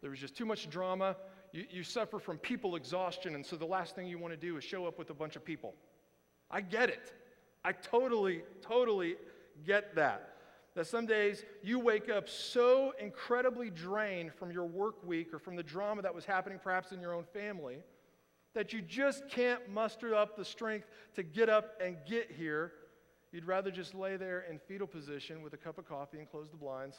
There 0.00 0.10
was 0.10 0.18
just 0.18 0.36
too 0.36 0.46
much 0.46 0.70
drama. 0.70 1.16
You, 1.52 1.64
you 1.70 1.82
suffer 1.82 2.18
from 2.18 2.38
people 2.38 2.76
exhaustion, 2.76 3.34
and 3.34 3.44
so 3.44 3.56
the 3.56 3.66
last 3.66 3.94
thing 3.94 4.06
you 4.06 4.18
want 4.18 4.32
to 4.32 4.40
do 4.40 4.56
is 4.56 4.64
show 4.64 4.86
up 4.86 4.98
with 4.98 5.10
a 5.10 5.14
bunch 5.14 5.36
of 5.36 5.44
people. 5.44 5.74
I 6.50 6.60
get 6.60 6.88
it. 6.88 7.12
I 7.64 7.72
totally, 7.72 8.42
totally 8.62 9.16
get 9.64 9.94
that. 9.96 10.36
That 10.74 10.86
some 10.86 11.04
days 11.04 11.44
you 11.62 11.78
wake 11.80 12.08
up 12.08 12.28
so 12.28 12.92
incredibly 13.00 13.70
drained 13.70 14.32
from 14.32 14.52
your 14.52 14.64
work 14.64 15.04
week 15.04 15.34
or 15.34 15.38
from 15.38 15.56
the 15.56 15.62
drama 15.62 16.02
that 16.02 16.14
was 16.14 16.24
happening 16.24 16.60
perhaps 16.62 16.92
in 16.92 17.00
your 17.00 17.12
own 17.12 17.24
family 17.24 17.78
that 18.54 18.72
you 18.72 18.82
just 18.82 19.28
can't 19.28 19.68
muster 19.68 20.14
up 20.14 20.36
the 20.36 20.44
strength 20.44 20.88
to 21.14 21.22
get 21.22 21.48
up 21.48 21.80
and 21.84 21.96
get 22.08 22.30
here. 22.30 22.72
You'd 23.32 23.46
rather 23.46 23.70
just 23.70 23.94
lay 23.94 24.16
there 24.16 24.44
in 24.50 24.58
fetal 24.58 24.86
position 24.86 25.42
with 25.42 25.54
a 25.54 25.56
cup 25.56 25.78
of 25.78 25.88
coffee 25.88 26.18
and 26.18 26.28
close 26.28 26.48
the 26.50 26.56
blinds 26.56 26.96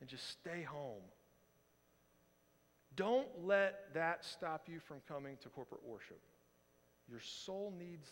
and 0.00 0.08
just 0.08 0.28
stay 0.28 0.62
home. 0.62 1.02
Don't 2.96 3.28
let 3.42 3.92
that 3.94 4.24
stop 4.24 4.68
you 4.68 4.80
from 4.80 4.98
coming 5.08 5.36
to 5.42 5.48
corporate 5.48 5.82
worship. 5.84 6.20
Your 7.08 7.20
soul 7.20 7.72
needs 7.78 8.08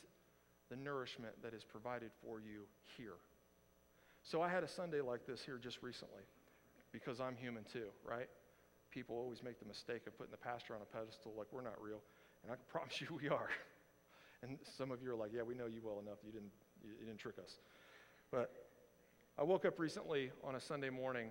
the 0.70 0.76
nourishment 0.76 1.33
that 1.43 1.53
is 1.53 1.64
provided 1.64 2.11
for 2.24 2.41
you 2.41 2.62
here. 2.97 3.16
So 4.22 4.43
I 4.43 4.49
had 4.49 4.62
a 4.62 4.68
Sunday 4.68 5.01
like 5.01 5.26
this 5.26 5.43
here 5.45 5.59
just 5.59 5.83
recently 5.83 6.22
because 6.93 7.20
I'm 7.20 7.37
human 7.37 7.64
too, 7.64 7.89
right? 8.05 8.28
People 8.91 9.16
always 9.16 9.43
make 9.43 9.59
the 9.59 9.66
mistake 9.66 10.07
of 10.07 10.16
putting 10.16 10.33
the 10.33 10.37
pastor 10.37 10.74
on 10.74 10.81
a 10.83 10.85
pedestal 10.85 11.33
like 11.37 11.47
we're 11.53 11.62
not 11.62 11.81
real. 11.81 12.01
And 12.43 12.53
I 12.53 12.57
can 12.57 12.64
promise 12.68 13.01
you 13.01 13.09
we 13.20 13.28
are. 13.28 13.49
And 14.43 14.59
some 14.76 14.91
of 14.91 15.03
you 15.03 15.12
are 15.12 15.16
like, 15.16 15.31
yeah, 15.35 15.43
we 15.43 15.55
know 15.55 15.66
you 15.66 15.81
well 15.85 16.01
enough. 16.01 16.18
You 16.24 16.33
didn't, 16.33 16.53
you, 16.83 16.93
didn't 17.05 17.18
trick 17.18 17.37
us. 17.43 17.59
But 18.31 18.51
I 19.39 19.43
woke 19.43 19.64
up 19.64 19.78
recently 19.78 20.31
on 20.43 20.55
a 20.55 20.61
Sunday 20.61 20.91
morning 20.91 21.28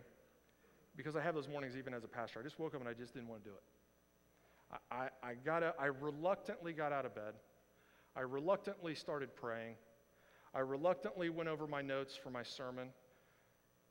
because 1.00 1.16
I 1.16 1.22
have 1.22 1.34
those 1.34 1.48
mornings 1.48 1.78
even 1.78 1.94
as 1.94 2.04
a 2.04 2.10
pastor. 2.10 2.42
I 2.42 2.44
just 2.44 2.60
woke 2.60 2.76
up 2.76 2.82
and 2.82 2.90
I 2.90 2.92
just 2.92 3.14
didn't 3.14 3.30
want 3.30 3.42
to 3.42 3.50
do 3.50 3.56
it. 3.56 3.64
I, 4.92 4.96
I, 4.96 5.30
I, 5.30 5.34
got 5.34 5.64
I 5.80 5.86
reluctantly 5.86 6.74
got 6.74 6.92
out 6.92 7.06
of 7.06 7.16
bed. 7.16 7.36
I 8.18 8.20
reluctantly 8.20 8.96
started 8.96 9.34
praying. 9.34 9.76
I 10.54 10.60
reluctantly 10.60 11.30
went 11.30 11.48
over 11.48 11.68
my 11.68 11.82
notes 11.82 12.20
for 12.22 12.32
my 12.32 12.44
sermon. 12.44 12.90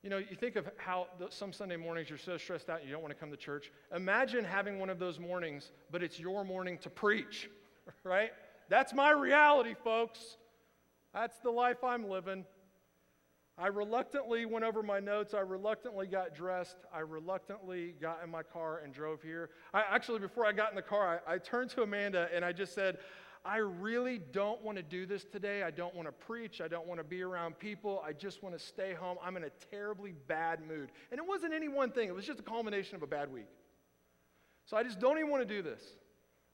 You 0.02 0.10
know, 0.10 0.18
you 0.18 0.36
think 0.38 0.56
of 0.56 0.68
how 0.76 1.06
the, 1.18 1.28
some 1.30 1.50
Sunday 1.50 1.76
mornings 1.76 2.10
you're 2.10 2.18
so 2.18 2.36
stressed 2.36 2.68
out 2.68 2.84
you 2.84 2.92
don't 2.92 3.00
want 3.00 3.14
to 3.14 3.18
come 3.18 3.30
to 3.30 3.38
church. 3.38 3.72
Imagine 3.96 4.44
having 4.44 4.78
one 4.78 4.90
of 4.90 4.98
those 4.98 5.18
mornings, 5.18 5.72
but 5.90 6.02
it's 6.02 6.20
your 6.20 6.44
morning 6.44 6.76
to 6.82 6.90
preach, 6.90 7.48
right? 8.04 8.32
That's 8.68 8.92
my 8.92 9.12
reality, 9.12 9.74
folks. 9.82 10.36
That's 11.14 11.38
the 11.38 11.50
life 11.50 11.82
I'm 11.82 12.06
living. 12.06 12.44
I 13.60 13.66
reluctantly 13.66 14.46
went 14.46 14.64
over 14.64 14.82
my 14.84 15.00
notes. 15.00 15.34
I 15.34 15.40
reluctantly 15.40 16.06
got 16.06 16.34
dressed. 16.34 16.76
I 16.94 17.00
reluctantly 17.00 17.94
got 18.00 18.20
in 18.22 18.30
my 18.30 18.44
car 18.44 18.82
and 18.84 18.94
drove 18.94 19.20
here. 19.20 19.50
I, 19.74 19.82
actually, 19.90 20.20
before 20.20 20.46
I 20.46 20.52
got 20.52 20.70
in 20.70 20.76
the 20.76 20.82
car, 20.82 21.20
I, 21.26 21.34
I 21.34 21.38
turned 21.38 21.70
to 21.70 21.82
Amanda 21.82 22.28
and 22.32 22.44
I 22.44 22.52
just 22.52 22.72
said, 22.72 22.98
I 23.44 23.56
really 23.56 24.18
don't 24.18 24.62
want 24.62 24.76
to 24.76 24.82
do 24.82 25.06
this 25.06 25.24
today. 25.24 25.62
I 25.64 25.70
don't 25.70 25.94
want 25.94 26.06
to 26.06 26.12
preach. 26.12 26.60
I 26.60 26.68
don't 26.68 26.86
want 26.86 27.00
to 27.00 27.04
be 27.04 27.22
around 27.22 27.58
people. 27.58 28.02
I 28.06 28.12
just 28.12 28.42
want 28.42 28.56
to 28.56 28.64
stay 28.64 28.94
home. 28.94 29.16
I'm 29.24 29.36
in 29.36 29.44
a 29.44 29.50
terribly 29.70 30.12
bad 30.28 30.60
mood. 30.66 30.90
And 31.10 31.18
it 31.18 31.26
wasn't 31.26 31.52
any 31.52 31.68
one 31.68 31.90
thing, 31.90 32.08
it 32.08 32.14
was 32.14 32.26
just 32.26 32.40
a 32.40 32.44
culmination 32.44 32.94
of 32.94 33.02
a 33.02 33.06
bad 33.06 33.32
week. 33.32 33.48
So 34.66 34.76
I 34.76 34.82
just 34.82 35.00
don't 35.00 35.18
even 35.18 35.30
want 35.30 35.48
to 35.48 35.54
do 35.54 35.62
this. 35.62 35.82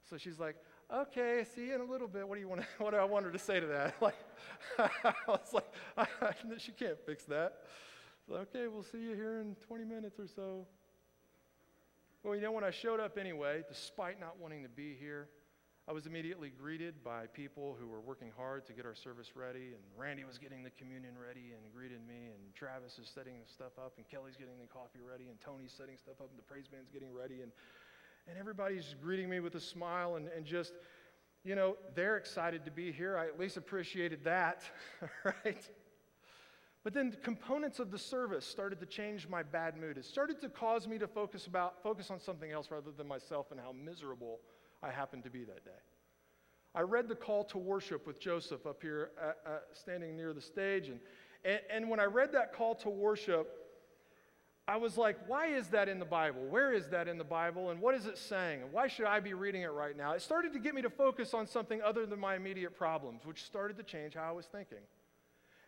So 0.08 0.16
she's 0.16 0.38
like, 0.38 0.56
okay, 0.92 1.44
see 1.54 1.66
you 1.66 1.74
in 1.74 1.80
a 1.80 1.84
little 1.84 2.08
bit. 2.08 2.26
What 2.26 2.34
do 2.34 2.40
you 2.40 2.48
want 2.48 2.62
to, 2.62 2.66
what 2.78 2.90
do 2.90 2.96
I 2.96 3.04
want 3.04 3.24
her 3.24 3.30
to 3.30 3.38
say 3.38 3.60
to 3.60 3.66
that? 3.66 3.94
Like, 4.00 4.16
I 4.78 5.14
was 5.26 5.52
like, 5.52 5.72
I, 5.96 6.06
she 6.58 6.72
can't 6.72 6.98
fix 7.06 7.24
that. 7.24 7.62
Okay, 8.30 8.66
we'll 8.68 8.82
see 8.82 8.98
you 8.98 9.14
here 9.14 9.40
in 9.40 9.54
20 9.66 9.84
minutes 9.84 10.18
or 10.18 10.26
so. 10.26 10.66
Well, 12.22 12.34
you 12.34 12.40
know, 12.40 12.52
when 12.52 12.64
I 12.64 12.70
showed 12.70 13.00
up 13.00 13.18
anyway, 13.18 13.62
despite 13.68 14.18
not 14.18 14.40
wanting 14.40 14.62
to 14.62 14.68
be 14.68 14.96
here, 14.98 15.28
I 15.86 15.92
was 15.92 16.06
immediately 16.06 16.48
greeted 16.48 17.04
by 17.04 17.26
people 17.26 17.76
who 17.78 17.86
were 17.86 18.00
working 18.00 18.32
hard 18.34 18.64
to 18.66 18.72
get 18.72 18.86
our 18.86 18.94
service 18.94 19.36
ready, 19.36 19.76
and 19.76 19.84
Randy 19.96 20.24
was 20.24 20.38
getting 20.38 20.62
the 20.64 20.70
communion 20.70 21.12
ready 21.20 21.52
and 21.52 21.60
greeted 21.76 22.00
me, 22.08 22.32
and 22.32 22.40
Travis 22.54 22.98
is 22.98 23.12
setting 23.12 23.36
the 23.36 23.52
stuff 23.52 23.76
up, 23.76 23.92
and 23.98 24.08
Kelly's 24.08 24.36
getting 24.36 24.56
the 24.56 24.72
coffee 24.72 25.04
ready, 25.04 25.28
and 25.28 25.36
Tony's 25.44 25.76
setting 25.76 26.00
stuff 26.00 26.16
up, 26.24 26.32
and 26.32 26.38
the 26.40 26.48
praise 26.48 26.64
band's 26.64 26.88
getting 26.88 27.12
ready, 27.12 27.44
and, 27.44 27.52
and 28.28 28.38
everybody's 28.38 28.94
greeting 29.02 29.28
me 29.28 29.40
with 29.40 29.54
a 29.54 29.60
smile 29.60 30.16
and, 30.16 30.28
and 30.28 30.44
just, 30.44 30.72
you 31.44 31.54
know, 31.54 31.76
they're 31.94 32.16
excited 32.16 32.64
to 32.64 32.70
be 32.70 32.90
here. 32.90 33.16
I 33.16 33.26
at 33.26 33.38
least 33.38 33.56
appreciated 33.56 34.24
that, 34.24 34.62
right? 35.24 35.68
But 36.82 36.92
then 36.92 37.10
the 37.10 37.16
components 37.16 37.78
of 37.78 37.90
the 37.90 37.98
service 37.98 38.46
started 38.46 38.78
to 38.80 38.86
change 38.86 39.28
my 39.28 39.42
bad 39.42 39.76
mood. 39.76 39.96
It 39.96 40.04
started 40.04 40.40
to 40.42 40.48
cause 40.50 40.86
me 40.86 40.98
to 40.98 41.08
focus 41.08 41.46
about 41.46 41.82
focus 41.82 42.10
on 42.10 42.20
something 42.20 42.52
else 42.52 42.70
rather 42.70 42.90
than 42.90 43.08
myself 43.08 43.50
and 43.50 43.58
how 43.58 43.72
miserable 43.72 44.40
I 44.82 44.90
happened 44.90 45.24
to 45.24 45.30
be 45.30 45.44
that 45.44 45.64
day. 45.64 45.70
I 46.74 46.82
read 46.82 47.08
the 47.08 47.14
call 47.14 47.44
to 47.44 47.58
worship 47.58 48.06
with 48.06 48.20
Joseph 48.20 48.66
up 48.66 48.82
here 48.82 49.12
uh, 49.20 49.48
uh, 49.48 49.58
standing 49.72 50.16
near 50.16 50.34
the 50.34 50.42
stage. 50.42 50.88
And, 50.88 51.00
and, 51.44 51.60
and 51.70 51.88
when 51.88 52.00
I 52.00 52.04
read 52.04 52.32
that 52.32 52.52
call 52.52 52.74
to 52.76 52.90
worship, 52.90 53.63
I 54.66 54.76
was 54.78 54.96
like, 54.96 55.18
why 55.26 55.48
is 55.48 55.68
that 55.68 55.90
in 55.90 55.98
the 55.98 56.06
Bible? 56.06 56.40
Where 56.48 56.72
is 56.72 56.88
that 56.88 57.06
in 57.06 57.18
the 57.18 57.24
Bible? 57.24 57.68
And 57.70 57.80
what 57.80 57.94
is 57.94 58.06
it 58.06 58.16
saying? 58.16 58.62
And 58.62 58.72
why 58.72 58.88
should 58.88 59.04
I 59.04 59.20
be 59.20 59.34
reading 59.34 59.60
it 59.60 59.72
right 59.72 59.94
now? 59.94 60.12
It 60.12 60.22
started 60.22 60.54
to 60.54 60.58
get 60.58 60.74
me 60.74 60.80
to 60.82 60.90
focus 60.90 61.34
on 61.34 61.46
something 61.46 61.82
other 61.82 62.06
than 62.06 62.18
my 62.18 62.34
immediate 62.34 62.74
problems, 62.74 63.26
which 63.26 63.44
started 63.44 63.76
to 63.76 63.82
change 63.82 64.14
how 64.14 64.28
I 64.28 64.32
was 64.32 64.46
thinking. 64.46 64.78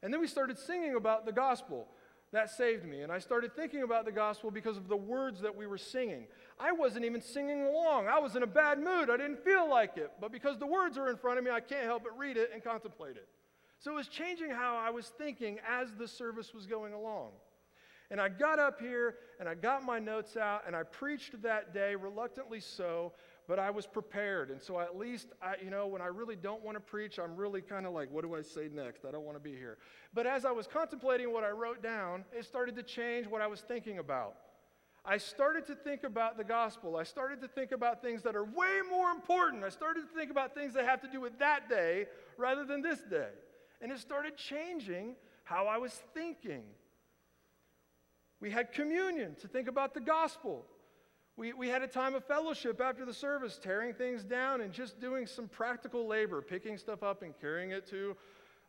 And 0.02 0.12
then 0.12 0.20
we 0.20 0.26
started 0.26 0.58
singing 0.58 0.94
about 0.94 1.26
the 1.26 1.32
gospel 1.32 1.88
that 2.32 2.48
saved 2.50 2.86
me. 2.86 3.02
And 3.02 3.12
I 3.12 3.18
started 3.18 3.54
thinking 3.54 3.82
about 3.82 4.06
the 4.06 4.12
gospel 4.12 4.50
because 4.50 4.78
of 4.78 4.88
the 4.88 4.96
words 4.96 5.40
that 5.40 5.54
we 5.54 5.66
were 5.66 5.78
singing. 5.78 6.26
I 6.58 6.72
wasn't 6.72 7.04
even 7.04 7.20
singing 7.20 7.62
along. 7.62 8.08
I 8.08 8.18
was 8.18 8.34
in 8.34 8.42
a 8.42 8.46
bad 8.46 8.78
mood. 8.78 9.10
I 9.10 9.18
didn't 9.18 9.44
feel 9.44 9.68
like 9.68 9.98
it. 9.98 10.10
But 10.20 10.32
because 10.32 10.58
the 10.58 10.66
words 10.66 10.96
are 10.96 11.10
in 11.10 11.16
front 11.16 11.38
of 11.38 11.44
me, 11.44 11.50
I 11.50 11.60
can't 11.60 11.84
help 11.84 12.04
but 12.04 12.16
read 12.18 12.38
it 12.38 12.50
and 12.52 12.64
contemplate 12.64 13.16
it. 13.16 13.28
So 13.78 13.92
it 13.92 13.94
was 13.94 14.08
changing 14.08 14.50
how 14.50 14.76
I 14.76 14.88
was 14.88 15.08
thinking 15.18 15.58
as 15.68 15.92
the 15.98 16.08
service 16.08 16.54
was 16.54 16.64
going 16.64 16.94
along. 16.94 17.32
And 18.10 18.20
I 18.20 18.28
got 18.28 18.58
up 18.58 18.80
here 18.80 19.16
and 19.40 19.48
I 19.48 19.54
got 19.54 19.84
my 19.84 19.98
notes 19.98 20.36
out 20.36 20.62
and 20.66 20.76
I 20.76 20.82
preached 20.84 21.42
that 21.42 21.74
day, 21.74 21.94
reluctantly 21.94 22.60
so, 22.60 23.12
but 23.48 23.58
I 23.58 23.70
was 23.70 23.86
prepared. 23.86 24.50
And 24.50 24.60
so 24.60 24.80
at 24.80 24.96
least, 24.96 25.28
I, 25.42 25.54
you 25.62 25.70
know, 25.70 25.86
when 25.86 26.02
I 26.02 26.06
really 26.06 26.36
don't 26.36 26.62
want 26.62 26.76
to 26.76 26.80
preach, 26.80 27.18
I'm 27.18 27.36
really 27.36 27.60
kind 27.60 27.86
of 27.86 27.92
like, 27.92 28.10
what 28.10 28.22
do 28.22 28.34
I 28.34 28.42
say 28.42 28.68
next? 28.72 29.04
I 29.04 29.10
don't 29.10 29.24
want 29.24 29.36
to 29.36 29.42
be 29.42 29.56
here. 29.56 29.78
But 30.14 30.26
as 30.26 30.44
I 30.44 30.52
was 30.52 30.66
contemplating 30.66 31.32
what 31.32 31.44
I 31.44 31.50
wrote 31.50 31.82
down, 31.82 32.24
it 32.36 32.44
started 32.44 32.76
to 32.76 32.82
change 32.82 33.26
what 33.26 33.42
I 33.42 33.46
was 33.46 33.60
thinking 33.60 33.98
about. 33.98 34.34
I 35.08 35.18
started 35.18 35.66
to 35.66 35.76
think 35.76 36.02
about 36.02 36.36
the 36.36 36.42
gospel. 36.42 36.96
I 36.96 37.04
started 37.04 37.40
to 37.42 37.48
think 37.48 37.70
about 37.70 38.02
things 38.02 38.22
that 38.22 38.34
are 38.34 38.44
way 38.44 38.80
more 38.90 39.10
important. 39.10 39.62
I 39.62 39.68
started 39.68 40.00
to 40.08 40.18
think 40.18 40.32
about 40.32 40.52
things 40.52 40.74
that 40.74 40.84
have 40.84 41.00
to 41.02 41.08
do 41.08 41.20
with 41.20 41.38
that 41.38 41.68
day 41.68 42.06
rather 42.36 42.64
than 42.64 42.82
this 42.82 43.00
day. 43.08 43.28
And 43.80 43.92
it 43.92 44.00
started 44.00 44.36
changing 44.36 45.14
how 45.44 45.66
I 45.68 45.78
was 45.78 46.02
thinking. 46.12 46.64
We 48.40 48.50
had 48.50 48.72
communion 48.72 49.34
to 49.40 49.48
think 49.48 49.68
about 49.68 49.94
the 49.94 50.00
gospel. 50.00 50.64
We, 51.36 51.52
we 51.52 51.68
had 51.68 51.82
a 51.82 51.86
time 51.86 52.14
of 52.14 52.24
fellowship 52.24 52.80
after 52.80 53.04
the 53.04 53.12
service, 53.12 53.58
tearing 53.62 53.92
things 53.92 54.24
down 54.24 54.62
and 54.62 54.72
just 54.72 55.00
doing 55.00 55.26
some 55.26 55.48
practical 55.48 56.06
labor, 56.06 56.40
picking 56.40 56.78
stuff 56.78 57.02
up 57.02 57.22
and 57.22 57.34
carrying 57.38 57.72
it 57.72 57.86
to 57.90 58.16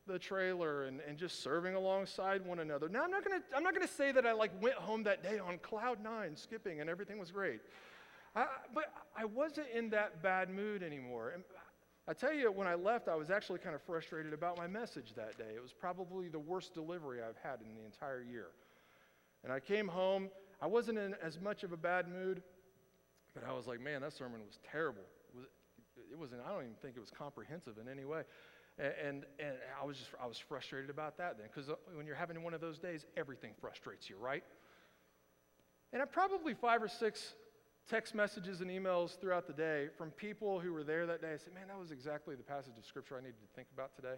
the 0.05 0.17
trailer 0.17 0.85
and, 0.85 1.01
and 1.07 1.17
just 1.17 1.43
serving 1.43 1.75
alongside 1.75 2.45
one 2.45 2.59
another. 2.59 2.89
Now, 2.89 3.03
I'm 3.03 3.11
not 3.11 3.25
going 3.25 3.41
to 3.41 3.55
I'm 3.55 3.63
not 3.63 3.73
gonna 3.73 3.87
say 3.87 4.11
that 4.13 4.25
I 4.25 4.31
like 4.31 4.51
went 4.61 4.75
home 4.75 5.03
that 5.03 5.21
day 5.21 5.39
on 5.39 5.57
cloud 5.59 6.01
nine, 6.01 6.35
skipping, 6.35 6.81
and 6.81 6.89
everything 6.89 7.19
was 7.19 7.31
great. 7.31 7.59
I, 8.35 8.45
but 8.73 8.93
I 9.17 9.25
wasn't 9.25 9.67
in 9.73 9.89
that 9.91 10.21
bad 10.21 10.49
mood 10.49 10.83
anymore. 10.83 11.31
And 11.31 11.43
I 12.07 12.13
tell 12.13 12.33
you, 12.33 12.51
when 12.51 12.67
I 12.67 12.75
left, 12.75 13.09
I 13.09 13.15
was 13.15 13.29
actually 13.29 13.59
kind 13.59 13.75
of 13.75 13.81
frustrated 13.81 14.31
about 14.31 14.57
my 14.57 14.67
message 14.67 15.13
that 15.15 15.37
day. 15.37 15.51
It 15.55 15.61
was 15.61 15.73
probably 15.73 16.29
the 16.29 16.39
worst 16.39 16.73
delivery 16.73 17.19
I've 17.21 17.37
had 17.43 17.59
in 17.61 17.75
the 17.75 17.83
entire 17.83 18.21
year. 18.21 18.47
And 19.47 19.53
I 19.53 19.61
came 19.61 19.87
home, 19.87 20.27
I 20.61 20.67
wasn't 20.67 20.97
in 20.97 21.15
as 21.23 21.39
much 21.39 21.63
of 21.63 21.71
a 21.71 21.77
bad 21.77 22.09
mood, 22.09 22.43
But 23.37 23.47
I 23.47 23.53
was 23.53 23.67
like, 23.67 23.79
man, 23.79 24.01
that 24.01 24.13
sermon 24.13 24.41
was 24.45 24.57
terrible. 24.71 25.03
It, 25.29 25.37
was, 25.37 25.45
it 26.11 26.17
wasn't, 26.17 26.41
I 26.45 26.51
don't 26.51 26.63
even 26.63 26.75
think 26.81 26.97
it 26.97 26.99
was 26.99 27.11
comprehensive 27.11 27.77
in 27.77 27.87
any 27.87 28.03
way. 28.03 28.23
And, 28.79 28.93
and, 29.01 29.25
and 29.39 29.55
I 29.79 29.85
was 29.85 29.97
just, 29.97 30.09
I 30.21 30.25
was 30.25 30.37
frustrated 30.37 30.89
about 30.89 31.17
that 31.19 31.37
then, 31.37 31.47
because 31.53 31.69
uh, 31.69 31.75
when 31.93 32.07
you're 32.07 32.15
having 32.15 32.43
one 32.43 32.53
of 32.53 32.61
those 32.61 32.79
days, 32.79 33.05
everything 33.15 33.51
frustrates 33.61 34.09
you, 34.09 34.17
right? 34.17 34.43
And 35.93 36.01
I 36.01 36.05
probably 36.05 36.53
five 36.53 36.81
or 36.81 36.87
six 36.87 37.35
text 37.87 38.15
messages 38.15 38.59
and 38.59 38.69
emails 38.69 39.17
throughout 39.17 39.47
the 39.47 39.53
day 39.53 39.87
from 39.97 40.09
people 40.11 40.59
who 40.59 40.73
were 40.73 40.83
there 40.83 41.05
that 41.05 41.21
day. 41.21 41.31
I 41.33 41.37
said, 41.37 41.53
man, 41.53 41.67
that 41.69 41.79
was 41.79 41.91
exactly 41.91 42.35
the 42.35 42.43
passage 42.43 42.77
of 42.77 42.85
scripture 42.85 43.15
I 43.17 43.21
needed 43.21 43.39
to 43.39 43.55
think 43.55 43.67
about 43.73 43.95
today. 43.95 44.15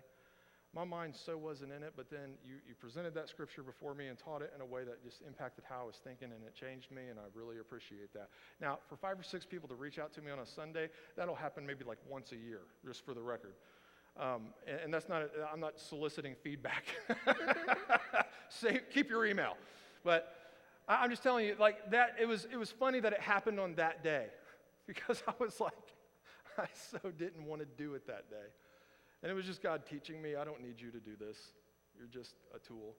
My 0.75 0.83
mind 0.83 1.15
so 1.15 1.35
wasn't 1.35 1.71
in 1.71 1.81
it, 1.81 1.93
but 1.95 2.11
then 2.11 2.37
you, 2.45 2.55
you 2.67 2.75
presented 2.75 3.15
that 3.15 3.27
scripture 3.27 3.63
before 3.63 3.95
me 3.95 4.07
and 4.07 4.17
taught 4.19 4.43
it 4.43 4.53
in 4.53 4.61
a 4.61 4.65
way 4.65 4.83
that 4.83 5.03
just 5.03 5.23
impacted 5.27 5.63
how 5.67 5.81
I 5.81 5.83
was 5.85 5.95
thinking, 6.03 6.25
and 6.31 6.43
it 6.45 6.53
changed 6.53 6.91
me, 6.91 7.07
and 7.09 7.17
I 7.17 7.23
really 7.33 7.57
appreciate 7.57 8.13
that. 8.13 8.29
Now, 8.61 8.77
for 8.87 8.95
five 8.95 9.19
or 9.19 9.23
six 9.23 9.45
people 9.45 9.67
to 9.69 9.75
reach 9.75 9.97
out 9.97 10.13
to 10.13 10.21
me 10.21 10.29
on 10.29 10.39
a 10.39 10.45
Sunday, 10.45 10.89
that'll 11.17 11.33
happen 11.33 11.65
maybe 11.65 11.83
like 11.85 11.97
once 12.07 12.33
a 12.33 12.35
year, 12.35 12.61
just 12.85 13.03
for 13.03 13.15
the 13.15 13.21
record. 13.21 13.53
Um, 14.19 14.53
and, 14.67 14.79
and, 14.85 14.93
that's 14.93 15.09
not, 15.09 15.23
I'm 15.51 15.59
not 15.59 15.79
soliciting 15.79 16.35
feedback. 16.43 16.85
Say, 18.49 18.81
keep 18.93 19.09
your 19.09 19.25
email. 19.25 19.55
But 20.03 20.35
I, 20.87 21.03
I'm 21.03 21.09
just 21.09 21.23
telling 21.23 21.45
you, 21.45 21.55
like 21.57 21.89
that, 21.91 22.15
it 22.21 22.27
was, 22.27 22.45
it 22.51 22.57
was 22.57 22.69
funny 22.69 22.99
that 22.99 23.13
it 23.13 23.21
happened 23.21 23.59
on 23.59 23.75
that 23.75 24.03
day 24.03 24.27
because 24.87 25.23
I 25.27 25.33
was 25.39 25.59
like, 25.59 25.73
I 26.57 26.67
so 26.73 27.09
didn't 27.11 27.45
want 27.45 27.61
to 27.61 27.67
do 27.81 27.95
it 27.95 28.05
that 28.07 28.29
day. 28.29 28.35
And 29.21 29.31
it 29.31 29.35
was 29.35 29.45
just 29.45 29.61
God 29.61 29.85
teaching 29.85 30.21
me, 30.21 30.35
I 30.35 30.45
don't 30.45 30.61
need 30.61 30.79
you 30.79 30.91
to 30.91 30.99
do 30.99 31.11
this. 31.19 31.37
You're 31.97 32.07
just 32.07 32.35
a 32.55 32.59
tool. 32.59 32.95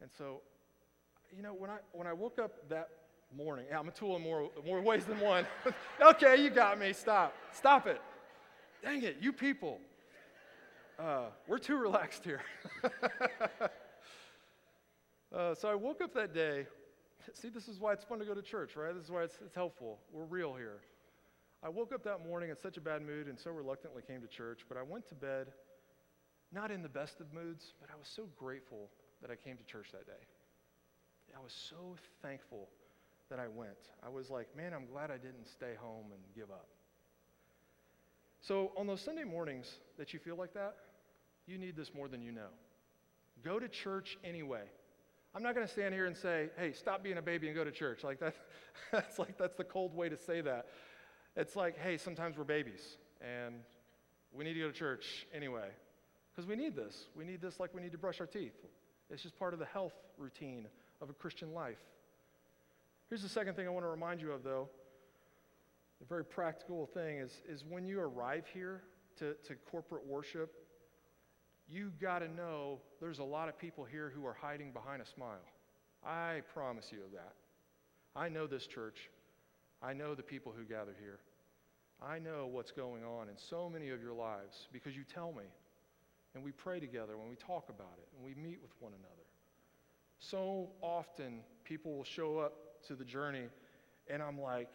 And 0.00 0.10
so, 0.18 0.40
you 1.34 1.42
know, 1.42 1.54
when 1.54 1.70
I, 1.70 1.78
when 1.92 2.06
I 2.06 2.12
woke 2.12 2.38
up 2.38 2.68
that 2.68 2.88
morning, 3.36 3.66
yeah, 3.70 3.78
I'm 3.78 3.88
a 3.88 3.92
tool 3.92 4.16
in 4.16 4.22
more, 4.22 4.50
more 4.66 4.80
ways 4.80 5.04
than 5.04 5.20
one. 5.20 5.46
okay, 6.02 6.42
you 6.42 6.50
got 6.50 6.78
me. 6.78 6.92
Stop. 6.92 7.34
Stop 7.52 7.86
it. 7.86 8.00
Dang 8.82 9.02
it, 9.02 9.18
you 9.20 9.32
people. 9.32 9.78
Uh, 10.98 11.26
we're 11.48 11.58
too 11.58 11.76
relaxed 11.76 12.24
here. 12.24 12.42
uh, 15.34 15.54
so 15.54 15.68
I 15.68 15.74
woke 15.74 16.00
up 16.02 16.14
that 16.14 16.34
day. 16.34 16.66
See, 17.32 17.48
this 17.48 17.68
is 17.68 17.80
why 17.80 17.92
it's 17.92 18.04
fun 18.04 18.18
to 18.18 18.24
go 18.24 18.34
to 18.34 18.42
church, 18.42 18.76
right? 18.76 18.94
This 18.94 19.04
is 19.04 19.10
why 19.10 19.22
it's, 19.22 19.38
it's 19.44 19.54
helpful. 19.54 19.98
We're 20.12 20.24
real 20.24 20.54
here. 20.54 20.80
I 21.64 21.70
woke 21.70 21.94
up 21.94 22.04
that 22.04 22.22
morning 22.26 22.50
in 22.50 22.56
such 22.56 22.76
a 22.76 22.80
bad 22.80 23.00
mood 23.00 23.26
and 23.26 23.38
so 23.38 23.50
reluctantly 23.50 24.02
came 24.06 24.20
to 24.20 24.28
church, 24.28 24.66
but 24.68 24.76
I 24.76 24.82
went 24.82 25.08
to 25.08 25.14
bed 25.14 25.46
not 26.52 26.70
in 26.70 26.82
the 26.82 26.90
best 26.90 27.20
of 27.20 27.32
moods, 27.32 27.72
but 27.80 27.88
I 27.90 27.98
was 27.98 28.06
so 28.06 28.28
grateful 28.36 28.90
that 29.22 29.30
I 29.30 29.36
came 29.36 29.56
to 29.56 29.64
church 29.64 29.88
that 29.92 30.06
day. 30.06 30.12
I 31.34 31.42
was 31.42 31.52
so 31.52 31.96
thankful 32.22 32.68
that 33.30 33.38
I 33.38 33.48
went. 33.48 33.88
I 34.04 34.10
was 34.10 34.30
like, 34.30 34.54
man, 34.54 34.72
I'm 34.74 34.86
glad 34.86 35.10
I 35.10 35.16
didn't 35.16 35.48
stay 35.48 35.72
home 35.80 36.12
and 36.12 36.20
give 36.34 36.50
up. 36.50 36.68
So, 38.40 38.72
on 38.76 38.86
those 38.86 39.00
Sunday 39.00 39.24
mornings 39.24 39.78
that 39.98 40.12
you 40.12 40.20
feel 40.20 40.36
like 40.36 40.52
that, 40.52 40.76
you 41.46 41.56
need 41.56 41.76
this 41.76 41.94
more 41.94 42.08
than 42.08 42.20
you 42.20 42.30
know. 42.30 42.52
Go 43.42 43.58
to 43.58 43.68
church 43.68 44.18
anyway. 44.22 44.64
I'm 45.34 45.42
not 45.42 45.54
going 45.54 45.66
to 45.66 45.72
stand 45.72 45.94
here 45.94 46.06
and 46.06 46.16
say, 46.16 46.50
hey, 46.56 46.72
stop 46.72 47.02
being 47.02 47.16
a 47.16 47.22
baby 47.22 47.48
and 47.48 47.56
go 47.56 47.64
to 47.64 47.72
church. 47.72 48.04
Like 48.04 48.20
that, 48.20 48.34
that's 48.92 49.18
like 49.18 49.38
that's 49.38 49.56
the 49.56 49.64
cold 49.64 49.94
way 49.94 50.10
to 50.10 50.16
say 50.16 50.42
that. 50.42 50.66
It's 51.36 51.56
like, 51.56 51.78
hey, 51.78 51.96
sometimes 51.96 52.36
we're 52.36 52.44
babies 52.44 52.96
and 53.20 53.56
we 54.32 54.44
need 54.44 54.54
to 54.54 54.60
go 54.60 54.66
to 54.68 54.72
church 54.72 55.26
anyway. 55.34 55.68
Because 56.30 56.48
we 56.48 56.56
need 56.56 56.74
this. 56.74 57.06
We 57.16 57.24
need 57.24 57.40
this 57.40 57.60
like 57.60 57.74
we 57.74 57.80
need 57.80 57.92
to 57.92 57.98
brush 57.98 58.20
our 58.20 58.26
teeth. 58.26 58.54
It's 59.10 59.22
just 59.22 59.38
part 59.38 59.52
of 59.52 59.60
the 59.60 59.66
health 59.66 59.94
routine 60.18 60.66
of 61.00 61.10
a 61.10 61.12
Christian 61.12 61.52
life. 61.52 61.78
Here's 63.08 63.22
the 63.22 63.28
second 63.28 63.54
thing 63.54 63.66
I 63.66 63.70
want 63.70 63.84
to 63.84 63.90
remind 63.90 64.20
you 64.20 64.32
of, 64.32 64.42
though. 64.42 64.68
The 66.00 66.06
very 66.06 66.24
practical 66.24 66.86
thing 66.86 67.18
is, 67.18 67.30
is 67.48 67.64
when 67.68 67.86
you 67.86 68.00
arrive 68.00 68.46
here 68.52 68.82
to, 69.18 69.34
to 69.46 69.54
corporate 69.70 70.06
worship, 70.06 70.52
you 71.68 71.92
got 72.00 72.20
to 72.20 72.28
know 72.28 72.80
there's 73.00 73.20
a 73.20 73.24
lot 73.24 73.48
of 73.48 73.58
people 73.58 73.84
here 73.84 74.12
who 74.14 74.26
are 74.26 74.34
hiding 74.34 74.72
behind 74.72 75.00
a 75.00 75.06
smile. 75.06 75.44
I 76.04 76.40
promise 76.52 76.90
you 76.92 77.04
of 77.04 77.12
that. 77.12 77.34
I 78.16 78.28
know 78.28 78.46
this 78.46 78.66
church. 78.66 79.10
I 79.84 79.92
know 79.92 80.14
the 80.14 80.22
people 80.22 80.52
who 80.56 80.64
gather 80.64 80.94
here. 80.98 81.18
I 82.02 82.18
know 82.18 82.48
what's 82.50 82.72
going 82.72 83.04
on 83.04 83.28
in 83.28 83.36
so 83.36 83.68
many 83.68 83.90
of 83.90 84.00
your 84.00 84.14
lives 84.14 84.68
because 84.72 84.96
you 84.96 85.04
tell 85.04 85.32
me. 85.32 85.44
And 86.34 86.42
we 86.42 86.52
pray 86.52 86.80
together 86.80 87.16
when 87.16 87.28
we 87.28 87.36
talk 87.36 87.68
about 87.68 87.98
it 87.98 88.08
and 88.16 88.24
we 88.24 88.34
meet 88.34 88.60
with 88.60 88.72
one 88.80 88.92
another. 88.92 89.22
So 90.18 90.70
often 90.80 91.40
people 91.64 91.96
will 91.96 92.04
show 92.04 92.38
up 92.38 92.54
to 92.88 92.94
the 92.94 93.04
journey 93.04 93.44
and 94.08 94.22
I'm 94.22 94.40
like, 94.40 94.74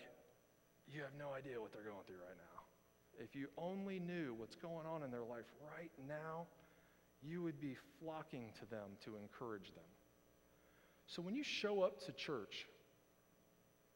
you 0.88 1.02
have 1.02 1.12
no 1.18 1.34
idea 1.34 1.60
what 1.60 1.74
they're 1.74 1.84
going 1.84 2.06
through 2.06 2.16
right 2.16 2.38
now. 2.38 3.24
If 3.24 3.36
you 3.36 3.48
only 3.58 4.00
knew 4.00 4.36
what's 4.38 4.56
going 4.56 4.86
on 4.88 5.04
in 5.04 5.12
their 5.12 5.24
life 5.24 5.46
right 5.76 5.92
now, 6.08 6.46
you 7.22 7.42
would 7.42 7.60
be 7.60 7.76
flocking 8.00 8.54
to 8.60 8.66
them 8.70 8.92
to 9.04 9.18
encourage 9.18 9.74
them. 9.74 9.90
So 11.08 11.22
when 11.22 11.36
you 11.36 11.44
show 11.44 11.82
up 11.82 12.00
to 12.06 12.12
church, 12.14 12.68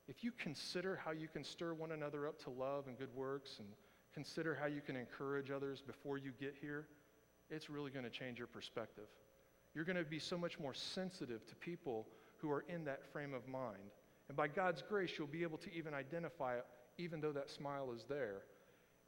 if 0.07 0.23
you 0.23 0.31
consider 0.37 0.99
how 1.03 1.11
you 1.11 1.27
can 1.27 1.43
stir 1.43 1.73
one 1.73 1.91
another 1.91 2.27
up 2.27 2.41
to 2.43 2.49
love 2.49 2.87
and 2.87 2.97
good 2.97 3.13
works 3.15 3.57
and 3.59 3.67
consider 4.13 4.55
how 4.59 4.67
you 4.67 4.81
can 4.81 4.95
encourage 4.95 5.49
others 5.49 5.81
before 5.85 6.17
you 6.17 6.31
get 6.39 6.55
here, 6.59 6.87
it's 7.49 7.69
really 7.69 7.91
going 7.91 8.05
to 8.05 8.11
change 8.11 8.37
your 8.37 8.47
perspective. 8.47 9.07
You're 9.73 9.85
going 9.85 9.97
to 9.97 10.03
be 10.03 10.19
so 10.19 10.37
much 10.37 10.59
more 10.59 10.73
sensitive 10.73 11.45
to 11.47 11.55
people 11.55 12.07
who 12.37 12.51
are 12.51 12.65
in 12.67 12.83
that 12.85 13.05
frame 13.11 13.33
of 13.33 13.47
mind. 13.47 13.91
And 14.27 14.37
by 14.37 14.47
God's 14.47 14.81
grace, 14.81 15.11
you'll 15.17 15.27
be 15.27 15.43
able 15.43 15.57
to 15.59 15.73
even 15.73 15.93
identify 15.93 16.55
it, 16.55 16.65
even 16.97 17.21
though 17.21 17.31
that 17.31 17.49
smile 17.49 17.91
is 17.95 18.05
there. 18.07 18.41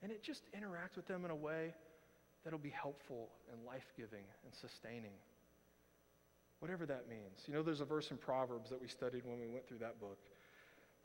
And 0.02 0.12
it 0.12 0.24
just 0.24 0.44
interacts 0.54 0.96
with 0.96 1.08
them 1.08 1.26
in 1.26 1.32
a 1.32 1.36
way 1.36 1.74
that'll 2.44 2.60
be 2.60 2.70
helpful 2.70 3.30
and 3.52 3.66
life 3.66 3.92
giving 3.98 4.24
and 4.44 4.54
sustaining. 4.54 5.14
Whatever 6.60 6.86
that 6.86 7.10
means. 7.10 7.44
You 7.48 7.54
know, 7.54 7.64
there's 7.64 7.82
a 7.82 7.86
verse 7.86 8.12
in 8.12 8.18
Proverbs 8.18 8.70
that 8.70 8.82
we 8.82 8.88
studied 8.88 9.26
when 9.26 9.40
we 9.40 9.48
went 9.48 9.68
through 9.68 9.80
that 9.80 10.00
book. 10.00 10.18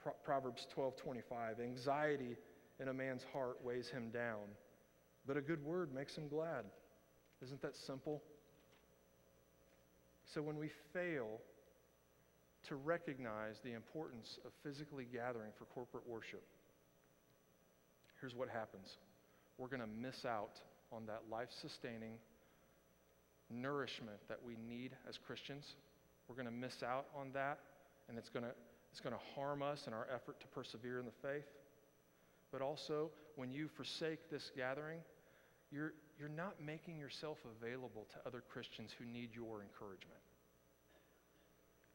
Pro- 0.03 0.13
Proverbs 0.25 0.67
12:25. 0.75 1.61
Anxiety 1.61 2.37
in 2.79 2.89
a 2.89 2.95
man's 2.95 3.25
heart 3.33 3.63
weighs 3.63 3.89
him 3.89 4.11
down, 4.11 4.49
but 5.27 5.37
a 5.37 5.41
good 5.41 5.63
word 5.65 5.93
makes 5.95 6.17
him 6.17 6.29
glad. 6.29 6.65
Isn't 7.43 7.61
that 7.63 7.77
simple? 7.87 8.23
So 10.35 10.43
when 10.43 10.57
we 10.57 10.71
fail 10.93 11.41
to 12.69 12.77
recognize 12.77 13.57
the 13.65 13.73
importance 13.73 14.39
of 14.45 14.53
physically 14.63 15.07
gathering 15.11 15.51
for 15.59 15.65
corporate 15.67 16.07
worship, 16.07 16.43
here's 18.21 18.35
what 18.35 18.49
happens. 18.49 18.99
We're 19.59 19.69
going 19.69 19.81
to 19.81 19.87
miss 19.87 20.25
out 20.25 20.61
on 20.93 21.07
that 21.07 21.23
life 21.31 21.49
sustaining 21.61 22.13
nourishment 23.51 24.19
that 24.29 24.39
we 24.45 24.57
need 24.69 24.93
as 25.09 25.19
Christians. 25.19 25.65
We're 26.29 26.37
going 26.37 26.47
to 26.47 26.53
miss 26.53 26.83
out 26.83 27.07
on 27.17 27.33
that, 27.33 27.59
and 28.09 28.17
it's 28.17 28.29
going 28.29 28.45
to, 28.45 28.53
it's 28.91 29.01
going 29.01 29.15
to 29.15 29.41
harm 29.41 29.63
us 29.63 29.87
in 29.87 29.93
our 29.93 30.07
effort 30.13 30.41
to 30.41 30.47
persevere 30.49 30.99
in 30.99 31.05
the 31.05 31.29
faith. 31.29 31.47
But 32.53 32.63
also, 32.63 33.11
when 33.37 33.53
you 33.53 33.69
forsake 33.69 34.31
this 34.31 34.51
gathering, 34.57 35.01
you're, 35.71 35.95
you're 36.19 36.29
not 36.29 36.55
making 36.65 36.99
yourself 36.99 37.39
available 37.61 38.07
to 38.13 38.29
other 38.29 38.43
Christians 38.53 38.91
who 38.99 39.05
need 39.05 39.31
your 39.33 39.63
encouragement. 39.63 40.21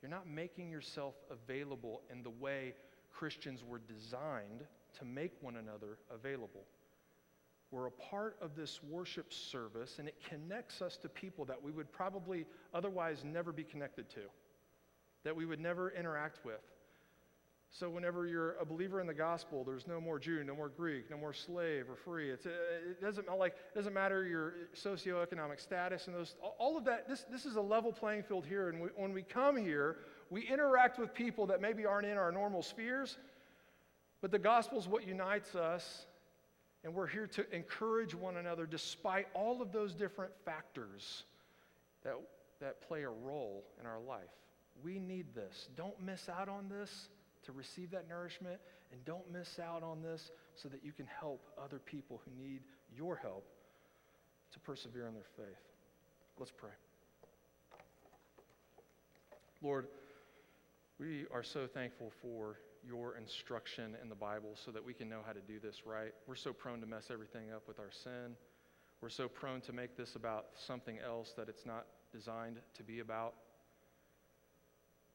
You're 0.02 0.12
not 0.12 0.30
making 0.30 0.70
yourself 0.70 1.16
available 1.30 2.02
in 2.12 2.24
the 2.24 2.30
way 2.30 2.74
Christians 3.12 3.64
were 3.64 3.80
designed 3.80 4.64
to 5.00 5.06
make 5.06 5.34
one 5.41 5.58
another 5.58 5.98
available. 6.14 6.64
We're 7.72 7.88
a 7.88 7.91
part 7.91 8.38
of 8.41 8.56
this 8.56 8.80
worship 8.84 9.34
service, 9.34 9.96
and 10.00 10.08
it 10.08 10.16
connects 10.30 10.82
us 10.82 10.98
to 10.98 11.10
people 11.10 11.43
that 11.46 11.62
we 11.62 11.72
would 11.72 11.91
probably 11.91 12.46
otherwise 12.74 13.24
never 13.26 13.52
be 13.52 13.64
connected 13.64 14.10
to, 14.12 14.22
that 15.24 15.36
we 15.36 15.46
would 15.46 15.60
never 15.60 15.89
interact 15.91 16.46
with. 16.46 16.62
So, 17.78 17.89
whenever 17.89 18.26
you're 18.26 18.53
a 18.53 18.65
believer 18.65 19.01
in 19.01 19.07
the 19.07 19.13
gospel, 19.13 19.65
there's 19.65 19.86
no 19.86 19.99
more 19.99 20.17
Jew, 20.17 20.45
no 20.45 20.55
more 20.55 20.69
Greek, 20.69 21.09
no 21.11 21.17
more 21.17 21.34
slave 21.34 21.89
or 21.89 21.97
free. 21.97 22.30
It's, 22.32 22.45
uh, 22.45 22.51
it 22.89 23.01
doesn't 23.01 23.28
like 23.38 23.51
it 23.51 23.76
doesn't 23.76 23.93
matter 23.93 24.26
your 24.26 24.53
socioeconomic 24.73 25.59
status 25.59 26.07
and 26.07 26.15
those 26.15 26.36
all 26.57 26.78
of 26.78 26.86
that. 26.86 27.09
This 27.09 27.26
this 27.30 27.45
is 27.45 27.57
a 27.57 27.61
level 27.61 27.91
playing 27.91 28.23
field 28.23 28.45
here, 28.45 28.69
and 28.69 28.82
we, 28.82 28.89
when 28.95 29.11
we 29.11 29.23
come 29.23 29.57
here, 29.57 29.97
we 30.30 30.47
interact 30.47 30.97
with 30.97 31.13
people 31.13 31.45
that 31.47 31.59
maybe 31.59 31.86
aren't 31.86 32.07
in 32.07 32.17
our 32.17 32.32
normal 32.32 32.61
spheres, 32.61 33.17
but 34.21 34.32
the 34.32 34.39
gospel 34.39 34.80
is 34.80 34.88
what 34.88 35.05
unites 35.05 35.53
us 35.53 36.05
and 36.86 36.93
we're 36.93 37.07
here 37.07 37.28
to 37.28 37.53
encourage 37.53 38.15
one 38.15 38.38
another 38.38 38.65
despite 38.65 39.28
all 39.34 39.61
of 39.61 39.73
those 39.73 39.93
different 39.93 40.32
factors 40.45 41.23
that, 42.03 42.13
that 42.61 42.80
play 42.88 43.03
a 43.03 43.09
role 43.09 43.65
in 43.82 43.88
our 43.88 43.99
life. 43.99 44.30
We 44.84 44.99
need 44.99 45.34
this. 45.34 45.67
Don't 45.76 45.99
miss 45.99 46.30
out 46.30 46.47
on 46.47 46.69
this 46.69 47.09
to 47.46 47.52
receive 47.52 47.91
that 47.91 48.08
nourishment, 48.08 48.60
and 48.91 49.04
don't 49.06 49.32
miss 49.32 49.60
out 49.60 49.84
on 49.84 50.02
this 50.02 50.32
so 50.56 50.70
that 50.70 50.84
you 50.84 50.91
can 50.91 51.08
help 51.20 51.41
other 51.64 51.80
people 51.80 52.22
who 52.26 52.43
need 52.43 52.62
your 52.96 53.16
help 53.16 53.46
to 54.54 54.60
persevere 54.60 55.08
in 55.08 55.14
their 55.14 55.24
faith. 55.36 55.62
Let's 56.39 56.52
pray. 56.52 56.72
Lord, 59.62 59.88
we 61.00 61.26
are 61.34 61.43
so 61.43 61.68
thankful 61.68 62.12
for 62.22 62.58
your 62.88 63.18
instruction 63.18 63.96
in 64.02 64.10
the 64.10 64.16
Bible 64.16 64.52
so 64.64 64.72
that 64.72 64.86
we 64.86 64.93
can 64.93 65.10
know 65.10 65.22
how 65.26 65.34
to 65.34 65.39
do 65.41 65.60
this 65.60 65.86
right. 65.86 66.14
We're 66.28 66.36
so 66.36 66.54
prone 66.54 66.82
to 66.82 66.88
mess 66.88 67.06
everything 67.12 67.52
up 67.54 67.68
with 67.68 67.80
our 67.80 67.91
sin. 68.04 68.36
We're 69.02 69.10
so 69.10 69.28
prone 69.28 69.62
to 69.62 69.74
make 69.74 69.98
this 69.98 70.16
about 70.16 70.46
something 70.68 71.00
else 71.00 71.34
that 71.38 71.50
it's 71.50 71.66
not 71.66 71.86
designed 72.14 72.58
to 72.76 72.84
be 72.84 73.00
about. 73.00 73.34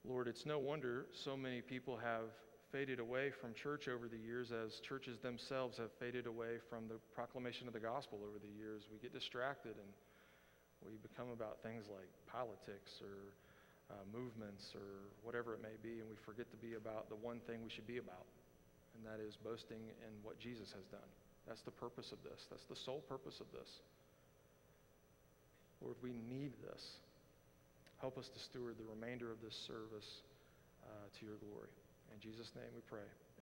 Lord, 0.04 0.28
it's 0.28 0.46
no 0.46 0.58
wonder 0.58 1.06
so 1.12 1.36
many 1.36 1.60
people 1.60 1.96
have 1.96 2.32
faded 2.72 3.00
away 3.00 3.30
from 3.30 3.52
church 3.52 3.88
over 3.88 4.08
the 4.08 4.16
years 4.16 4.52
as 4.52 4.80
churches 4.80 5.18
themselves 5.18 5.76
have 5.76 5.92
faded 5.98 6.26
away 6.26 6.56
from 6.68 6.88
the 6.88 6.96
proclamation 7.14 7.66
of 7.66 7.74
the 7.74 7.80
gospel 7.80 8.20
over 8.22 8.38
the 8.38 8.48
years. 8.58 8.84
We 8.90 8.98
get 8.98 9.12
distracted 9.12 9.74
and 9.76 9.90
we 10.86 10.96
become 11.02 11.28
about 11.30 11.60
things 11.62 11.86
like 11.90 12.08
politics 12.30 13.02
or 13.02 13.34
uh, 13.90 14.06
movements 14.14 14.72
or 14.74 15.10
whatever 15.22 15.52
it 15.52 15.60
may 15.60 15.76
be, 15.82 16.00
and 16.00 16.08
we 16.08 16.16
forget 16.16 16.48
to 16.50 16.56
be 16.56 16.74
about 16.74 17.08
the 17.10 17.18
one 17.18 17.40
thing 17.46 17.60
we 17.62 17.68
should 17.68 17.86
be 17.86 17.98
about, 17.98 18.24
and 18.94 19.04
that 19.04 19.20
is 19.20 19.36
boasting 19.36 19.82
in 20.00 20.12
what 20.22 20.38
Jesus 20.38 20.72
has 20.72 20.86
done. 20.86 21.10
That's 21.46 21.62
the 21.62 21.74
purpose 21.74 22.12
of 22.12 22.22
this, 22.22 22.46
that's 22.48 22.64
the 22.64 22.76
sole 22.76 23.02
purpose 23.08 23.40
of 23.40 23.50
this. 23.52 23.82
Lord, 25.82 25.96
we 26.02 26.14
need 26.28 26.52
this. 26.62 27.00
Help 28.00 28.16
us 28.16 28.28
to 28.32 28.40
steward 28.40 28.76
the 28.78 28.88
remainder 28.88 29.30
of 29.30 29.40
this 29.44 29.54
service 29.66 30.24
uh, 30.84 30.88
to 31.18 31.26
your 31.26 31.36
glory. 31.36 31.68
In 32.12 32.20
Jesus' 32.20 32.50
name 32.56 32.72
we 32.74 32.80
pray. 32.88 33.04